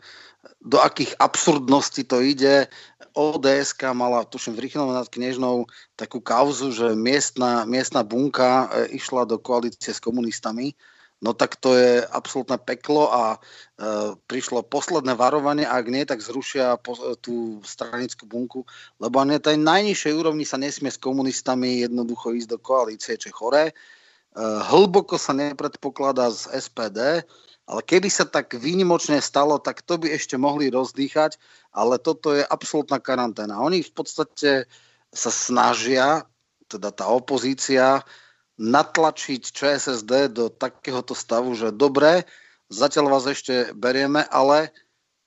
[0.57, 2.65] do akých absurdností to ide.
[3.13, 9.29] ODS mala, tuším, v Rychlom nad Knežnou takú kauzu, že miestna, miestna bunka e, išla
[9.29, 10.73] do koalície s komunistami
[11.21, 13.37] no tak to je absolútne peklo a e,
[14.25, 18.65] prišlo posledné varovanie, ak nie, tak zrušia po, tú stranickú bunku,
[18.97, 23.37] lebo na tej najnižšej úrovni sa nesmie s komunistami jednoducho ísť do koalície, čo je
[23.37, 23.63] choré.
[23.69, 23.73] E,
[24.41, 27.21] hlboko sa nepredpokladá z SPD,
[27.69, 31.37] ale keby sa tak výnimočne stalo, tak to by ešte mohli rozdýchať,
[31.71, 33.61] ale toto je absolútna karanténa.
[33.61, 34.65] Oni v podstate
[35.13, 36.25] sa snažia,
[36.65, 38.01] teda tá opozícia,
[38.61, 42.29] natlačiť ČSSD do takéhoto stavu, že dobre,
[42.69, 44.69] zatiaľ vás ešte berieme, ale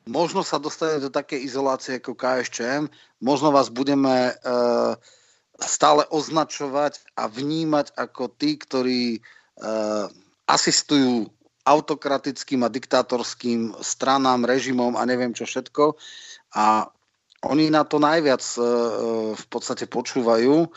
[0.06, 2.86] možno sa dostane do takej izolácie ako KSČM,
[3.18, 4.34] možno vás budeme e,
[5.58, 9.20] stále označovať a vnímať ako tí, ktorí e,
[10.46, 11.26] asistujú
[11.64, 15.96] autokratickým a diktátorským stranám, režimom a neviem čo všetko.
[16.54, 16.86] A
[17.44, 18.60] oni na to najviac e,
[19.34, 20.70] v podstate počúvajú.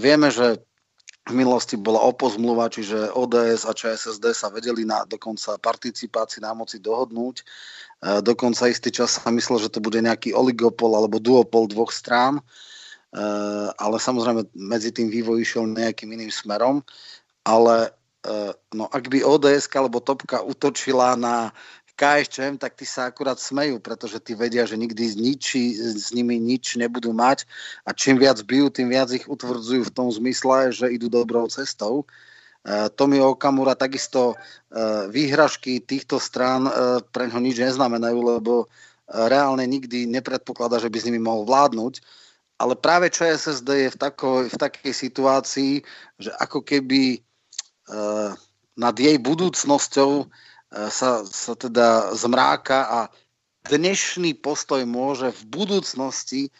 [0.00, 0.64] Vieme, že
[1.24, 6.76] v minulosti bola opozmluva, čiže ODS a ČSSD sa vedeli na dokonca participácii na moci
[6.84, 7.40] dohodnúť.
[7.40, 7.44] E,
[8.20, 12.42] dokonca istý čas sa myslel, že to bude nejaký oligopol alebo duopol dvoch strán, e,
[13.72, 16.84] ale samozrejme medzi tým vývoj išiel nejakým iným smerom.
[17.48, 17.88] Ale
[18.20, 21.56] e, no, ak by ODS alebo Topka utočila na
[21.94, 26.74] KSČM, tak tí sa akurát smejú, pretože tí vedia, že nikdy niči, s nimi nič
[26.74, 27.46] nebudú mať
[27.86, 32.02] a čím viac bijú, tým viac ich utvrdzujú v tom zmysle, že idú dobrou cestou.
[32.64, 38.66] Uh, Tomio Okamura takisto uh, výhražky týchto strán uh, pre ňo nič neznamenajú, lebo
[39.04, 42.00] reálne nikdy nepredpokladá, že by s nimi mohol vládnuť.
[42.56, 45.84] Ale práve ČSSD je v, tako, v takej situácii,
[46.16, 47.20] že ako keby
[48.80, 50.24] nad jej budúcnosťou
[50.90, 52.98] sa, sa teda zmráka a
[53.70, 56.50] dnešný postoj môže v budúcnosti e,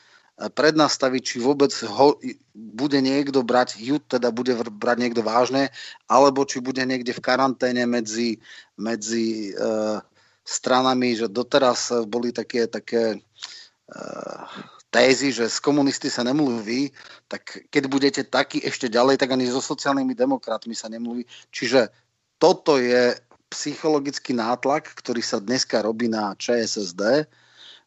[0.49, 2.17] prednastaviť, či vôbec ho
[2.55, 5.75] bude niekto brať, ju teda bude brať niekto vážne,
[6.07, 8.39] alebo či bude niekde v karanténe medzi,
[8.79, 9.99] medzi uh,
[10.47, 14.47] stranami, že doteraz boli také, také uh,
[14.95, 16.95] tézy, že s komunisty sa nemluví,
[17.27, 21.27] tak keď budete takí ešte ďalej, tak ani so sociálnymi demokratmi sa nemluví.
[21.51, 21.91] Čiže
[22.39, 23.19] toto je
[23.55, 27.31] psychologický nátlak, ktorý sa dneska robí na ČSSD,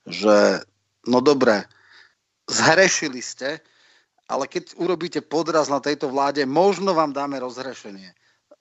[0.07, 0.63] že
[1.03, 1.67] no dobre,
[2.47, 3.59] zhrešili ste,
[4.27, 8.15] ale keď urobíte podraz na tejto vláde, možno vám dáme rozhrešenie.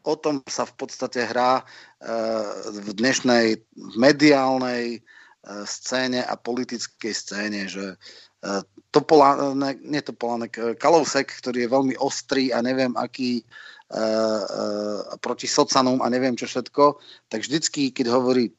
[0.06, 1.64] O tom sa v podstate hrá e,
[2.70, 3.58] v dnešnej
[3.98, 5.00] mediálnej e,
[5.66, 7.96] scéne a politickej scéne, že e,
[8.94, 13.42] Topolánek, nie Topolánek, Kalousek, ktorý je veľmi ostrý a neviem aký
[15.22, 16.98] proti socanom a neviem čo všetko,
[17.30, 18.50] tak vždycky, keď hovorí,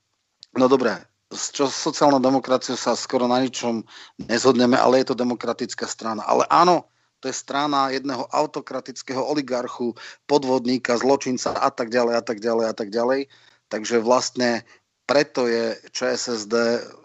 [0.56, 3.84] no dobré, s čo sociálnou demokraciou sa skoro na ničom
[4.32, 6.24] nezhodneme, ale je to demokratická strana.
[6.24, 6.88] Ale áno,
[7.20, 9.92] to je strana jedného autokratického oligarchu,
[10.30, 13.28] podvodníka, zločinca a tak ďalej a tak ďalej a tak ďalej.
[13.68, 14.64] Takže vlastne
[15.04, 16.56] preto je ČSSD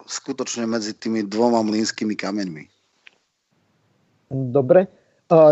[0.06, 2.64] skutočne medzi tými dvoma mlínskymi kameňmi.
[4.30, 5.01] Dobre.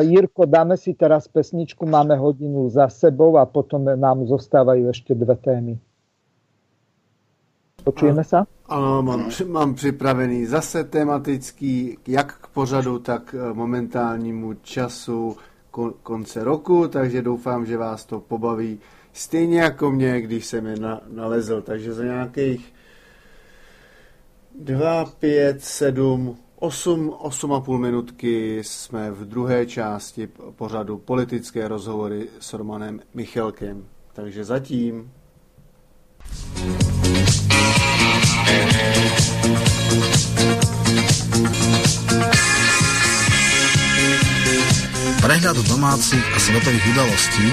[0.01, 5.37] Jirko, dáme si teraz pesničku, máme hodinu za sebou a potom nám zostávajú ešte dve
[5.41, 5.75] témy.
[7.81, 8.45] Počujeme sa?
[8.69, 15.37] Ano, mám, mám připravený zase tematický, jak k pořadu, tak e, momentálnímu času
[16.03, 18.79] konce roku, takže doufám, že vás to pobaví
[19.13, 21.63] stejně jako mě, když jsem je na, nalezl.
[21.63, 22.73] Takže za nějakých
[24.61, 33.01] 2, 5, 7, 8, 8,5 minutky jsme v druhé části pořadu politické rozhovory s Romanem
[33.15, 33.85] Michelkem.
[34.13, 35.13] Takže zatím.
[45.21, 47.47] Prehľad domácich a svetových udalostí,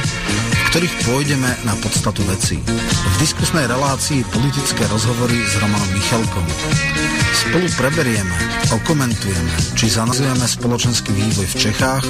[0.51, 2.59] v ktorých pôjdeme na podstatu veci.
[2.59, 7.16] V diskusnej relácii politické rozhovory s Romanom Michalkom.
[7.47, 8.35] Spolu preberieme,
[8.75, 12.03] okomentujeme, či zanazujeme spoločenský vývoj v Čechách,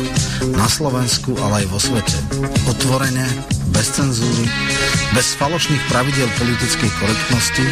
[0.57, 2.17] na Slovensku, ale aj vo svete.
[2.65, 3.21] Otvorene,
[3.69, 4.49] bez cenzúry,
[5.13, 7.65] bez falošných pravidel politickej korektnosti,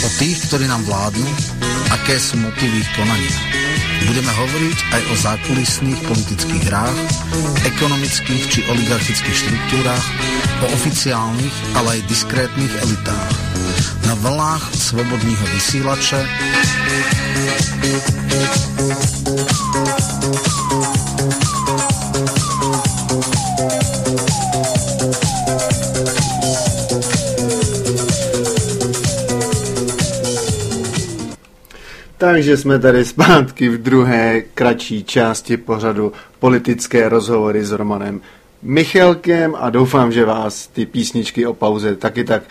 [0.00, 1.28] o tých, ktorí nám vládnu,
[1.92, 3.36] aké sú motívy ich konania.
[4.08, 6.98] Budeme hovoriť aj o zákulisných politických hrách,
[7.68, 10.06] ekonomických či oligarchických štruktúrách,
[10.64, 13.53] o oficiálnych, ale aj diskrétnych elitách.
[14.06, 16.28] Na vlnách slobodného vysílače
[32.18, 38.20] Takže jsme tady zpátky v druhé kratší části pořadu politické rozhovory s Romanem
[38.62, 42.42] Michelkem a doufám, že vás ty písničky o pauze taky tak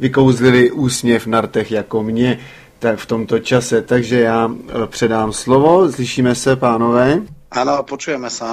[0.00, 2.38] vykouzlili úsměv na rtech jako mě
[2.78, 3.82] tak v tomto čase.
[3.82, 5.92] Takže já eh, předám slovo.
[5.92, 7.22] Slyšíme se, pánové?
[7.50, 8.44] Ano, počujeme se.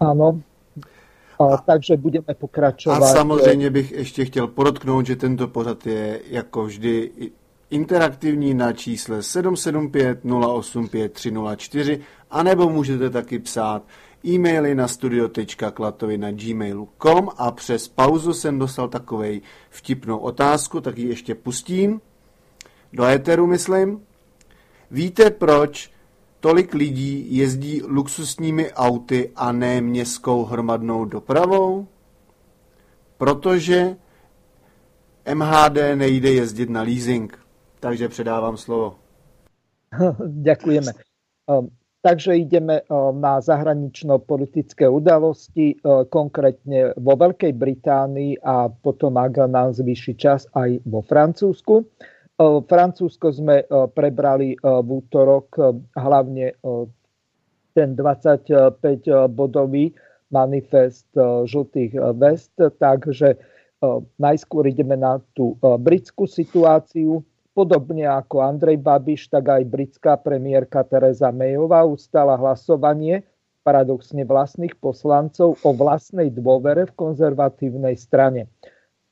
[0.00, 0.40] Ano.
[1.38, 3.02] A, takže budeme pokračovat.
[3.02, 7.10] A samozřejmě bych ještě chtěl podotknout, že tento pořad je jako vždy
[7.70, 12.00] interaktivní na čísle 775 085 304
[12.30, 13.82] anebo můžete taky psát
[14.26, 16.28] e-maily na studio.klatovi na
[17.36, 22.00] a přes pauzu jsem dostal takovej vtipnou otázku, tak ji ještě pustím.
[22.92, 24.02] Do éteru, myslím.
[24.90, 25.90] Víte, proč
[26.40, 31.86] tolik lidí jezdí luxusními auty a ne městskou hromadnou dopravou?
[33.18, 33.96] Protože
[35.34, 37.44] MHD nejde jezdit na leasing
[37.84, 38.98] takže předávám slovo.
[40.26, 40.92] Ďakujeme.
[41.50, 41.68] Ehm,
[42.04, 42.84] takže ideme
[43.16, 45.80] na zahranično-politické udalosti,
[46.12, 51.80] konkrétne vo Veľkej Británii a potom, ak nám zvýši čas, aj vo Francúzsku.
[52.68, 53.64] Francúzsko sme
[53.96, 56.52] prebrali v útorok hlavne
[57.72, 59.96] ten 25-bodový
[60.28, 61.08] manifest
[61.48, 63.40] žltých vest, takže
[64.20, 67.24] najskôr ideme na tú britskú situáciu
[67.54, 73.22] Podobne ako Andrej Babiš, tak aj britská premiérka Teresa Mayová ustala hlasovanie
[73.62, 78.50] paradoxne vlastných poslancov o vlastnej dôvere v konzervatívnej strane.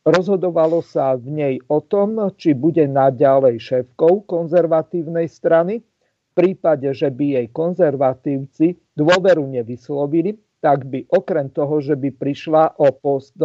[0.03, 5.79] Rozhodovalo sa v nej o tom, či bude naďalej šéfkou konzervatívnej strany.
[5.79, 12.75] V prípade, že by jej konzervatívci dôveru nevyslovili, tak by okrem toho, že by prišla
[12.83, 13.39] o post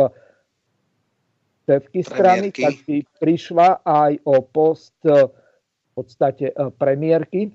[1.68, 7.52] šéfky strany, tak by prišla aj o post e, v podstate e, premiérky.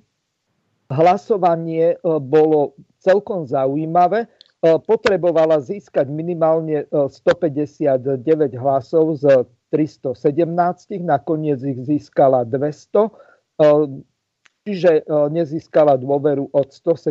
[0.93, 4.29] Hlasovanie e, bolo celkom zaujímavé.
[4.63, 8.15] Potrebovala získať minimálne 159
[8.55, 9.43] hlasov z
[9.75, 13.11] 317, nakoniec ich získala 200,
[14.63, 15.03] čiže
[15.35, 17.11] nezískala dôveru od 117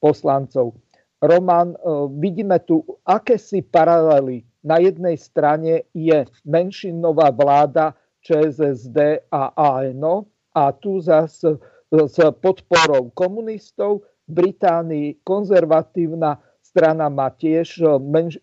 [0.00, 0.80] poslancov.
[1.20, 1.76] Roman,
[2.16, 11.00] vidíme tu akési paralely na jednej strane je menšinová vláda ČSSD a ANO a tu
[11.00, 11.56] zase
[11.90, 14.04] s podporou komunistov.
[14.28, 17.82] V Británii konzervatívna strana má tiež,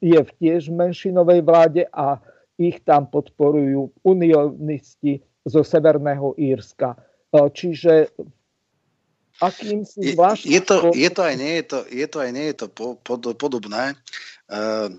[0.04, 2.20] je v tiež menšinovej vláde a
[2.60, 7.00] ich tam podporujú unionisti zo Severného Írska.
[7.32, 8.12] Čiže
[9.40, 10.52] akým si zvláštnym...
[10.52, 12.68] Je, je, to, je to aj nie je to, je to, aj nie je to
[12.68, 13.96] po, pod, podobné.
[14.52, 14.92] Uh,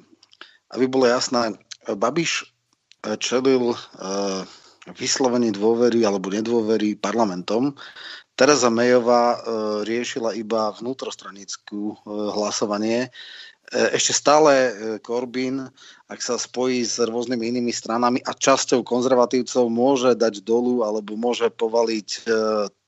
[0.75, 1.57] aby bolo jasné,
[1.89, 4.45] Babiš eh, čelil uh,
[4.97, 7.73] vyslovení dôvery alebo nedôvery parlamentom.
[8.37, 9.39] Teresa Mayová uh,
[9.85, 13.12] riešila iba vnútrostranickú hlasovanie.
[13.69, 14.53] Ešte stále
[15.05, 15.69] Corbyn,
[16.09, 21.53] ak sa spojí s rôznymi inými stranami a časťou konzervatívcov, môže dať dolu alebo môže
[21.53, 22.25] povaliť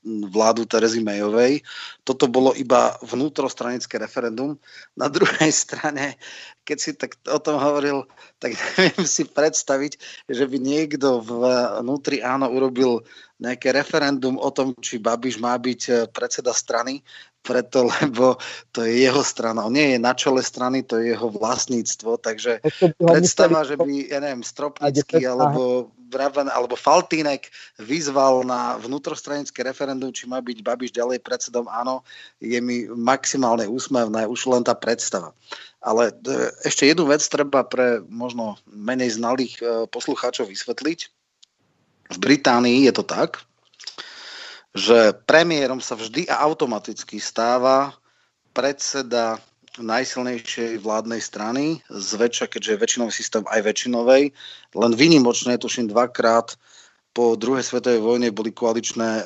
[0.04, 1.60] vládu Terezy Mayovej.
[2.04, 4.56] Toto bolo iba vnútrostranické referendum.
[4.96, 6.16] Na druhej strane,
[6.64, 8.08] keď si tak o tom hovoril,
[8.40, 13.04] tak neviem si predstaviť, že by niekto vnútri áno urobil
[13.40, 17.00] nejaké referendum o tom, či Babiš má byť eh, predseda strany,
[17.42, 18.36] preto, lebo
[18.72, 19.66] to je jeho strana.
[19.66, 22.60] On nie je na čele strany, to je jeho vlastníctvo, takže
[23.00, 27.46] predstava, že by, ja neviem, Stropnický alebo Braven alebo Faltínek
[27.78, 32.02] vyzval na vnútrostranické referendum, či má byť Babiš ďalej predsedom, áno,
[32.42, 35.30] je mi maximálne úsmevné, už len tá predstava.
[35.80, 41.00] Ale e, ešte jednu vec treba pre možno menej znalých e, poslucháčov vysvetliť.
[42.10, 43.46] V Británii je to tak,
[44.74, 47.94] že premiérom sa vždy a automaticky stáva
[48.54, 49.38] predseda
[49.78, 54.22] najsilnejšej vládnej strany, zväčša, keďže je väčšinový systém aj väčšinovej,
[54.74, 56.58] len vynimočne, tuším dvakrát
[57.10, 59.24] po druhej svetovej vojne boli koaličné e,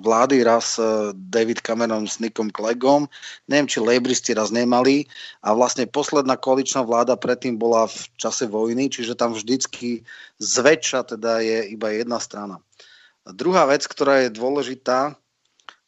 [0.00, 3.04] vlády, raz e, David Cameron s Nickom Cleggom,
[3.44, 5.04] neviem, či lejbristi raz nemali.
[5.44, 10.08] A vlastne posledná koaličná vláda predtým bola v čase vojny, čiže tam vždycky
[10.40, 12.56] zväčša teda je iba jedna strana.
[13.28, 15.16] Druhá vec, ktorá je dôležitá,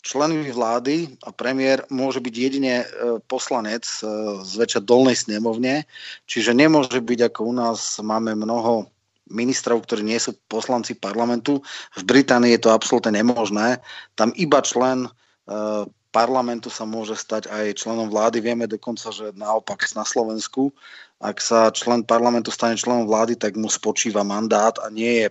[0.00, 2.86] členmi vlády a premiér môže byť jedine e,
[3.28, 4.04] poslanec e,
[4.44, 5.84] z väčšia dolnej snemovne,
[6.24, 8.88] čiže nemôže byť ako u nás máme mnoho
[9.30, 11.62] ministrov, ktorí nie sú poslanci parlamentu.
[11.94, 13.78] V Británii je to absolútne nemožné.
[14.16, 15.10] Tam iba člen e,
[16.10, 18.42] parlamentu sa môže stať aj členom vlády.
[18.42, 20.74] Vieme dokonca, že naopak na Slovensku
[21.20, 25.28] ak sa člen parlamentu stane členom vlády, tak mu spočíva mandát a nie je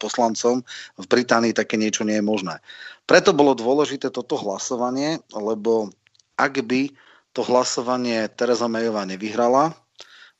[0.00, 0.64] poslancom.
[0.96, 2.56] V Británii také niečo nie je možné.
[3.04, 5.92] Preto bolo dôležité toto hlasovanie, lebo
[6.40, 6.88] ak by
[7.36, 9.76] to hlasovanie Teresa Mayová nevyhrala,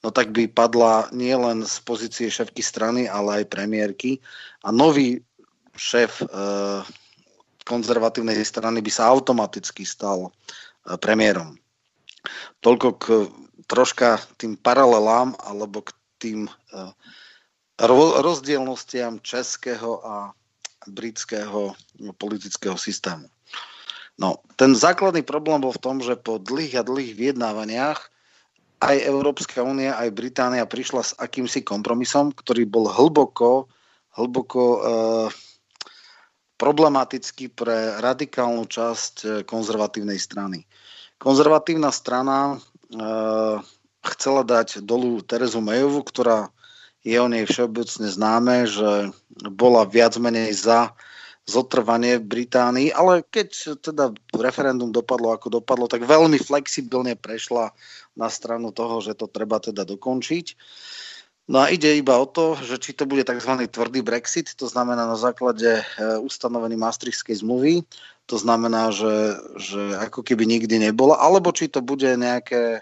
[0.01, 4.17] no tak by padla nielen z pozície šéfky strany, ale aj premiérky
[4.65, 5.21] a nový
[5.77, 6.27] šéf e,
[7.69, 10.31] konzervatívnej strany by sa automaticky stal e,
[10.97, 11.53] premiérom.
[12.65, 13.05] Toľko k
[13.73, 16.93] troška tým paralelám alebo k tým eh,
[18.21, 20.37] rozdielnostiam českého a
[20.85, 21.73] britského
[22.21, 23.33] politického systému.
[24.21, 28.13] No, ten základný problém bol v tom, že po dlhých a dlhých vyjednávaniach
[28.83, 33.71] aj Európska únia, aj Británia prišla s akýmsi kompromisom, ktorý bol hlboko,
[34.19, 34.79] hlboko e,
[36.63, 40.63] problematický pre radikálnu časť eh, konzervatívnej strany.
[41.19, 42.63] Konzervatívna strana
[44.03, 46.53] chcela dať dolu Terezu Majovu, ktorá
[47.03, 49.11] je o nej všeobecne známe, že
[49.51, 50.95] bola viac menej za
[51.43, 57.75] zotrvanie Británii, ale keď teda referendum dopadlo ako dopadlo, tak veľmi flexibilne prešla
[58.15, 60.55] na stranu toho, že to treba teda dokončiť.
[61.51, 63.59] No a ide iba o to, že či to bude tzv.
[63.67, 65.85] tvrdý Brexit, to znamená na základe eh,
[66.23, 67.83] ustanovení Maastrichtskej zmluvy,
[68.27, 72.81] to znamená, že, že ako keby nikdy nebola, alebo či to bude nejaké,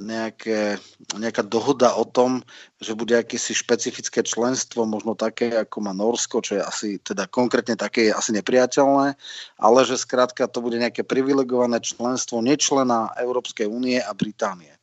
[0.00, 0.80] nejaké,
[1.14, 2.42] nejaká dohoda o tom,
[2.80, 7.76] že bude akési špecifické členstvo, možno také, ako má Norsko, čo je asi, teda konkrétne
[7.76, 9.14] také je asi nepriateľné,
[9.60, 14.74] ale že skrátka to bude nejaké privilegované členstvo nečlena Európskej únie a Británie.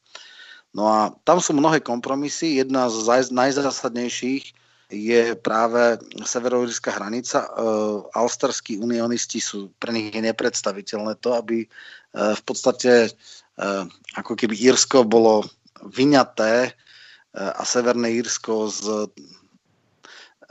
[0.77, 2.61] No a tam sú mnohé kompromisy.
[2.61, 7.43] Jedna z najzásadnejších je práve severoírska hranica.
[7.43, 7.49] E,
[8.15, 11.67] Alsterskí unionisti sú pre nich nepredstaviteľné to, aby e,
[12.13, 13.09] v podstate e,
[14.15, 15.43] ako keby Írsko bolo
[15.83, 16.73] vyňaté
[17.37, 19.13] a Severné Írsko z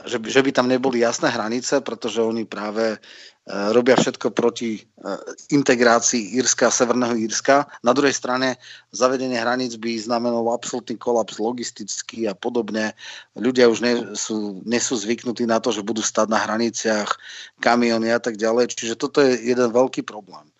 [0.05, 3.01] že by, že by tam neboli jasné hranice, pretože oni práve
[3.47, 5.17] robia všetko proti eh,
[5.55, 7.63] integrácii Írska Severného Írska.
[7.79, 8.59] Na druhej strane
[8.91, 12.91] zavedenie hraníc by znamenalo absolútny kolaps logistický a podobne.
[13.39, 17.15] Ľudia už nie sú, nie sú zvyknutí na to, že budú stať na hraniciach
[17.63, 18.75] kamiony a tak ďalej.
[18.75, 20.51] Čiže toto je jeden veľký problém.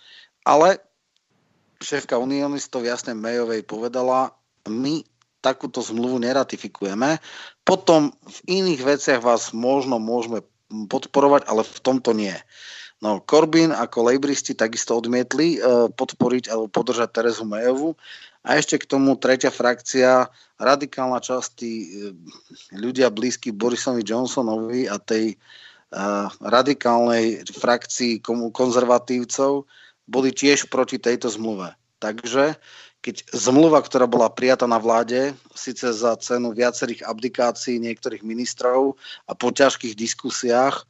[0.48, 0.80] Ale
[1.84, 4.32] šéfka unionistov jasne Mayovej povedala,
[4.72, 5.04] my
[5.44, 7.20] takúto zmluvu neratifikujeme.
[7.68, 12.36] Potom v iných veciach vás možno môžeme podporovať, ale v tomto nie.
[12.98, 17.94] No, Corbyn ako lejbristi takisto odmietli uh, podporiť alebo podržať Terezu Mayovu.
[18.42, 20.26] A ešte k tomu tretia frakcia,
[20.58, 22.18] radikálna časť tí uh,
[22.74, 28.18] ľudia blízky Borisovi Johnsonovi a tej uh, radikálnej frakcii
[28.50, 29.70] konzervatívcov
[30.10, 31.78] boli tiež proti tejto zmluve.
[32.02, 32.58] Takže
[33.06, 38.98] keď zmluva, ktorá bola prijatá na vláde, síce za cenu viacerých abdikácií niektorých ministrov
[39.30, 40.82] a po ťažkých diskusiách,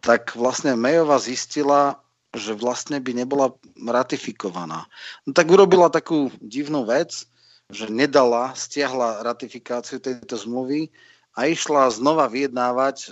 [0.00, 2.00] tak vlastne Mayová zistila,
[2.32, 4.86] že vlastne by nebola ratifikovaná.
[5.26, 7.26] No tak urobila takú divnú vec,
[7.70, 10.90] že nedala, stiahla ratifikáciu tejto zmluvy
[11.38, 13.08] a išla znova vyjednávať e,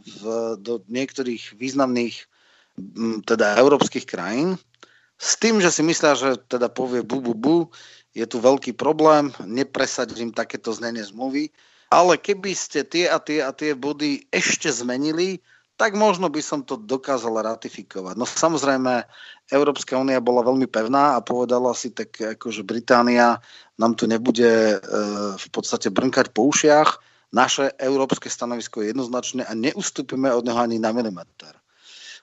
[0.00, 0.22] v,
[0.60, 2.28] do niektorých významných
[3.24, 4.60] teda európskych krajín,
[5.16, 7.58] s tým, že si myslia, že teda povie bu, bu, bu,
[8.12, 11.48] je tu veľký problém, nepresadím takéto znenie zmluvy,
[11.88, 15.40] ale keby ste tie a tie a tie body ešte zmenili,
[15.76, 18.16] tak možno by som to dokázal ratifikovať.
[18.16, 19.04] No samozrejme,
[19.52, 23.36] Európska únia bola veľmi pevná a povedala si tak, ako, že Británia
[23.76, 24.76] nám tu nebude e,
[25.36, 26.96] v podstate brnkať po ušiach.
[27.36, 31.52] Naše európske stanovisko je jednoznačné a neustúpime od neho ani na milimeter.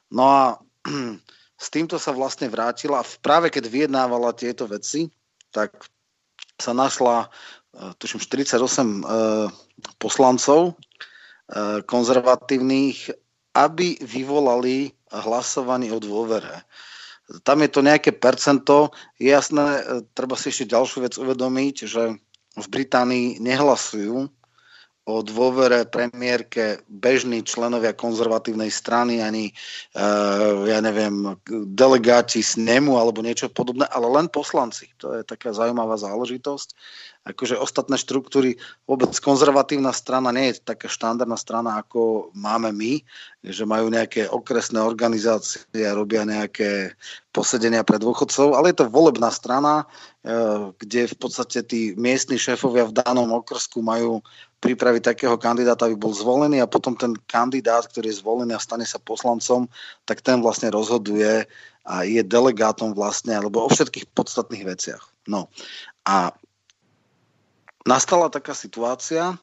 [0.09, 0.41] No a
[1.63, 3.05] s týmto sa vlastne vrátila.
[3.21, 5.13] Práve keď vyjednávala tieto veci,
[5.53, 5.77] tak
[6.57, 7.29] sa našla,
[7.77, 9.01] e, tuším, 48 e,
[10.01, 13.22] poslancov e, konzervatívnych
[13.53, 16.65] aby vyvolali hlasovanie o dôvere.
[17.47, 18.91] Tam je to nejaké percento.
[19.15, 19.81] Je jasné, e,
[20.11, 22.19] treba si ešte ďalšiu vec uvedomiť, že
[22.53, 24.29] v Británii nehlasujú
[25.03, 29.51] o dôvere premiérke bežní členovia konzervatívnej strany, ani
[29.99, 31.35] uh, ja neviem,
[31.75, 34.95] delegáti z alebo niečo podobné, ale len poslanci.
[35.03, 36.71] To je taká zaujímavá záležitosť
[37.23, 42.99] akože ostatné štruktúry, vôbec konzervatívna strana nie je taká štandardná strana, ako máme my,
[43.47, 46.99] že majú nejaké okresné organizácie a robia nejaké
[47.31, 49.87] posedenia pre dôchodcov, ale je to volebná strana,
[50.27, 54.19] eh, kde v podstate tí miestni šéfovia v danom okrsku majú
[54.59, 58.87] pripraviť takého kandidáta, aby bol zvolený a potom ten kandidát, ktorý je zvolený a stane
[58.87, 59.67] sa poslancom,
[60.07, 61.43] tak ten vlastne rozhoduje
[61.83, 65.03] a je delegátom vlastne, alebo o všetkých podstatných veciach.
[65.27, 65.51] No
[66.07, 66.31] a
[67.83, 69.35] nastala taká situácia,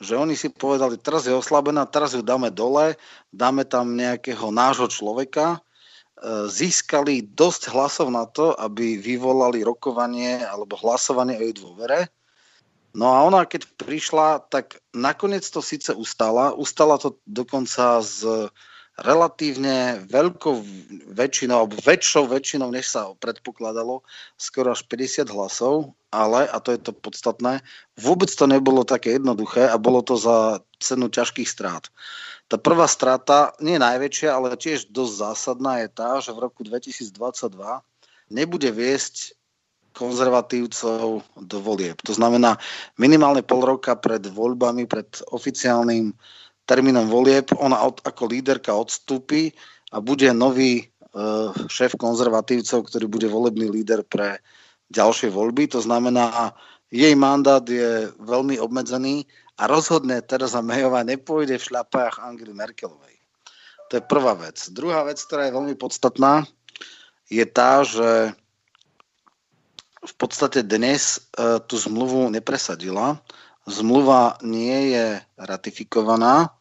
[0.00, 2.96] že oni si povedali, teraz je oslabená, teraz ju dáme dole,
[3.28, 10.80] dáme tam nejakého nášho človeka, e, získali dosť hlasov na to, aby vyvolali rokovanie alebo
[10.80, 12.08] hlasovanie o jej dôvere.
[12.96, 18.24] No a ona, keď prišla, tak nakoniec to síce ustala, ustala to dokonca s
[19.00, 20.60] relatívne veľkou
[21.16, 24.04] väčšinou, alebo väčšou väčšinou, než sa predpokladalo,
[24.36, 27.64] skoro až 50 hlasov, ale, a to je to podstatné,
[27.96, 31.88] vôbec to nebolo také jednoduché a bolo to za cenu ťažkých strát.
[32.50, 37.14] Tá prvá strata, nie najväčšia, ale tiež dosť zásadná je tá, že v roku 2022
[38.30, 39.38] nebude viesť
[39.94, 41.98] konzervatívcov do volieb.
[42.06, 42.58] To znamená
[42.98, 46.14] minimálne pol roka pred voľbami, pred oficiálnym
[46.70, 49.50] termínom volieb ona od, ako líderka odstúpi
[49.90, 50.84] a bude nový e,
[51.66, 54.38] šéf konzervatívcov, ktorý bude volebný líder pre
[54.94, 55.66] ďalšie voľby.
[55.74, 56.54] To znamená,
[56.94, 59.26] jej mandát je veľmi obmedzený
[59.58, 63.18] a rozhodne Teresa Mayová nepôjde v šľapách Angely Merkelovej.
[63.90, 64.62] To je prvá vec.
[64.70, 66.46] Druhá vec, ktorá je veľmi podstatná,
[67.26, 68.30] je tá, že
[70.06, 73.18] v podstate dnes e, tú zmluvu nepresadila.
[73.66, 76.54] Zmluva nie je ratifikovaná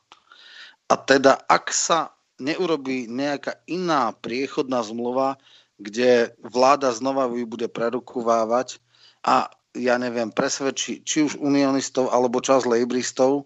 [0.90, 5.38] a teda, ak sa neurobí nejaká iná priechodná zmluva,
[5.78, 8.82] kde vláda znova ju bude prerukovávať
[9.24, 13.46] a ja neviem, presvedčí či už unionistov alebo čas lejbristov,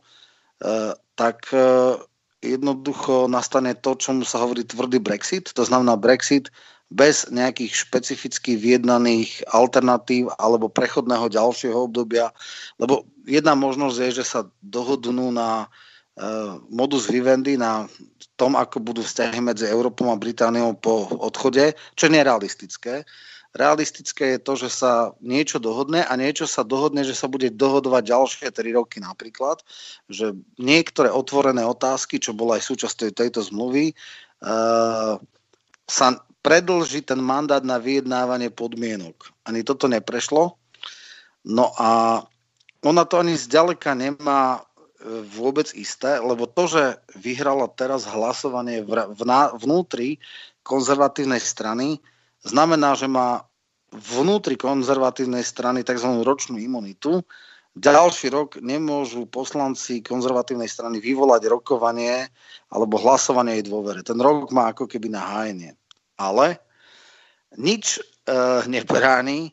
[0.64, 2.00] eh, tak eh,
[2.42, 5.52] jednoducho nastane to, čomu sa hovorí tvrdý Brexit.
[5.54, 6.48] To znamená Brexit
[6.94, 12.30] bez nejakých špecificky vyjednaných alternatív alebo prechodného ďalšieho obdobia.
[12.78, 15.72] Lebo jedna možnosť je, že sa dohodnú na
[16.70, 17.90] modus vivendi na
[18.38, 22.94] tom, ako budú vzťahy medzi Európou a Britániou po odchode, čo je realistické.
[23.54, 28.04] Realistické je to, že sa niečo dohodne a niečo sa dohodne, že sa bude dohodovať
[28.10, 29.62] ďalšie 3 roky napríklad,
[30.10, 35.22] že niektoré otvorené otázky, čo bola aj súčasťou tejto zmluvy, uh,
[35.86, 36.08] sa
[36.42, 39.30] predlží ten mandát na vyjednávanie podmienok.
[39.46, 40.58] Ani toto neprešlo.
[41.46, 42.22] No a
[42.82, 44.66] ona to ani zďaleka nemá
[45.28, 46.84] vôbec isté, lebo to, že
[47.20, 48.84] vyhrala teraz hlasovanie
[49.60, 50.24] vnútri
[50.64, 52.00] konzervatívnej strany,
[52.44, 53.44] znamená, že má
[53.94, 56.24] vnútri konzervatívnej strany tzv.
[56.24, 57.22] ročnú imunitu.
[57.74, 62.30] Ďalší rok nemôžu poslanci konzervatívnej strany vyvolať rokovanie
[62.70, 64.06] alebo hlasovanie jej dôvere.
[64.06, 65.74] Ten rok má ako keby na hájenie.
[66.18, 66.62] Ale
[67.58, 68.02] nič e,
[68.70, 69.52] nebráni e,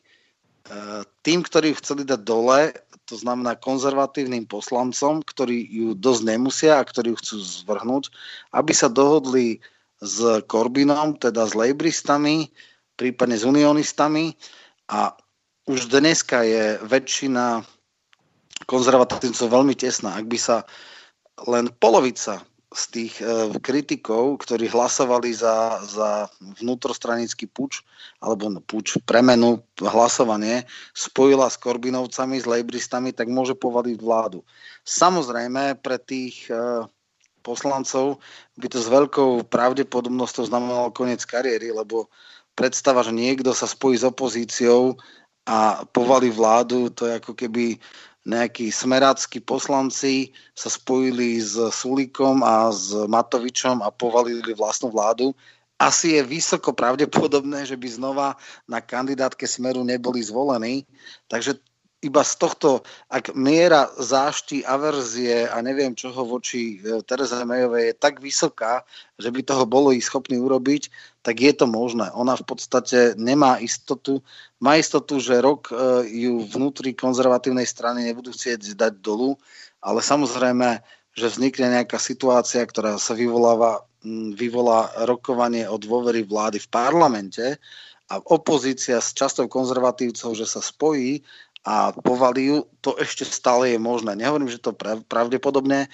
[1.25, 2.69] tým, ktorí chceli dať dole,
[3.11, 8.07] to znamená konzervatívnym poslancom, ktorí ju dosť nemusia a ktorí ju chcú zvrhnúť,
[8.55, 9.59] aby sa dohodli
[9.99, 12.47] s Corbynom, teda s lejbristami,
[12.95, 14.39] prípadne s unionistami
[14.87, 15.11] a
[15.67, 17.67] už dneska je väčšina
[18.63, 20.15] konzervatívcov veľmi tesná.
[20.15, 20.63] Ak by sa
[21.51, 22.39] len polovica
[22.71, 26.31] z tých e, kritikov, ktorí hlasovali za, za
[26.63, 27.83] vnútrostranický puč,
[28.23, 30.63] alebo no, puč, premenu, hlasovanie,
[30.95, 34.47] spojila s Korbinovcami, s lejbristami, tak môže povaliť vládu.
[34.87, 36.87] Samozrejme, pre tých e,
[37.43, 38.23] poslancov,
[38.55, 42.07] by to s veľkou pravdepodobnosťou znamenalo koniec kariéry, lebo
[42.55, 44.95] predstava, že niekto sa spojí s opozíciou
[45.43, 47.81] a povalí vládu, to je ako keby
[48.21, 55.33] nejakí smerácky poslanci sa spojili s Sulíkom a s Matovičom a povalili vlastnú vládu.
[55.81, 58.27] Asi je vysoko pravdepodobné, že by znova
[58.69, 60.85] na kandidátke Smeru neboli zvolení.
[61.25, 61.57] Takže
[62.01, 62.81] iba z tohto,
[63.13, 68.81] ak miera zášti, averzie a neviem čoho voči e, Tereze Mejovej je tak vysoká,
[69.21, 70.89] že by toho bolo ich schopný urobiť,
[71.21, 72.09] tak je to možné.
[72.17, 74.25] Ona v podstate nemá istotu,
[74.57, 75.75] má istotu, že rok e,
[76.09, 79.37] ju vnútri konzervatívnej strany nebudú chcieť dať dolu,
[79.81, 80.81] ale samozrejme,
[81.13, 83.85] že vznikne nejaká situácia, ktorá sa vyvoláva,
[84.33, 87.45] vyvolá rokovanie o dôvery vlády v parlamente
[88.09, 91.21] a opozícia s častou konzervatívcov, že sa spojí
[91.61, 94.17] a povalí ju, to ešte stále je možné.
[94.17, 94.73] Nehovorím, že to
[95.05, 95.85] pravdepodobne,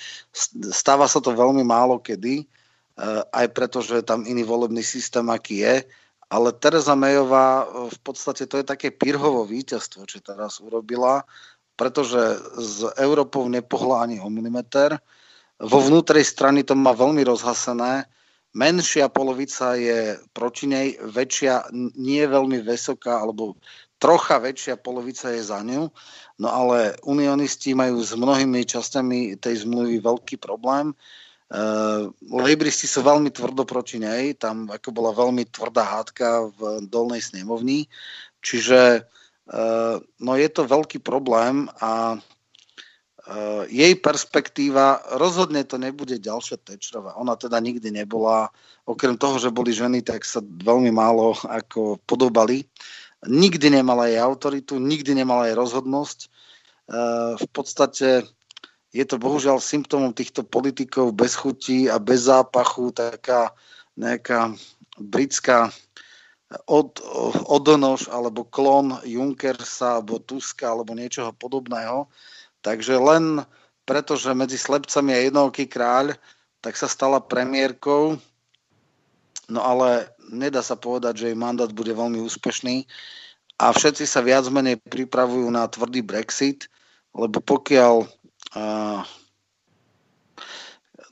[0.71, 2.47] stáva sa to veľmi málo kedy,
[3.29, 5.75] aj preto, že je tam iný volebný systém, aký je,
[6.27, 11.23] ale Teresa Mayová eh, v podstate to je také Pirhovo víťazstvo, čo teraz urobila,
[11.79, 14.97] pretože s Európou nepohla ani o milimeter.
[15.57, 18.05] Vo vnútrej strany to má veľmi rozhasené.
[18.57, 23.57] Menšia polovica je proti nej, väčšia nie veľmi vysoká, alebo
[24.01, 25.89] trocha väčšia polovica je za ňu,
[26.41, 30.97] no ale unionisti majú s mnohými časťami tej zmluvy veľký problém.
[31.47, 36.59] Uh, Lejbristi sú veľmi tvrdo proti nej, tam ako bola veľmi tvrdá hádka v
[36.91, 37.87] dolnej snemovni,
[38.43, 39.07] čiže
[39.47, 47.15] uh, no je to veľký problém a uh, jej perspektíva, rozhodne to nebude ďalšia Tečrová.
[47.15, 48.51] Ona teda nikdy nebola,
[48.83, 52.67] okrem toho, že boli ženy, tak sa veľmi málo ako podobali
[53.25, 56.19] nikdy nemala jej autoritu, nikdy nemala jej rozhodnosť.
[56.23, 56.27] E,
[57.41, 58.29] v podstate
[58.95, 63.51] je to bohužiaľ symptómom týchto politikov bez chutí a bez zápachu, taká
[63.99, 64.55] nejaká
[64.97, 65.69] britská
[66.65, 67.03] od,
[67.51, 72.07] odnož alebo klon Junkersa alebo Tuska alebo niečoho podobného.
[72.63, 73.43] Takže len
[73.83, 76.15] preto, že medzi slepcami je jednoký kráľ,
[76.63, 78.15] tak sa stala premiérkou.
[79.47, 82.87] No ale nedá sa povedať, že jej mandát bude veľmi úspešný
[83.57, 86.67] a všetci sa viac menej pripravujú na tvrdý Brexit,
[87.15, 88.05] lebo pokiaľ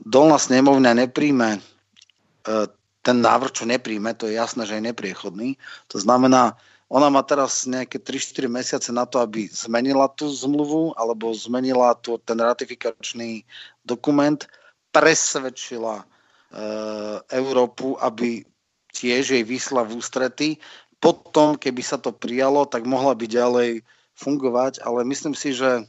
[0.05, 2.67] dolná snemovňa nepríjme uh,
[3.05, 5.61] ten návrh, čo nepríjme, to je jasné, že je nepriechodný.
[5.93, 6.57] To znamená,
[6.89, 12.17] ona má teraz nejaké 3-4 mesiace na to, aby zmenila tú zmluvu alebo zmenila tú,
[12.17, 13.45] ten ratifikačný
[13.85, 14.41] dokument,
[14.89, 16.05] presvedčila e,
[17.29, 18.41] Európu, aby
[18.89, 20.49] tiež jej vysla v ústrety.
[20.97, 23.85] Potom, keby sa to prijalo, tak mohla by ďalej
[24.17, 25.85] fungovať, ale myslím si, že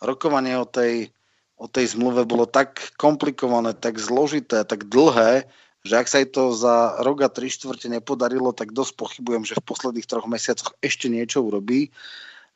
[0.00, 1.12] rokovanie o tej,
[1.60, 5.46] o tej zmluve bolo tak komplikované, tak zložité, tak dlhé,
[5.80, 9.56] že ak sa jej to za rok a tri štvrte nepodarilo, tak dosť pochybujem, že
[9.56, 11.88] v posledných troch mesiacoch ešte niečo urobí.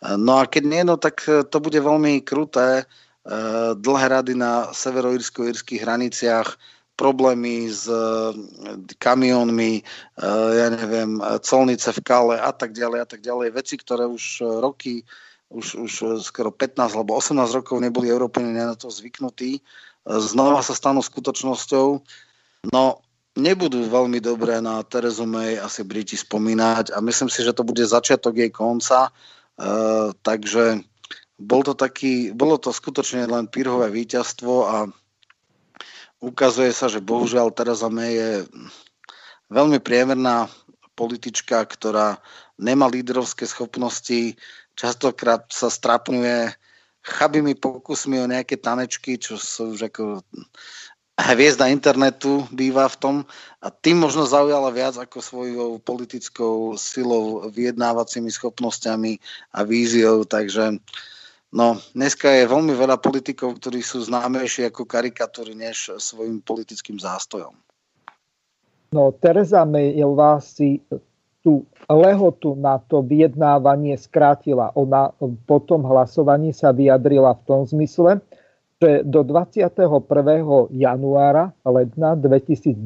[0.04, 2.84] No a keď nie, no tak to bude veľmi kruté.
[3.24, 6.60] Eh, dlhé rady na severoírsko-írskych hraniciach,
[6.94, 7.98] problémy s e,
[9.02, 9.82] kamionmi, e,
[10.54, 13.50] ja neviem, colnice v Kale a tak ďalej a tak ďalej.
[13.50, 15.02] Veci, ktoré už roky,
[15.54, 15.92] už, už
[16.26, 19.62] skoro 15 alebo 18 rokov neboli Európania na to zvyknutí,
[20.04, 21.88] znova sa stanú skutočnosťou.
[22.74, 22.82] No,
[23.38, 27.82] nebudú veľmi dobré na Terezu May asi Briti spomínať a myslím si, že to bude
[27.82, 29.14] začiatok jej konca.
[29.54, 30.82] Uh, takže
[31.38, 34.76] bol to taký, bolo to skutočne len pírhové víťazstvo a
[36.18, 38.30] ukazuje sa, že bohužiaľ Teresa May je
[39.50, 40.50] veľmi priemerná
[40.94, 42.22] politička, ktorá
[42.54, 44.38] nemá lídrovské schopnosti,
[44.74, 46.54] častokrát sa strapňuje
[47.04, 50.04] chabými pokusmi o nejaké tanečky, čo sú už ako
[51.14, 53.16] hviezda internetu býva v tom
[53.62, 59.22] a tým možno zaujala viac ako svojou politickou silou, vyjednávacími schopnosťami
[59.54, 60.82] a víziou, takže
[61.54, 67.54] No, dneska je veľmi veľa politikov, ktorí sú známejší ako karikatúry, než svojim politickým zástojom.
[68.90, 70.82] No, Teresa Mayová si
[71.44, 74.72] tú lehotu na to vyjednávanie skrátila.
[74.72, 75.12] Ona
[75.44, 78.24] po tom hlasovaní sa vyjadrila v tom zmysle,
[78.80, 79.76] že do 21.
[80.72, 82.80] januára ledna 2019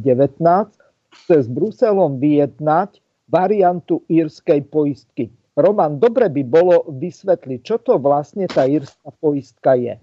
[1.08, 2.98] chce s Bruselom vyjednať
[3.30, 5.30] variantu írskej poistky.
[5.58, 9.98] Roman, dobre by bolo vysvetliť, čo to vlastne tá írska poistka je.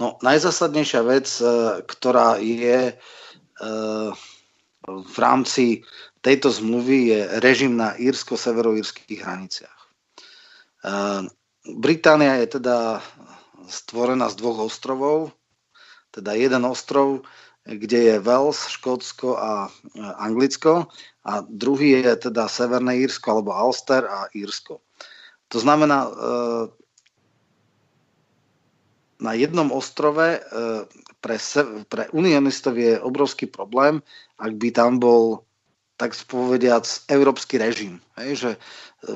[0.00, 1.44] No, najzásadnejšia vec, e,
[1.84, 2.94] ktorá je e,
[4.88, 5.84] v rámci
[6.20, 9.80] tejto zmluvy, je režim na írsko-severoírskych hraniciach.
[9.80, 10.92] E,
[11.76, 13.04] Británia je teda
[13.68, 15.36] stvorená z dvoch ostrovov,
[16.10, 17.22] teda jeden ostrov,
[17.64, 19.68] kde je Wales, Škótsko a
[20.16, 20.88] Anglicko
[21.22, 24.80] a druhý je teda Severné Írsko alebo Ulster a Írsko.
[25.52, 26.08] To znamená,
[29.20, 30.40] na jednom ostrove
[31.20, 31.36] pre,
[31.86, 34.00] pre unionistov je obrovský problém,
[34.40, 35.44] ak by tam bol
[36.00, 38.00] tak povediac európsky režim.
[38.16, 38.50] Hej, že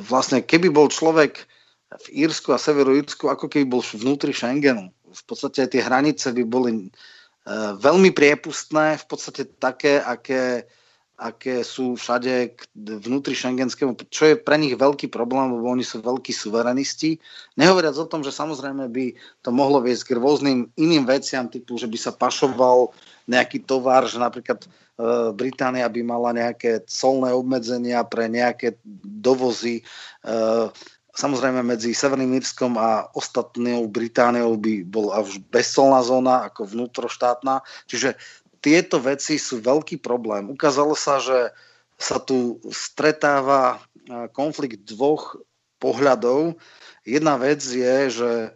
[0.05, 1.49] vlastne keby bol človek
[1.89, 4.93] v Írsku a Severoírsku, ako keby bol vnútri Schengenu.
[5.09, 10.69] V podstate tie hranice by boli uh, veľmi priepustné, v podstate také, aké,
[11.15, 16.35] aké sú všade vnútri šengenskému, čo je pre nich veľký problém, lebo oni sú veľkí
[16.35, 17.23] suverenisti.
[17.55, 19.15] Nehovoriac o tom, že samozrejme by
[19.47, 22.91] to mohlo viesť k rôznym iným veciam, typu, že by sa pašoval
[23.31, 29.87] nejaký tovar, že napríklad uh, Británia by mala nejaké colné obmedzenia pre nejaké dovozy.
[30.27, 30.75] Uh,
[31.15, 37.63] Samozrejme medzi Severným Írskom a ostatnou Britániou by bola už bezcolná zóna ako vnútroštátna.
[37.87, 38.19] Čiže
[38.65, 40.49] tieto veci sú veľký problém.
[40.49, 41.53] Ukázalo sa, že
[42.01, 43.85] sa tu stretáva
[44.33, 45.37] konflikt dvoch
[45.85, 46.57] pohľadov.
[47.05, 48.51] Jedna vec je, že e,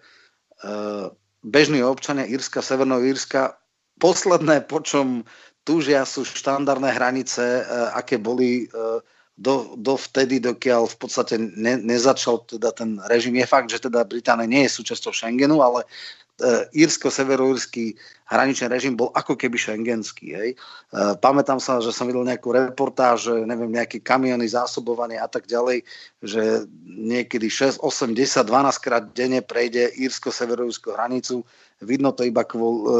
[1.44, 3.60] bežní občania Írska, Severného Írska,
[4.00, 5.28] posledné, po čom
[5.68, 7.62] túžia sú štandardné hranice, e,
[7.92, 8.66] aké boli e,
[9.38, 13.36] do, do vtedy, dokiaľ v podstate ne, nezačal teda ten režim.
[13.36, 15.84] Je fakt, že teda Británia nie je súčasťou Schengenu, ale
[16.70, 17.98] írsko-severoírsky
[18.28, 20.26] hraničný režim bol ako keby šengenský.
[20.36, 20.50] Hej.
[20.54, 20.56] E,
[21.18, 25.82] pamätám sa, že som videl nejakú reportáž, neviem, nejaké kamiony, zásobovanie a tak ďalej,
[26.22, 31.42] že niekedy 6, 8, 10, 12 krát denne prejde írsko-severoírskú hranicu
[31.78, 32.98] vidno to iba kvôl, e,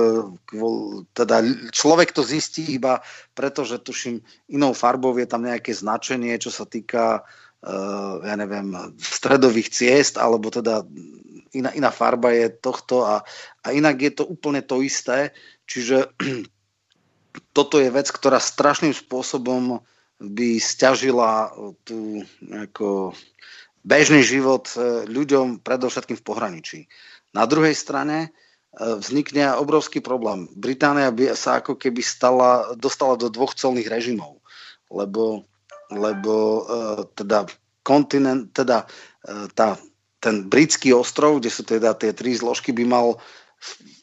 [0.55, 1.43] kvôl, teda
[1.75, 3.03] človek to zistí iba
[3.35, 4.23] preto, že tuším
[4.55, 7.48] inou farbou je tam nejaké značenie, čo sa týka uh,
[8.23, 10.87] ja neviem, stredových ciest, alebo teda
[11.51, 13.27] iná, iná farba je tohto a,
[13.67, 15.35] a inak je to úplne to isté,
[15.67, 16.15] čiže
[17.57, 19.83] toto je vec, ktorá strašným spôsobom
[20.19, 21.55] by stiažila
[21.87, 23.15] tú ako
[23.87, 26.79] bežný život e, ľuďom predovšetkým v pohraničí.
[27.31, 28.35] Na druhej strane
[28.79, 30.47] vznikne obrovský problém.
[30.55, 34.39] Británia by sa ako keby stala, dostala do dvoch colných režimov,
[34.93, 35.49] lebo,
[35.93, 37.49] lebo uh, teda
[37.85, 39.77] kontinent, teda uh, tá,
[40.21, 43.07] ten britský ostrov, kde sú teda tie tri zložky, by mal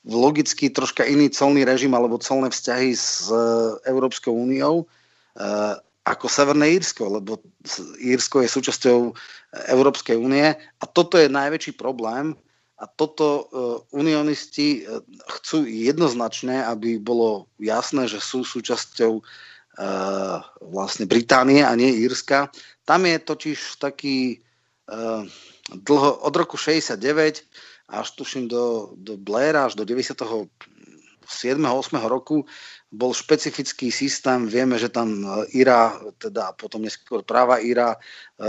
[0.04, 4.88] logicky troška iný colný režim alebo colné vzťahy s uh, Európskou úniou
[6.08, 7.44] ako Severné Írsko, lebo
[8.00, 9.12] Írsko je súčasťou
[9.68, 10.48] Európskej únie.
[10.56, 12.40] A toto je najväčší problém,
[12.76, 13.48] a toto
[13.96, 14.84] unionisti
[15.40, 19.24] chcú jednoznačne, aby bolo jasné, že sú súčasťou
[20.64, 22.48] vlastne Británie a nie Írska.
[22.88, 24.40] Tam je totiž taký
[24.88, 25.28] uh,
[25.68, 27.44] dlho, od roku 69
[27.90, 30.50] až tuším do, do Blaira, až do 97.
[31.66, 31.98] 8.
[32.06, 32.46] roku
[32.96, 34.48] bol špecifický systém.
[34.48, 37.98] Vieme, že tam e, Ira, teda potom neskôr práva Ira, e,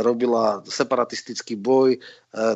[0.00, 2.00] robila separatistický boj, e,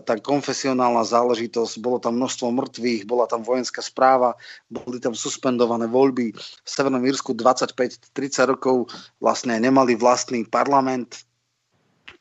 [0.06, 4.38] tá konfesionálna záležitosť, bolo tam množstvo mŕtvych, bola tam vojenská správa,
[4.70, 6.30] boli tam suspendované voľby.
[6.38, 8.14] V Severnom Írsku 25-30
[8.46, 8.86] rokov
[9.18, 11.26] vlastne nemali vlastný parlament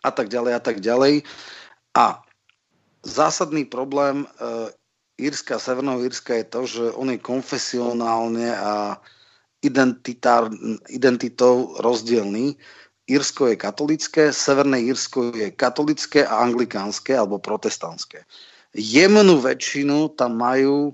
[0.01, 1.21] a tak ďalej a tak ďalej.
[1.93, 2.25] A
[3.05, 4.25] zásadný problém
[5.19, 9.03] Írska Severného Írska je to, že on je konfesionálne a
[10.89, 12.55] identitou rozdielný.
[13.09, 18.23] Írsko je katolické, Severné Írsko je katolické a anglikánske alebo protestantské.
[18.77, 20.93] Jemnú väčšinu tam majú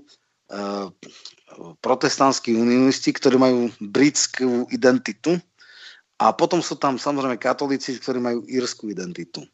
[1.84, 5.36] protestantskí unionisti, ktorí majú britskú identitu
[6.16, 9.44] a potom sú tam samozrejme katolíci, ktorí majú írskú identitu.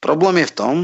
[0.00, 0.74] Problém je v tom,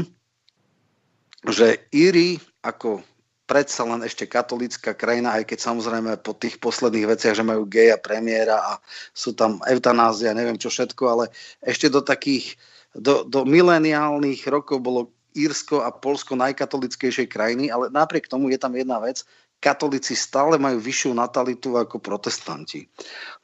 [1.49, 3.01] že Íry ako
[3.47, 7.95] predsa len ešte katolická krajina, aj keď samozrejme po tých posledných veciach, že majú geja
[7.95, 8.71] premiéra a
[9.15, 11.25] sú tam eutanázia, neviem čo všetko, ale
[11.63, 12.59] ešte do takých,
[12.91, 18.75] do, do mileniálnych rokov bolo Írsko a Polsko najkatolickejšej krajiny, ale napriek tomu je tam
[18.75, 19.23] jedna vec,
[19.57, 22.85] katolíci stále majú vyššiu natalitu ako protestanti.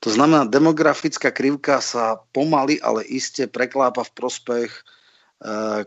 [0.03, 4.81] To znamená, demografická krivka sa pomaly, ale iste preklápa v prospech e,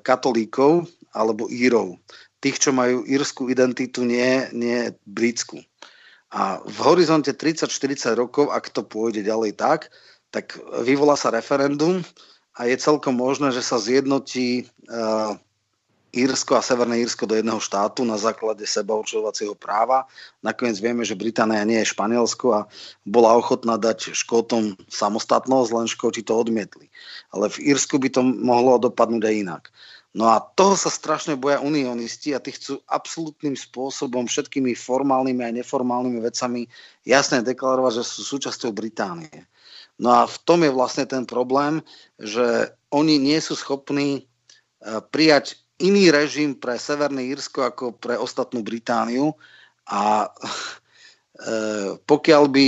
[0.03, 1.99] katolíkov alebo Írov
[2.47, 5.59] tých, čo majú írskú identitu, nie, nie britskú.
[6.31, 9.91] A v horizonte 30-40 rokov, ak to pôjde ďalej tak,
[10.31, 10.55] tak
[10.87, 12.07] vyvolá sa referendum
[12.55, 15.35] a je celkom možné, že sa zjednotí uh,
[16.15, 20.07] Írsko a Severné Írsko do jedného štátu na základe sebaurčovacieho práva.
[20.39, 22.61] Nakoniec vieme, že Británia nie je Španielsko a
[23.03, 26.89] bola ochotná dať Škótom samostatnosť, len Škóti to odmietli.
[27.35, 29.63] Ale v Írsku by to mohlo dopadnúť aj inak.
[30.17, 35.53] No a toho sa strašne boja unionisti a tí chcú absolútnym spôsobom všetkými formálnymi a
[35.61, 36.65] neformálnymi vecami
[37.05, 39.45] jasne deklarovať, že sú súčasťou Británie.
[40.01, 41.85] No a v tom je vlastne ten problém,
[42.17, 44.23] že oni nie sú schopní e,
[45.13, 49.37] prijať iný režim pre Severné Írsko ako pre ostatnú Britániu
[49.85, 50.29] a e,
[52.09, 52.67] pokiaľ by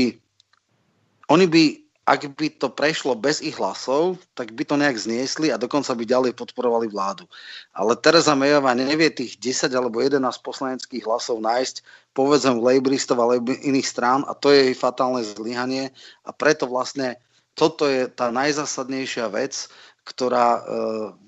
[1.32, 1.64] oni by
[2.08, 6.08] ak by to prešlo bez ich hlasov, tak by to nejak zniesli a dokonca by
[6.08, 7.28] ďalej podporovali vládu.
[7.76, 11.84] Ale Teresa Mayová nevie tých 10 alebo 11 poslaneckých hlasov nájsť,
[12.16, 15.92] povedzme v Labouristov alebo iných strán a to je jej fatálne zlyhanie
[16.24, 17.20] a preto vlastne
[17.52, 19.68] toto je tá najzásadnejšia vec,
[20.08, 20.60] ktorá e,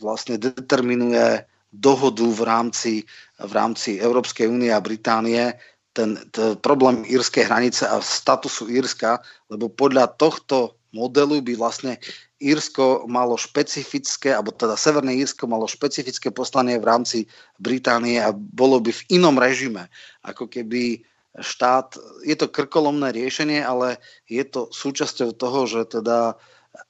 [0.01, 2.93] vlastne determinuje dohodu v rámci,
[3.37, 5.61] v rámci Európskej únie a Británie
[6.01, 9.21] ten, ten problém írskej hranice a statusu Írska,
[9.53, 12.01] lebo podľa tohto modelu by vlastne
[12.41, 17.19] Írsko malo špecifické, alebo teda Severné Írsko malo špecifické poslanie v rámci
[17.61, 19.93] Británie a bolo by v inom režime.
[20.25, 21.05] Ako keby
[21.37, 26.41] štát, je to krkolomné riešenie, ale je to súčasťou toho, že teda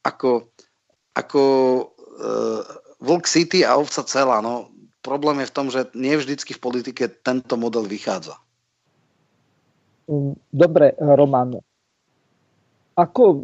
[0.06, 0.48] ako,
[1.18, 1.42] ako
[1.76, 1.82] e,
[3.02, 4.70] Vlk City a ovca celá, no
[5.02, 8.38] problém je v tom, že nie vždycky v politike tento model vychádza.
[10.50, 11.54] Dobre, Roman.
[12.98, 13.38] Ako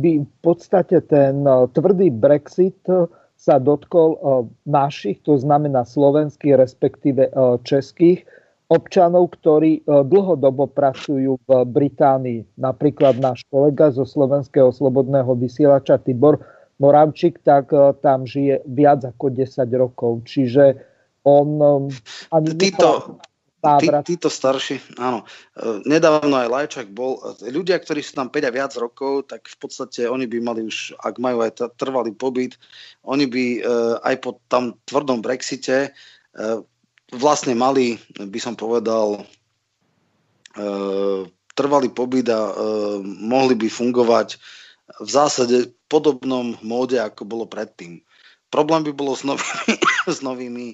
[0.00, 3.04] by v podstate ten e, tvrdý Brexit e,
[3.36, 4.16] sa dotkol
[4.64, 7.28] našich, to znamená slovenských, respektíve
[7.68, 8.24] českých
[8.72, 12.56] občanov, ktorí dlhodobo pracujú v Británii.
[12.56, 16.40] Napríklad náš kolega zo Slovenského slobodného vysielača Tibor
[16.80, 20.24] Moravčík, tak tam žije viac ako 10 rokov.
[20.24, 20.80] Čiže
[21.28, 21.60] on
[22.32, 23.20] ani Títo,
[23.82, 25.26] Tí, títo starší, áno.
[25.58, 27.18] E, nedávno aj Lajčak bol.
[27.42, 30.60] E, ľudia, ktorí sú tam 5 a viac rokov, tak v podstate oni by mali
[30.62, 32.54] už, ak majú aj trvalý pobyt,
[33.02, 33.60] oni by e,
[34.06, 35.90] aj po tam tvrdom Brexite
[37.16, 39.24] vlastne mali, by som povedal,
[41.56, 42.52] trvalý pobyt a
[43.00, 44.36] mohli by fungovať
[45.00, 48.04] v zásade podobnom móde, ako bolo predtým.
[48.52, 49.80] Problém by bolo s novými,
[50.16, 50.66] s novými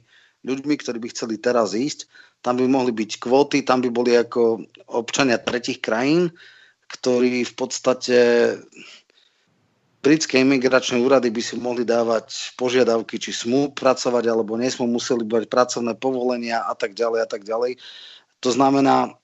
[0.43, 2.06] ľuďmi, ktorí by chceli teraz ísť
[2.43, 6.35] tam by mohli byť kvóty, tam by boli ako občania tretich krajín,
[6.90, 8.19] ktorí v podstate
[10.02, 15.47] britské imigračné úrady by si mohli dávať požiadavky, či smú pracovať, alebo nesmú, museli bať
[15.47, 17.78] pracovné povolenia a tak ďalej a tak ďalej.
[18.43, 19.14] To znamená,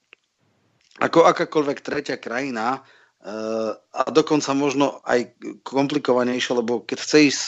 [1.02, 5.34] ako akákoľvek tretia krajina, eh, a dokonca možno aj
[5.66, 7.42] komplikovanejšie, lebo keď chce ísť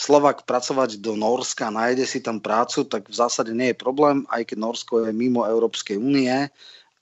[0.00, 4.48] Slovak pracovať do Norska, nájde si tam prácu, tak v zásade nie je problém, aj
[4.48, 6.48] keď Norsko je mimo Európskej únie,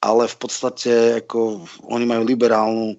[0.03, 2.99] ale v podstate ako oni majú liberálnu,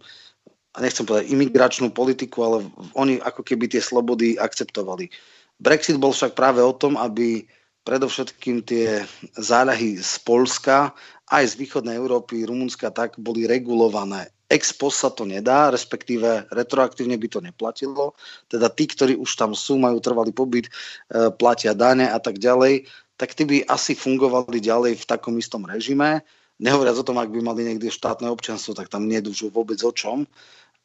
[0.79, 2.57] nechcem povedať imigračnú politiku, ale
[2.95, 5.11] oni ako keby tie slobody akceptovali.
[5.59, 7.43] Brexit bol však práve o tom, aby
[7.83, 9.03] predovšetkým tie
[9.35, 10.95] záľahy z Polska
[11.27, 17.15] aj z východnej Európy, Rumunska tak boli regulované ex post sa to nedá, respektíve retroaktívne
[17.21, 18.17] by to neplatilo.
[18.49, 20.71] Teda tí, ktorí už tam sú, majú trvalý pobyt, e,
[21.29, 26.25] platia dane a tak ďalej, tak tí by asi fungovali ďalej v takom istom režime.
[26.57, 29.21] Nehovoriac o tom, ak by mali niekde štátne občanstvo, tak tam je
[29.53, 30.25] vôbec o čom.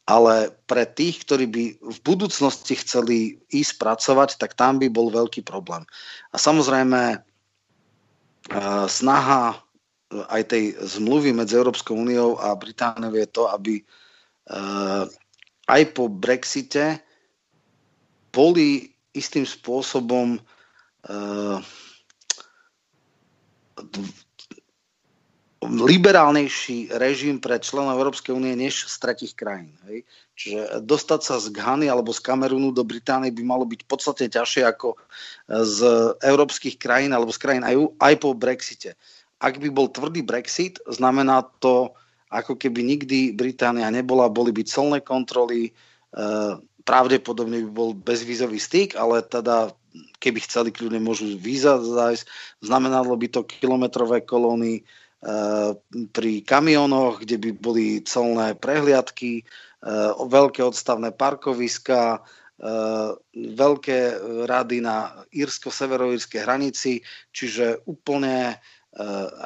[0.05, 5.41] Ale pre tých, ktorí by v budúcnosti chceli ísť pracovať, tak tam by bol veľký
[5.41, 5.89] problém.
[6.28, 7.19] A samozrejme, e,
[8.93, 9.64] snaha
[10.31, 13.82] aj tej zmluvy medzi Európskou úniou a Britániou je to, aby
[14.51, 15.09] uh,
[15.66, 17.03] aj po Brexite
[18.31, 21.59] boli istým spôsobom uh,
[25.65, 29.73] liberálnejší režim pre členov Európskej únie než z tretich krajín.
[29.89, 30.05] Hej.
[30.36, 34.62] Čiže dostať sa z Ghany alebo z Kamerunu do Británie by malo byť podstate ťažšie
[34.66, 34.99] ako
[35.49, 35.78] z
[36.20, 38.99] európskych krajín alebo z krajín aj, aj po Brexite
[39.39, 41.93] ak by bol tvrdý Brexit, znamená to,
[42.35, 45.73] ako keby nikdy Británia nebola, boli by colné kontroly, e,
[46.82, 49.70] pravdepodobne by bol bezvízový styk, ale teda
[50.19, 52.27] keby chceli, kľudne môžu víza zájsť.
[52.59, 54.82] Znamenalo by to kilometrové kolóny e,
[56.11, 59.43] pri kamionoch, kde by boli colné prehliadky, e,
[60.19, 62.24] veľké odstavné parkoviska,
[63.35, 63.98] veľké
[64.47, 67.02] rady na írsko-severoírskej hranici,
[67.35, 68.62] čiže úplne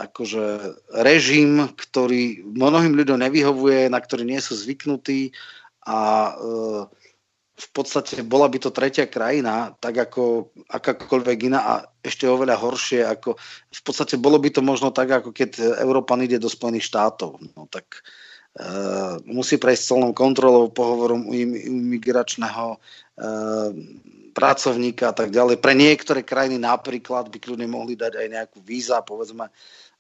[0.05, 5.33] akože režim, ktorý mnohým ľuďom nevyhovuje, na ktorý nie sú zvyknutí
[5.89, 6.01] a
[6.37, 6.83] eh,
[7.59, 13.03] v podstate bola by to tretia krajina, tak ako akákoľvek iná a ešte oveľa horšie,
[13.03, 13.35] ako
[13.75, 17.43] v podstate bolo by to možno tak, ako keď Európan ide do Spojených štátov.
[17.59, 18.07] No tak
[18.63, 23.75] uh, musí prejsť celnou kontrolou, pohovorom imigračného uh,
[24.39, 25.59] pracovníka a tak ďalej.
[25.59, 29.51] Pre niektoré krajiny napríklad by kľudne mohli dať aj nejakú víza, povedzme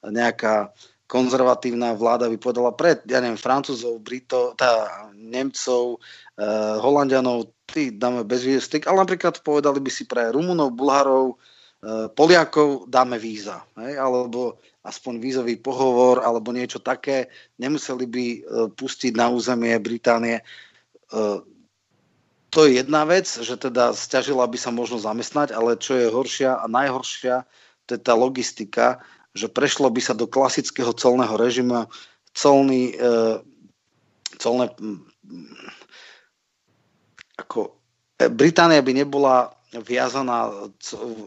[0.06, 0.70] nejaká
[1.10, 5.98] konzervatívna vláda by povedala pred, ja neviem, Francúzov, Brito, tá, Nemcov,
[6.36, 11.40] eh, Holandianov, tí dáme bezvízový styk, ale napríklad povedali by si pre Rumunov, Bulharov,
[11.80, 18.40] eh, Poliakov dáme víza, hej, alebo aspoň vízový pohovor, alebo niečo také, nemuseli by eh,
[18.76, 20.44] pustiť na územie Británie.
[22.48, 26.56] To je jedna vec, že teda stiažila by sa možno zamestnať, ale čo je horšia
[26.56, 27.44] a najhoršia,
[27.84, 29.04] to je tá logistika,
[29.36, 31.88] že prešlo by sa do klasického colného režimu,
[32.32, 33.40] colný, e,
[34.40, 34.72] colné,
[37.36, 37.76] ako
[38.16, 40.48] e, Británia by nebola viazaná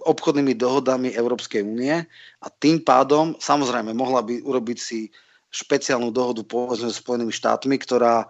[0.01, 2.01] obchodnými dohodami Európskej únie
[2.41, 5.13] a tým pádom samozrejme mohla by urobiť si
[5.53, 8.25] špeciálnu dohodu povedzme s Spojenými štátmi, ktorá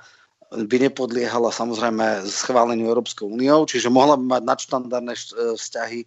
[0.52, 5.22] by nepodliehala samozrejme schváleniu Európskou úniou, čiže mohla by mať nadštandardné e,
[5.56, 6.00] vzťahy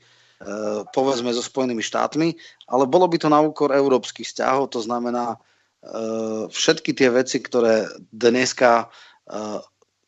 [0.45, 2.37] Eh, povedzme so Spojenými štátmi,
[2.69, 7.89] ale bolo by to na úkor európskych vzťahov, to znamená eh, všetky tie veci, ktoré
[8.12, 8.93] dneska
[9.31, 9.62] eh,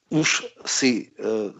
[0.06, 1.10] už si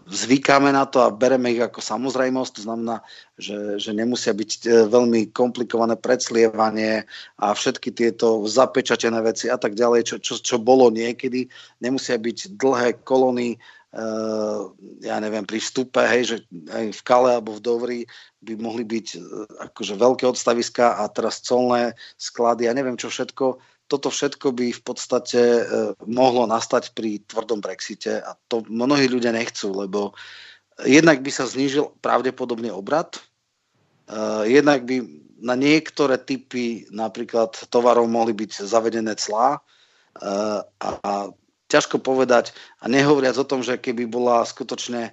[0.07, 3.03] zvykáme na to a bereme ich ako samozrejmosť, to znamená,
[3.35, 7.11] že, že nemusia byť veľmi komplikované predslievanie
[7.43, 11.51] a všetky tieto zapečatené veci a tak ďalej, čo, čo, čo bolo niekedy,
[11.83, 13.59] nemusia byť dlhé kolóny
[13.97, 16.37] Uh, ja neviem, pri vstupe, hej, že
[16.69, 18.01] aj v Kale alebo v Dovri
[18.45, 19.23] by mohli byť uh,
[19.73, 23.57] akože veľké odstaviska a teraz colné sklady, ja neviem čo všetko.
[23.87, 25.65] Toto všetko by v podstate uh,
[26.07, 30.13] mohlo nastať pri tvrdom Brexite a to mnohí ľudia nechcú, lebo
[30.85, 33.17] jednak by sa znížil pravdepodobne obrad,
[34.45, 35.03] jednak by
[35.41, 39.61] na niektoré typy napríklad tovarov mohli byť zavedené clá
[40.81, 41.13] a
[41.69, 45.13] ťažko povedať a nehovoriac o tom, že keby bola skutočne e,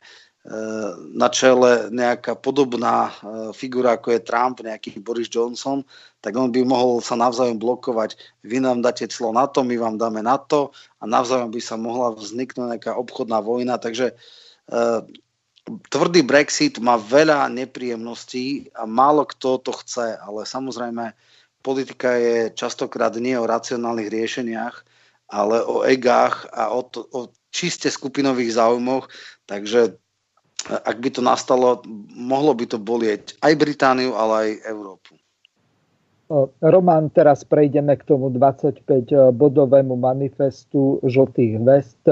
[1.17, 3.11] na čele nejaká podobná e,
[3.51, 5.83] figura ako je Trump, nejaký Boris Johnson,
[6.23, 8.15] tak on by mohol sa navzájom blokovať.
[8.47, 11.75] Vy nám dáte clo na to, my vám dáme na to a navzájom by sa
[11.75, 13.75] mohla vzniknúť nejaká obchodná vojna.
[13.75, 14.73] Takže e,
[15.91, 21.11] tvrdý Brexit má veľa nepríjemností a málo kto to chce, ale samozrejme
[21.59, 24.75] politika je častokrát nie o racionálnych riešeniach,
[25.27, 29.11] ale o egách a o, to, o čiste skupinových záujmoch,
[29.43, 29.91] takže e,
[30.71, 31.83] ak by to nastalo,
[32.15, 35.19] mohlo by to bolieť aj Britániu, ale aj Európu.
[36.63, 42.03] Roman, teraz prejdeme k tomu 25-bodovému manifestu žltých vest.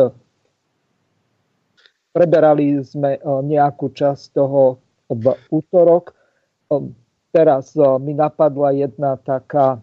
[2.12, 6.12] Preberali sme nejakú časť toho v útorok.
[7.32, 9.80] Teraz mi napadla jedna taká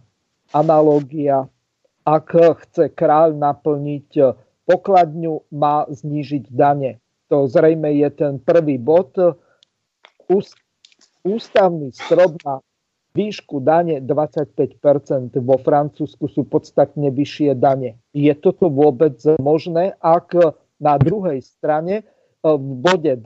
[0.53, 1.49] analógia
[2.09, 2.33] ak
[2.65, 4.09] chce kráľ naplniť
[4.65, 6.97] pokladňu, má znížiť dane.
[7.29, 9.13] To zrejme je ten prvý bod.
[11.21, 12.65] Ústavný strop na
[13.17, 17.97] výšku dane 25% Vo Francúzsku sú podstatne vyššie dane.
[18.13, 20.35] Je toto vôbec možné, ak
[20.79, 22.07] na druhej strane eh,
[22.43, 23.25] v bode 2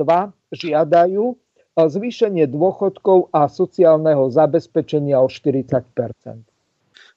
[0.55, 1.37] žiadajú eh,
[1.77, 6.53] zvýšenie dôchodkov a sociálneho zabezpečenia o 40%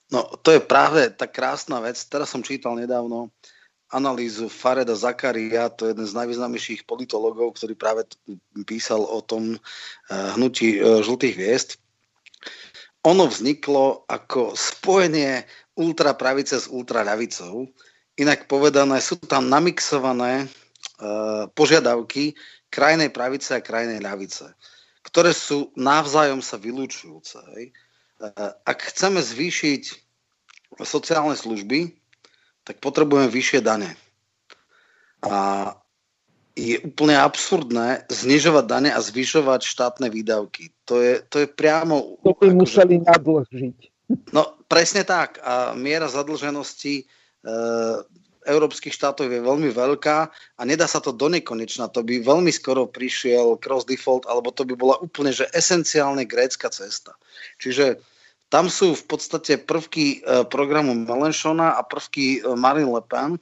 [0.06, 1.98] No, to je práve tá krásna vec.
[2.06, 3.34] Teraz som čítal nedávno
[3.90, 8.06] analýzu Fareda Zakaria, to je jeden z najvýznamnejších politologov, ktorý práve
[8.66, 11.68] písal o tom uh, hnutí žltých hviezd.
[13.06, 15.46] Ono vzniklo ako spojenie
[15.78, 17.70] ultrapravice s ultraľavicou.
[18.18, 22.34] Inak povedané, sú tam namixované uh, požiadavky
[22.66, 24.50] krajnej pravice a krajnej ľavice,
[25.06, 27.38] ktoré sú navzájom sa vylúčujúce.
[27.54, 27.64] Hej.
[28.16, 29.82] Eh, ak chceme zvýšiť
[30.82, 31.94] sociálne služby,
[32.66, 33.94] tak potrebujeme vyššie dane.
[35.22, 35.70] A
[36.56, 40.72] je úplne absurdné znižovať dane a zvyšovať štátne výdavky.
[40.88, 42.16] To je, to je priamo...
[42.24, 43.78] To by akože, museli nadlžiť.
[44.32, 45.36] No presne tak.
[45.44, 47.04] A miera zadlženosti e,
[48.48, 51.92] európskych štátov je veľmi veľká a nedá sa to do nekonečna.
[51.92, 56.72] To by veľmi skoro prišiel cross default, alebo to by bola úplne že esenciálne grécka
[56.72, 57.18] cesta.
[57.60, 58.00] Čiže
[58.48, 63.36] tam sú v podstate prvky e, programu Melenchona a prvky e, Marine Le Pen.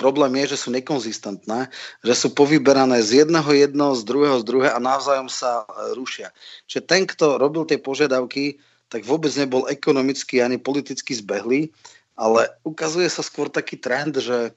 [0.00, 1.68] Problém je, že sú nekonzistentné,
[2.00, 6.30] že sú povyberané z jedného jedno, z druhého z druhé a navzájom sa e, rušia.
[6.70, 11.72] Čiže ten, kto robil tie požiadavky, tak vôbec nebol ekonomicky ani politicky zbehlý
[12.16, 14.52] ale ukazuje sa skôr taký trend, že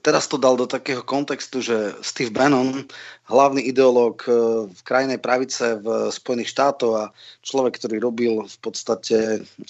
[0.00, 2.86] teraz to dal do takého kontextu, že Steve Bannon,
[3.28, 4.32] hlavný ideológ eh,
[4.70, 7.04] v krajnej pravice v Spojených štátoch a
[7.42, 9.18] človek, ktorý robil v podstate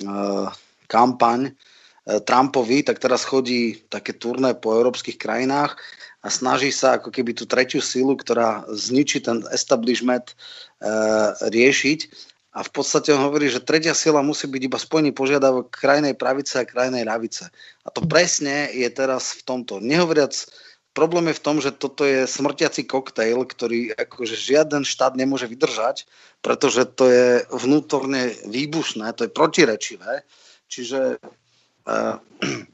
[0.04, 0.46] uh,
[0.86, 1.56] kampaň
[2.02, 5.78] Trumpovi, tak teraz chodí také turné po európskych krajinách
[6.22, 10.34] a snaží sa ako keby tú tretiu silu, ktorá zničí ten establishment, e,
[11.46, 12.00] riešiť.
[12.52, 16.60] A v podstate on hovorí, že tretia sila musí byť iba spojený požiadavok krajnej pravice
[16.60, 17.48] a krajnej ľavice.
[17.86, 19.80] A to presne je teraz v tomto.
[19.80, 20.36] Nehovoriac,
[20.92, 26.04] problém je v tom, že toto je smrtiaci koktejl, ktorý akože žiaden štát nemôže vydržať,
[26.44, 30.26] pretože to je vnútorne výbušné, to je protirečivé.
[30.68, 31.22] Čiže
[31.86, 32.18] uh,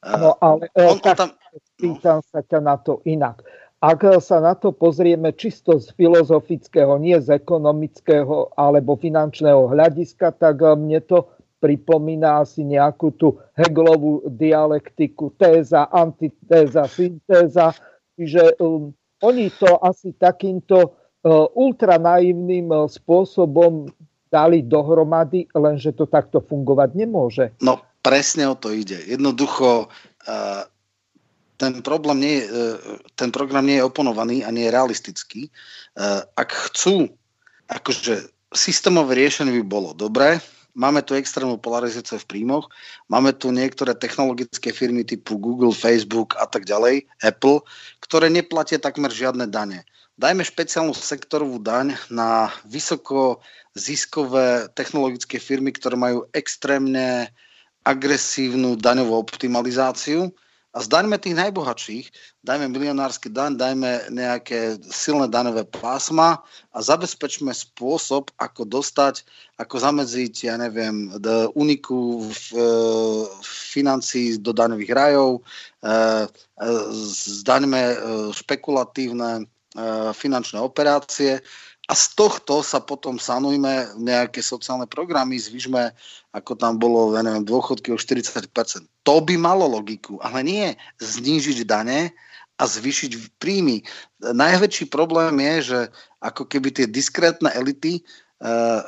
[0.00, 1.30] No ale on, tak, tam,
[1.76, 3.44] pýtam sa ťa na to inak.
[3.80, 10.60] Ak sa na to pozrieme čisto z filozofického, nie z ekonomického alebo finančného hľadiska, tak
[10.60, 11.28] mne to
[11.60, 17.76] pripomína asi nejakú tú Hegelovú dialektiku, téza, antitéza, syntéza.
[18.16, 23.88] Čiže um, oni to asi takýmto uh, ultranaivným uh, spôsobom
[24.30, 27.50] dali dohromady, lenže to takto fungovať nemôže.
[27.60, 28.96] No presne o to ide.
[29.10, 30.62] Jednoducho uh,
[31.60, 32.62] ten problém nie je, e,
[33.20, 35.40] ten program nie je oponovaný a nie je realistický.
[35.44, 35.50] E,
[36.32, 37.12] ak chcú,
[37.68, 40.40] akože systémové riešenie by bolo dobré,
[40.72, 42.72] máme tu extrémnu polarizáciu v príjmoch,
[43.12, 47.60] máme tu niektoré technologické firmy typu Google, Facebook a tak ďalej, Apple,
[48.00, 49.84] ktoré neplatia takmer žiadne dane.
[50.20, 53.40] Dajme špeciálnu sektorovú daň na vysoko
[53.72, 57.32] ziskové technologické firmy, ktoré majú extrémne
[57.88, 60.28] agresívnu daňovú optimalizáciu,
[60.70, 62.06] a zdaňme tých najbohatších,
[62.46, 69.26] dajme milionársky daň, dajme nejaké silné daňové pásma a zabezpečme spôsob, ako dostať,
[69.58, 71.10] ako zamedziť, ja neviem,
[71.58, 72.62] uniku v, e,
[73.42, 75.90] financií do daňových rajov, e, e,
[77.18, 77.82] zdaňme
[78.30, 79.50] špekulatívne
[80.16, 81.38] finančné operácie
[81.90, 85.90] a z tohto sa potom sanujme nejaké sociálne programy, zvyšme,
[86.30, 88.46] ako tam bolo, ja neviem, dôchodky o 40%.
[89.02, 90.66] To by malo logiku, ale nie
[91.02, 92.14] znížiť dane
[92.54, 93.82] a zvýšiť príjmy.
[94.22, 95.80] Najväčší problém je, že
[96.22, 98.86] ako keby tie diskrétne elity uh,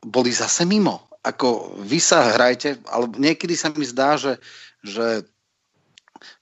[0.00, 1.04] boli zase mimo.
[1.20, 4.40] Ako vy sa hrajte, ale niekedy sa mi zdá, že,
[4.80, 5.28] že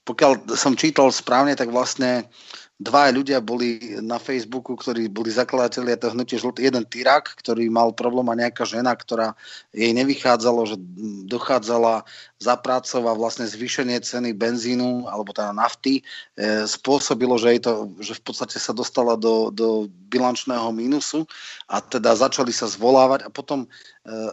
[0.07, 2.31] pokiaľ som čítal správne, tak vlastne
[2.77, 6.69] dva ľudia boli na Facebooku, ktorí boli zakladatelia toho hnutie žltý.
[6.69, 9.33] Jeden Tyrak, ktorý mal problém a nejaká žena, ktorá
[9.73, 10.77] jej nevychádzalo, že
[11.25, 12.05] dochádzala
[12.37, 16.05] za prácou a vlastne zvýšenie ceny benzínu alebo teda nafty
[16.37, 21.25] e, spôsobilo, že, jej to, že v podstate sa dostala do, do bilančného mínusu
[21.65, 23.65] a teda začali sa zvolávať a potom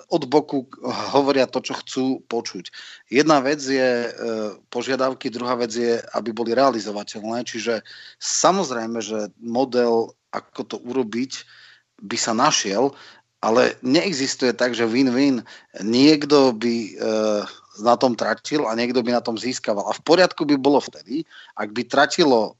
[0.07, 0.71] od boku
[1.11, 2.71] hovoria to, čo chcú počuť.
[3.11, 4.11] Jedna vec je e,
[4.71, 7.83] požiadavky, druhá vec je, aby boli realizovateľné, čiže
[8.23, 11.43] samozrejme, že model, ako to urobiť,
[12.07, 12.95] by sa našiel,
[13.43, 15.43] ale neexistuje tak, že win-win.
[15.83, 16.91] Niekto by e,
[17.83, 19.91] na tom tratil a niekto by na tom získaval.
[19.91, 21.27] A v poriadku by bolo vtedy,
[21.59, 22.55] ak by tratilo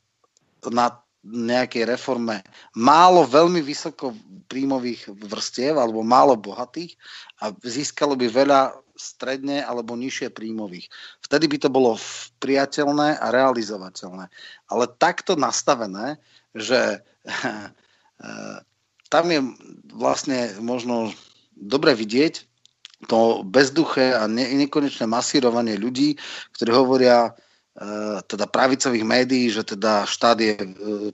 [0.67, 2.45] na nejakej reforme
[2.77, 4.13] málo veľmi vysoko
[4.47, 6.95] príjmových vrstiev alebo málo bohatých
[7.41, 8.61] a získalo by veľa
[8.95, 10.87] stredne alebo nižšie príjmových.
[11.25, 11.99] Vtedy by to bolo
[12.39, 14.31] priateľné a realizovateľné.
[14.71, 16.23] Ale takto nastavené,
[16.55, 17.03] že
[19.11, 19.41] tam je
[19.91, 21.11] vlastne možno
[21.59, 22.47] dobre vidieť,
[23.05, 26.17] to bezduché a ne, nekonečné masírovanie ľudí,
[26.57, 27.37] ktorí hovoria
[28.31, 30.69] teda pravicových médií, že teda štát je e,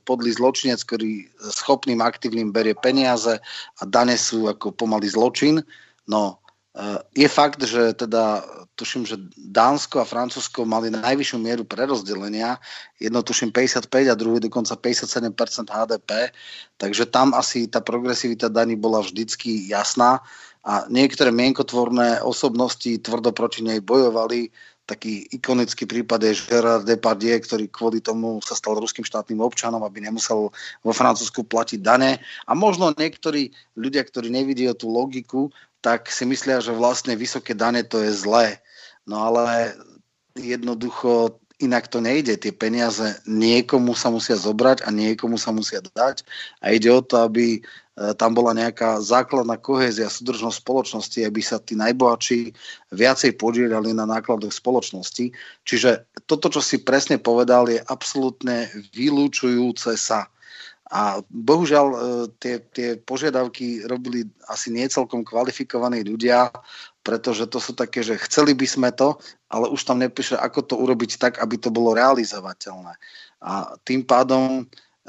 [0.04, 3.40] podlý zločinec, ktorý schopným, aktívnym berie peniaze
[3.80, 5.64] a dane sú ako pomalý zločin.
[6.04, 6.36] No,
[6.76, 8.44] e, je fakt, že teda
[8.76, 12.60] tuším, že Dánsko a Francúzsko mali najvyššiu mieru prerozdelenia,
[13.00, 15.32] jedno tuším 55 a druhý dokonca 57%
[15.64, 16.32] HDP,
[16.76, 20.20] takže tam asi tá progresivita daní bola vždycky jasná
[20.60, 24.52] a niektoré mienkotvorné osobnosti tvrdo proti nej bojovali.
[24.90, 30.02] Taký ikonický prípad je Gerard Depardieu, ktorý kvôli tomu sa stal ruským štátnym občanom, aby
[30.02, 30.50] nemusel
[30.82, 32.18] vo Francúzsku platiť dane.
[32.50, 37.86] A možno niektorí ľudia, ktorí nevidia tú logiku, tak si myslia, že vlastne vysoké dane
[37.86, 38.58] to je zlé.
[39.06, 39.78] No ale
[40.36, 42.40] jednoducho inak to nejde.
[42.40, 46.24] Tie peniaze niekomu sa musia zobrať a niekomu sa musia dať.
[46.64, 47.60] A ide o to, aby
[48.00, 52.56] E, tam bola nejaká základná kohézia, súdržnosť spoločnosti, aby sa tí najbohatší
[52.96, 55.36] viacej podielali na nákladoch spoločnosti.
[55.68, 60.32] Čiže toto, čo si presne povedal, je absolútne vylúčujúce sa.
[60.90, 61.98] A bohužiaľ e,
[62.42, 66.50] tie, tie požiadavky robili asi nie celkom kvalifikovaní ľudia,
[67.06, 69.14] pretože to sú také, že chceli by sme to,
[69.46, 72.98] ale už tam nepíše, ako to urobiť tak, aby to bolo realizovateľné.
[73.40, 74.66] A tým pádom
[75.06, 75.08] e,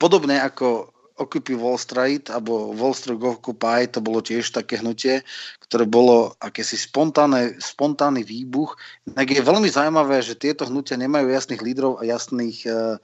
[0.00, 5.20] podobne ako Occupy Wall Street alebo Wall Street Occupy, to bolo tiež také hnutie,
[5.68, 8.74] ktoré bolo akési spontánne, spontánny výbuch.
[9.12, 12.96] Tak je veľmi zaujímavé, že tieto hnutia nemajú jasných lídrov a jasných, uh,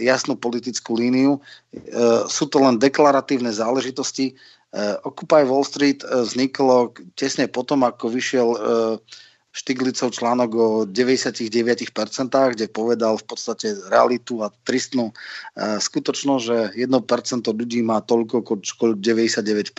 [0.00, 1.36] jasnú politickú líniu.
[1.92, 4.32] Uh, sú to len deklaratívne záležitosti.
[4.72, 8.48] Uh, Occupy Wall Street vzniklo tesne potom, ako vyšiel
[9.50, 11.90] Štiglicov článok o 99%,
[12.30, 15.10] kde povedal v podstate realitu a tristnú
[15.58, 18.62] skutočnosť, že 1% ľudí má toľko ako
[18.94, 19.74] 99%.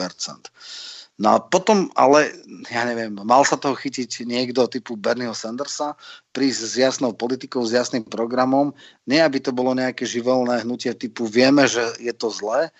[1.20, 2.32] No a potom, ale
[2.72, 5.94] ja neviem, mal sa toho chytiť niekto typu Bernieho Sandersa,
[6.32, 8.74] prísť s jasnou politikou, s jasným programom,
[9.06, 12.72] nie aby to bolo nejaké živelné hnutie typu vieme, že je to zlé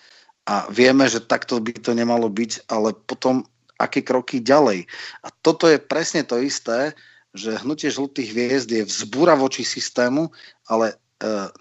[0.48, 3.46] a vieme, že takto by to nemalo byť, ale potom
[3.78, 4.86] aké kroky ďalej.
[5.22, 6.94] A toto je presne to isté,
[7.32, 10.28] že hnutie žltých hviezd je vzbúra voči systému,
[10.68, 10.98] ale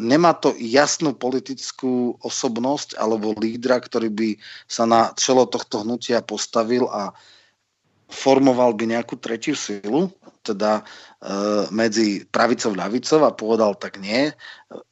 [0.01, 4.29] nemá to jasnú politickú osobnosť alebo lídra, ktorý by
[4.65, 7.13] sa na čelo tohto hnutia postavil a
[8.11, 10.11] formoval by nejakú tretiu silu,
[10.43, 10.83] teda e,
[11.71, 14.35] medzi pravicou a ľavicou a povedal tak nie,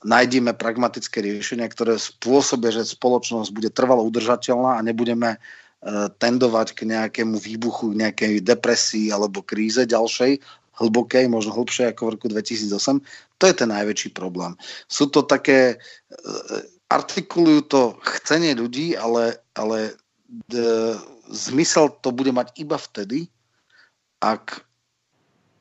[0.07, 5.35] nájdime pragmatické riešenia, ktoré spôsobia, že spoločnosť bude trvalo udržateľná a nebudeme
[5.79, 10.43] E, tendovať k nejakému výbuchu, k nejakej depresii alebo kríze ďalšej,
[10.75, 12.99] hlbokej, možno hlbšej ako v roku 2008.
[13.39, 14.59] To je ten najväčší problém.
[14.91, 16.17] Sú to také, e,
[16.91, 19.95] artikulujú to chcenie ľudí, ale, ale
[20.51, 20.55] d,
[21.31, 23.31] zmysel to bude mať iba vtedy,
[24.19, 24.67] ak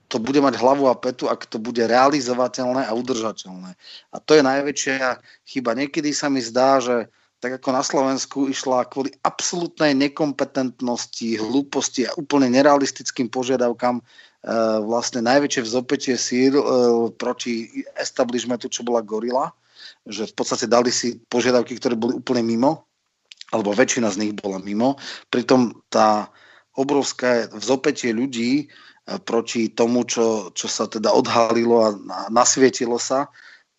[0.08, 3.76] to bude mať hlavu a petu, ak to bude realizovateľné a udržateľné.
[4.10, 5.76] A to je najväčšia chyba.
[5.76, 12.16] Niekedy sa mi zdá, že tak ako na Slovensku išla kvôli absolútnej nekompetentnosti, hlúposti a
[12.18, 14.02] úplne nerealistickým požiadavkám e,
[14.86, 16.64] vlastne najväčšie vzopetie síl e,
[17.18, 19.50] proti establishmentu, čo bola Gorila,
[20.06, 22.86] že v podstate dali si požiadavky, ktoré boli úplne mimo,
[23.50, 24.94] alebo väčšina z nich bola mimo.
[25.32, 26.30] Pritom tá
[26.78, 28.66] obrovské vzopetie ľudí e,
[29.26, 31.88] proti tomu, čo, čo sa teda odhalilo a
[32.30, 33.26] nasvietilo sa,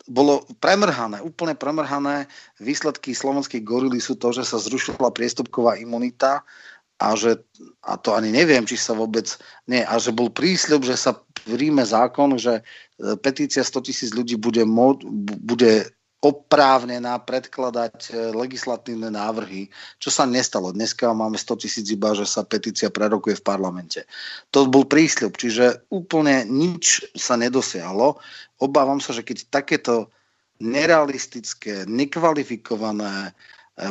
[0.10, 2.26] bolo premrhané, úplne premrhané.
[2.58, 6.42] Výsledky slovenskej gorily sú to, že sa zrušila priestupková imunita
[7.00, 7.40] a že,
[7.80, 9.32] a to ani neviem, či sa vôbec,
[9.72, 11.16] nie, a že bol prísľub, že sa
[11.48, 12.64] príjme zákon, že e,
[13.24, 14.68] petícia 100 tisíc ľudí bude,
[15.40, 15.88] bude
[16.20, 19.72] oprávnená predkladať e, legislatívne návrhy,
[20.04, 20.76] čo sa nestalo.
[20.76, 24.04] Dneska máme 100 tisíc iba, že sa petícia prerokuje v parlamente.
[24.52, 28.20] To bol prísľub, čiže úplne nič sa nedosiahlo.
[28.60, 30.12] Obávam sa, že keď takéto
[30.60, 33.32] nerealistické, nekvalifikované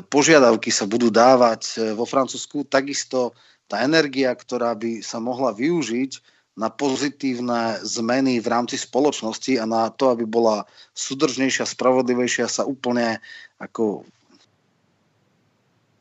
[0.08, 3.32] požiadavky sa budú dávať e, vo Francúzsku, takisto
[3.68, 6.20] tá energia, ktorá by sa mohla využiť
[6.58, 13.22] na pozitívne zmeny v rámci spoločnosti a na to, aby bola súdržnejšia, spravodlivejšia, sa úplne
[13.62, 14.02] ako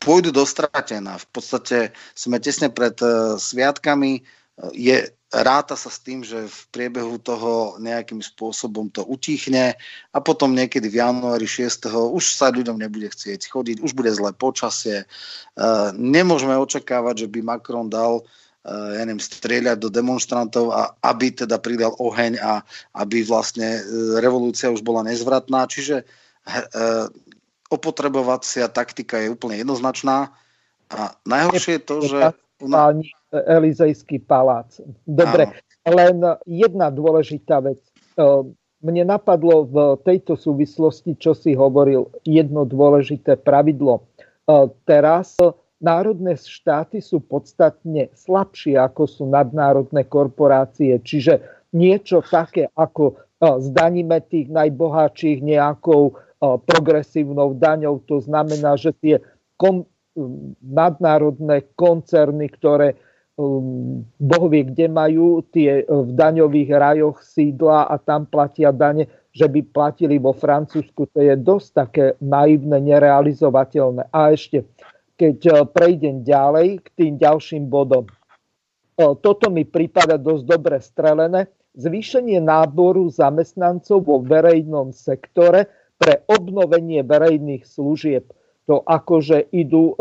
[0.01, 1.21] pôjdu dostratená.
[1.21, 1.77] V podstate
[2.17, 4.25] sme tesne pred uh, sviatkami.
[4.73, 9.77] Je, ráta sa s tým, že v priebehu toho nejakým spôsobom to utichne
[10.09, 11.93] a potom niekedy v januári 6.
[11.93, 15.05] už sa ľuďom nebude chcieť chodiť, už bude zlé počasie.
[15.53, 18.25] Uh, nemôžeme očakávať, že by Macron dal uh,
[18.67, 22.59] ja neviem, strieľať do demonstrantov a aby teda pridal oheň a
[22.99, 23.81] aby vlastne e,
[24.19, 25.63] revolúcia už bola nezvratná.
[25.71, 26.05] Čiže e,
[27.71, 30.35] opotrebovacia taktika je úplne jednoznačná
[30.91, 32.19] a najhoršie je to, že...
[33.31, 34.79] Elizejský palác.
[35.03, 35.51] Dobre,
[35.83, 35.95] Áno.
[35.95, 36.15] len
[36.47, 37.83] jedna dôležitá vec.
[37.83, 37.91] E,
[38.79, 44.05] mne napadlo v tejto súvislosti, čo si hovoril, jedno dôležité pravidlo.
[44.87, 45.35] Teraz
[45.81, 51.01] národné štáty sú podstatne slabšie ako sú nadnárodné korporácie.
[51.03, 51.41] Čiže
[51.75, 53.15] niečo také ako e,
[53.59, 58.05] zdaníme tých najbohatších nejakou progresívnou daňou.
[58.05, 59.15] To znamená, že tie
[59.57, 59.89] kom-
[60.61, 62.97] nadnárodné koncerny, ktoré
[63.37, 69.61] Boh vie, kde majú tie v daňových rajoch sídla a tam platia dane, že by
[69.69, 71.05] platili vo Francúzsku.
[71.13, 74.09] To je dosť také naivné, nerealizovateľné.
[74.09, 74.65] A ešte
[75.17, 78.05] keď e, prejdem ďalej k tým ďalším bodom.
[78.05, 78.13] E,
[79.19, 81.49] toto mi prípada dosť dobre strelené.
[81.77, 88.29] Zvýšenie náboru zamestnancov vo verejnom sektore pre obnovenie verejných služieb.
[88.69, 89.93] To akože idú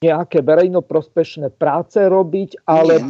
[0.00, 3.04] nejaké verejnoprospešné práce robiť, ale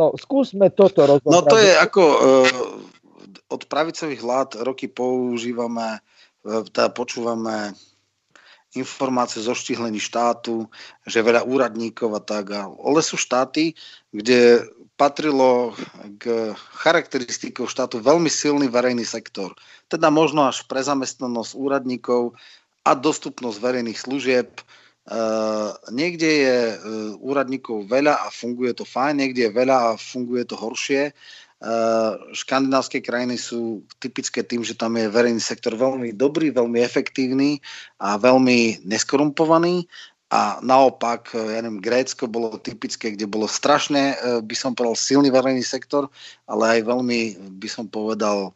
[0.00, 1.32] no, skúsme toto rozobrať.
[1.36, 2.02] No to je ako
[3.52, 6.00] od pravicových vlád roky používame,
[6.42, 7.76] teda počúvame
[8.74, 10.66] informácie zo štihlení štátu,
[11.06, 12.50] že veľa úradníkov a tak.
[12.56, 13.76] Ale sú štáty,
[14.10, 14.66] kde
[14.98, 15.76] patrilo
[16.18, 19.52] k charakteristikou štátu veľmi silný verejný sektor.
[19.92, 22.34] Teda možno až pre zamestnanosť úradníkov
[22.82, 24.48] a dostupnosť verejných služieb.
[25.92, 26.56] Niekde je
[27.20, 31.12] úradníkov veľa a funguje to fajn, niekde je veľa a funguje to horšie.
[32.32, 37.60] Škandinávské krajiny sú typické tým, že tam je verejný sektor veľmi dobrý, veľmi efektívny
[38.00, 39.88] a veľmi neskorumpovaný
[40.34, 45.62] a naopak, ja neviem, Grécko bolo typické, kde bolo strašne, by som povedal, silný verejný
[45.62, 46.10] sektor,
[46.50, 47.20] ale aj veľmi,
[47.60, 48.50] by som povedal,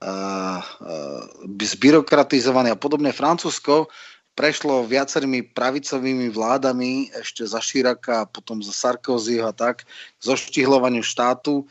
[0.00, 1.22] uh, uh,
[1.60, 3.12] zbyrokratizovaný a podobne.
[3.12, 3.92] Francúzsko
[4.34, 11.66] prešlo viacerými pravicovými vládami, ešte za Širaka, potom za Sarkozyho a tak, k zoštihľovaniu štátu,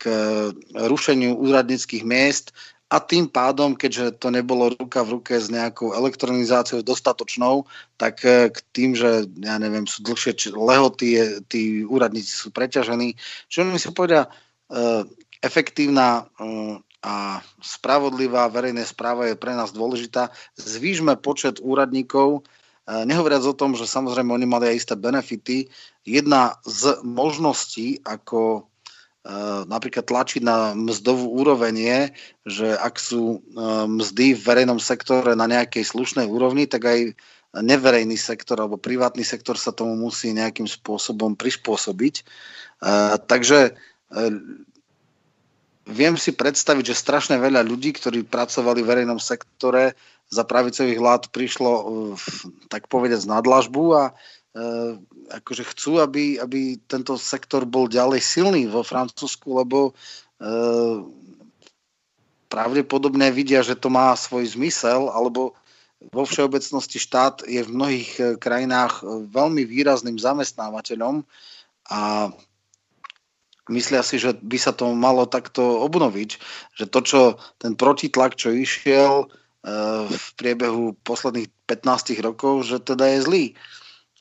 [0.00, 0.08] k
[0.72, 2.56] rušeniu úradníckých miest
[2.94, 7.66] a tým pádom, keďže to nebolo ruka v ruke s nejakou elektronizáciou dostatočnou,
[7.98, 13.18] tak e, k tým, že ja neviem, sú dlhšie lehoty, tí úradníci sú preťažení,
[13.50, 14.30] že oni si povedia,
[14.70, 15.08] e,
[15.42, 16.46] efektívna e,
[17.04, 20.32] a spravodlivá verejná správa je pre nás dôležitá.
[20.56, 22.48] Zvýšme počet úradníkov,
[22.88, 25.68] nehovoriac o tom, že samozrejme oni mali aj isté benefity.
[26.08, 28.64] Jedna z možností, ako
[29.24, 32.00] Eh, napríklad tlačiť na mzdovú úroveň je,
[32.44, 37.16] že ak sú eh, mzdy v verejnom sektore na nejakej slušnej úrovni, tak aj
[37.56, 42.26] neverejný sektor alebo privátny sektor sa tomu musí nejakým spôsobom prispôsobiť.
[43.30, 43.78] Takže
[45.84, 49.96] viem si predstaviť, že strašne veľa ľudí, ktorí pracovali v verejnom sektore
[50.32, 51.70] za pravicových vlád prišlo
[52.72, 54.04] tak povedať z nadlažbu a
[54.54, 54.92] Eh,
[55.34, 61.00] akože chcú, aby, aby tento sektor bol ďalej silný vo Francúzsku, lebo uh,
[62.46, 65.58] pravdepodobne vidia, že to má svoj zmysel, alebo
[66.12, 71.26] vo všeobecnosti štát je v mnohých eh, krajinách veľmi výrazným zamestnávateľom
[71.90, 72.30] a
[73.68, 76.30] myslia si, že by sa to malo takto obnoviť,
[76.76, 77.20] že to, čo
[77.56, 79.28] ten protitlak, čo išiel
[80.08, 83.44] v priebehu posledných 15 rokov, že teda je zlý.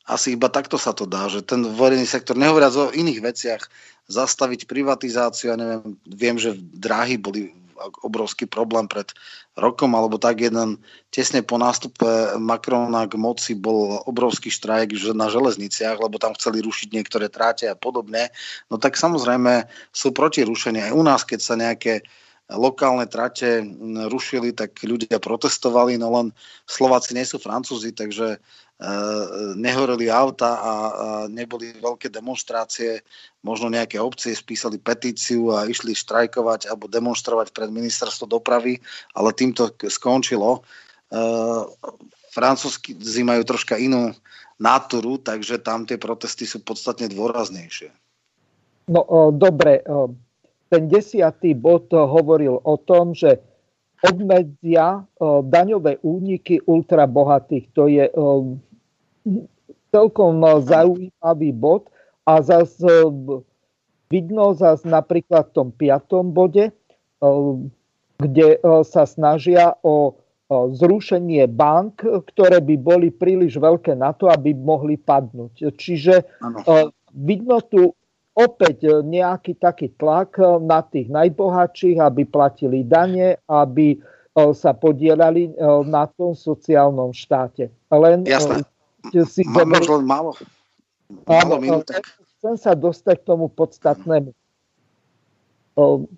[0.07, 3.63] Asi iba takto sa to dá, že ten verejný sektor, nehovoriac o iných veciach,
[4.07, 7.55] zastaviť privatizáciu, ja neviem, viem, že dráhy boli
[8.01, 9.09] obrovský problém pred
[9.57, 10.81] rokom, alebo tak jeden
[11.13, 16.89] tesne po nástupe Macrona k moci bol obrovský štrajk na železniciach, lebo tam chceli rušiť
[16.89, 18.33] niektoré tráte a podobne.
[18.69, 20.89] No tak samozrejme sú proti rušeniu.
[20.89, 22.01] Aj u nás, keď sa nejaké
[22.51, 23.63] lokálne trate
[24.11, 26.27] rušili, tak ľudia protestovali, no len
[26.67, 28.37] Slováci nie sú Francúzi, takže
[29.55, 30.71] nehoreli auta a
[31.31, 33.05] neboli veľké demonstrácie.
[33.45, 38.81] Možno nejaké obcie spísali petíciu a išli štrajkovať alebo demonstrovať pred ministerstvo dopravy,
[39.15, 40.65] ale týmto skončilo.
[41.13, 41.63] Eh,
[42.33, 44.09] Francúzski majú troška inú
[44.57, 47.93] náturu, takže tam tie protesty sú podstatne dôraznejšie.
[48.89, 49.85] No dobre,
[50.67, 53.37] ten desiatý bod hovoril o tom, že
[54.03, 55.07] obmedzia
[55.47, 57.65] daňové úniky ultrabohatých.
[57.71, 58.05] To je
[59.93, 61.87] celkom eh, zaujímavý bod
[62.25, 62.89] a zase
[64.09, 66.69] vidno zase napríklad v tom piatom bode,
[68.21, 68.47] kde
[68.85, 70.15] sa snažia o
[70.53, 75.73] zrušenie bank, ktoré by boli príliš veľké na to, aby mohli padnúť.
[75.75, 76.93] Čiže ano.
[77.09, 77.97] vidno tu
[78.33, 84.01] opäť nejaký taký tlak na tých najbohatších, aby platili dane, aby
[84.33, 85.53] sa podielali
[85.85, 87.69] na tom sociálnom štáte.
[87.93, 88.65] Len Jasné
[89.11, 89.81] si Mám zober...
[89.83, 90.31] len málo,
[91.27, 92.01] málo minútek.
[92.39, 94.31] Chcem sa dostať k tomu podstatnému.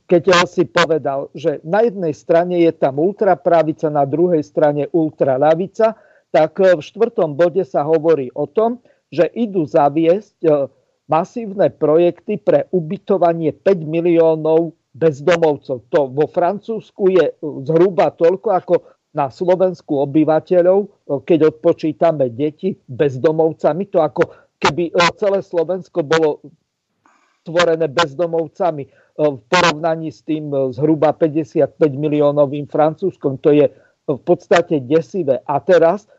[0.10, 5.96] Keď si povedal, že na jednej strane je tam ultrapravica, na druhej strane ultralavica,
[6.36, 10.52] tak v štvrtom bode sa hovorí o tom, že idú zaviesť e,
[11.06, 15.86] masívne projekty pre ubytovanie 5 miliónov bezdomovcov.
[15.92, 18.76] To vo Francúzsku je zhruba toľko, ako
[19.16, 24.24] na Slovensku obyvateľov, keď odpočítame deti bezdomovcami, to ako
[24.60, 26.44] keby celé Slovensko bolo
[27.46, 28.84] tvorené bezdomovcami
[29.16, 33.40] v porovnaní s tým zhruba 55 miliónovým Francúzskom.
[33.40, 33.72] To je
[34.04, 35.40] v podstate desivé.
[35.48, 36.10] A teraz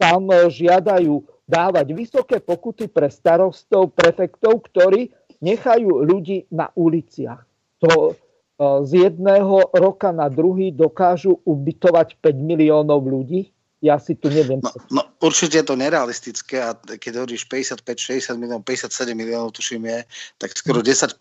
[0.00, 5.10] tam žiadajú dávať vysoké pokuty pre starostov, prefektov, ktorí
[5.42, 7.42] nechajú ľudí na uliciach.
[7.82, 8.14] To,
[8.60, 13.48] z jedného roka na druhý dokážu ubytovať 5 miliónov ľudí?
[13.80, 14.60] Ja si tu neviem.
[14.60, 19.98] No, no určite je to nerealistické a keď hovoríš 55-60 miliónov, 57 miliónov tuším je,
[20.36, 21.16] tak skoro 10%,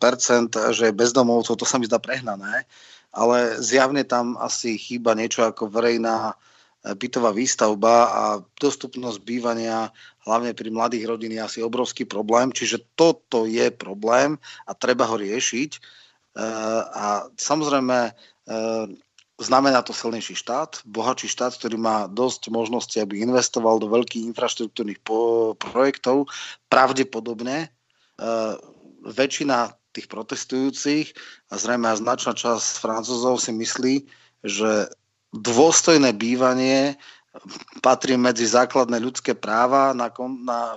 [0.75, 2.67] že bezdomovcov, to sa mi zdá prehnané,
[3.15, 6.48] ale zjavne tam asi chýba niečo ako verejná e,
[6.83, 8.23] bytová výstavba a
[8.55, 9.91] dostupnosť bývania,
[10.23, 12.55] hlavne pri mladých rodín, je asi obrovský problém.
[12.55, 15.71] Čiže toto je problém a treba ho riešiť.
[15.75, 18.85] Eh, a samozrejme, eh,
[19.39, 24.99] znamená to silnejší štát, bohatší štát, ktorý má dosť možností, aby investoval do veľkých infraštruktúrnych
[25.55, 26.27] projektov.
[26.67, 27.71] Pravdepodobne
[28.19, 28.59] uh,
[29.07, 31.15] väčšina tých protestujúcich
[31.49, 33.95] a zrejme aj značná časť Francúzov si myslí,
[34.43, 34.91] že
[35.33, 36.97] dôstojné bývanie
[37.85, 40.09] patrí medzi základné ľudské práva na,
[40.41, 40.75] na,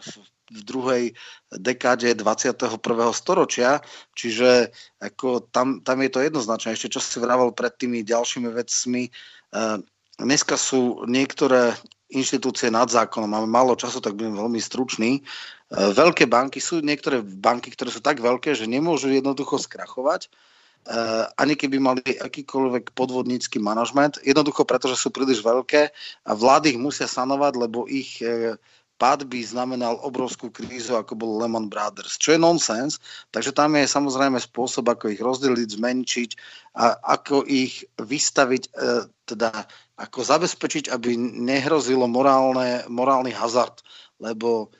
[0.53, 1.05] v druhej
[1.49, 2.77] dekáde 21.
[3.17, 3.81] storočia,
[4.13, 4.69] čiže
[5.01, 6.77] ako tam, tam je to jednoznačné.
[6.77, 9.81] Ešte čo si vravel pred tými ďalšími vecmi, uh,
[10.21, 11.73] dneska sú niektoré
[12.13, 15.25] inštitúcie nad zákonom, máme málo času, tak budem veľmi stručný.
[15.73, 20.29] Uh, veľké banky sú niektoré banky, ktoré sú tak veľké, že nemôžu jednoducho skrachovať,
[21.39, 25.95] ani keby mali akýkoľvek podvodnícky manažment, jednoducho preto, že sú príliš veľké
[26.27, 28.59] a vlády ich musia sanovať, lebo ich uh,
[29.03, 33.03] pád by znamenal obrovskú krízu, ako bol Lehman Brothers, čo je nonsens.
[33.35, 36.31] Takže tam je samozrejme spôsob, ako ich rozdeliť, zmenšiť
[36.79, 39.51] a ako ich vystaviť, e, teda
[39.99, 43.83] ako zabezpečiť, aby nehrozilo morálne, morálny hazard.
[44.23, 44.71] Lebo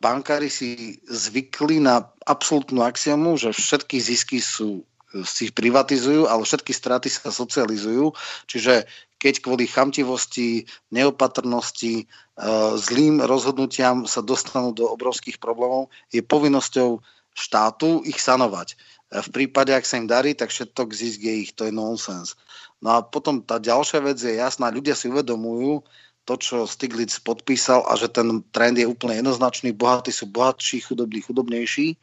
[0.00, 4.88] bankári si zvykli na absolútnu axiomu, že všetky zisky sú
[5.22, 8.10] si privatizujú, ale všetky straty sa socializujú.
[8.50, 8.84] Čiže
[9.16, 12.04] keď kvôli chamtivosti, neopatrnosti, e,
[12.76, 17.00] zlým rozhodnutiam sa dostanú do obrovských problémov, je povinnosťou
[17.32, 18.74] štátu ich sanovať.
[18.74, 22.36] E, v prípade, ak sa im darí, tak všetok zisk je ich, to je nonsens.
[22.84, 25.80] No a potom tá ďalšia vec je jasná, ľudia si uvedomujú
[26.26, 31.22] to, čo Stiglitz podpísal a že ten trend je úplne jednoznačný, bohatí sú bohatší, chudobní
[31.22, 31.96] chudobnejší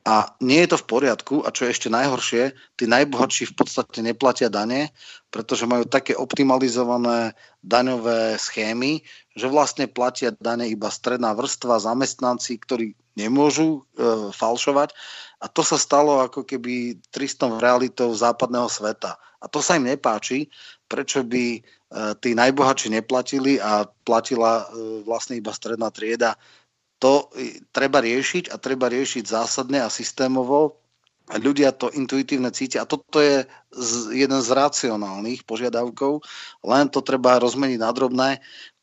[0.00, 4.00] a nie je to v poriadku a čo je ešte najhoršie, tí najbohatší v podstate
[4.00, 4.88] neplatia dane,
[5.28, 9.04] pretože majú také optimalizované daňové schémy,
[9.36, 14.96] že vlastne platia dane iba stredná vrstva, zamestnanci, ktorí nemôžu e, falšovať.
[15.44, 19.20] A to sa stalo ako keby tristom realitou západného sveta.
[19.40, 20.48] A to sa im nepáči,
[20.88, 21.60] prečo by e,
[22.24, 26.40] tí najbohatší neplatili a platila e, vlastne iba stredná trieda
[27.00, 27.32] to
[27.72, 30.76] treba riešiť a treba riešiť zásadne a systémovo.
[31.30, 32.84] Ľudia to intuitívne cítia.
[32.84, 33.48] A toto je
[34.12, 36.20] jeden z racionálnych požiadavkov,
[36.66, 38.28] len to treba rozmeniť na drobné.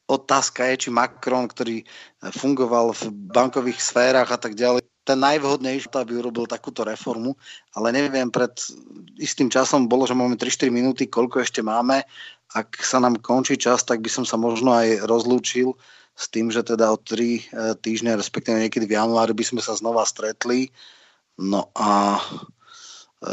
[0.08, 1.84] Otázka je, či Macron, ktorý
[2.32, 7.36] fungoval v bankových sférach a tak ďalej, ten najvhodnejší, aby urobil takúto reformu,
[7.72, 8.52] ale neviem, pred
[9.16, 12.04] istým časom bolo, že máme 3-4 minúty, koľko ešte máme.
[12.52, 15.76] Ak sa nám končí čas, tak by som sa možno aj rozlúčil
[16.18, 19.78] s tým, že teda o tri e, týždne, respektíve niekedy v januári by sme sa
[19.78, 20.74] znova stretli.
[21.38, 22.18] No a
[23.22, 23.32] e,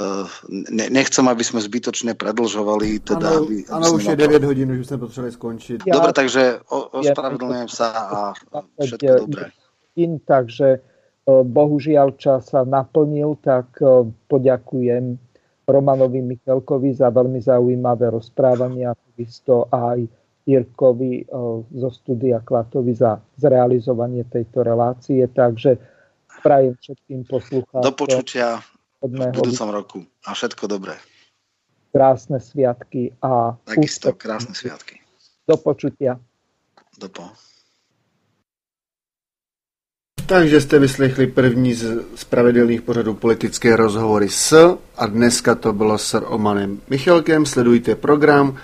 [0.68, 3.00] ne, nechcem, aby sme zbytočne predlžovali.
[3.00, 5.78] Teda, ano, aby, ano už je 9 hodín, už sme potřebovali skončiť.
[5.88, 8.18] Ja, Dobre, takže ospravedlňujem sa a
[8.76, 9.48] všetko dobré.
[9.96, 10.80] In, takže e,
[11.40, 13.80] bohužiaľ čas sa naplnil, tak
[14.28, 15.16] poďakujem
[15.64, 20.04] Romanovi Michalkovi za veľmi zaujímavé rozprávanie a takisto aj
[20.46, 21.24] Jirkovi
[21.72, 25.24] zo studia Klatovi za zrealizovanie tejto relácie.
[25.24, 25.76] Takže
[26.44, 27.84] prajem všetkým poslucháčom.
[27.84, 28.60] Do počutia
[29.00, 29.98] v budúcom roku
[30.28, 30.96] a všetko dobré.
[31.92, 33.56] Krásne sviatky a...
[33.64, 35.00] Takisto krásne sviatky.
[35.48, 36.20] Do počutia.
[36.98, 37.28] Do po.
[40.26, 41.84] Takže jste vyslechli první z
[42.14, 47.46] spravedlných pořadů politické rozhovory s a dneska to bylo s Romanem Michalkem.
[47.46, 48.56] Sledujte program,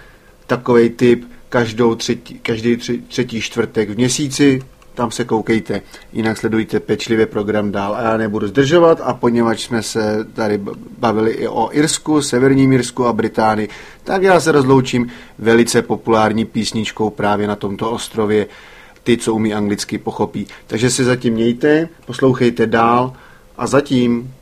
[0.46, 2.76] takovej typ každou třetí, každý
[3.08, 4.62] třetí čtvrtek v měsíci,
[4.94, 5.82] tam se koukejte,
[6.12, 10.60] jinak sledujte pečlivě program dál a já nebudu zdržovat a poněvadž jsme se tady
[10.98, 13.68] bavili i o Irsku, Severním Irsku a Británii,
[14.04, 15.08] tak já se rozloučím
[15.38, 18.46] velice populární písničkou právě na tomto ostrově,
[19.02, 20.46] ty, co umí anglicky, pochopí.
[20.66, 23.12] Takže se zatím mějte, poslouchejte dál
[23.56, 24.34] a zatím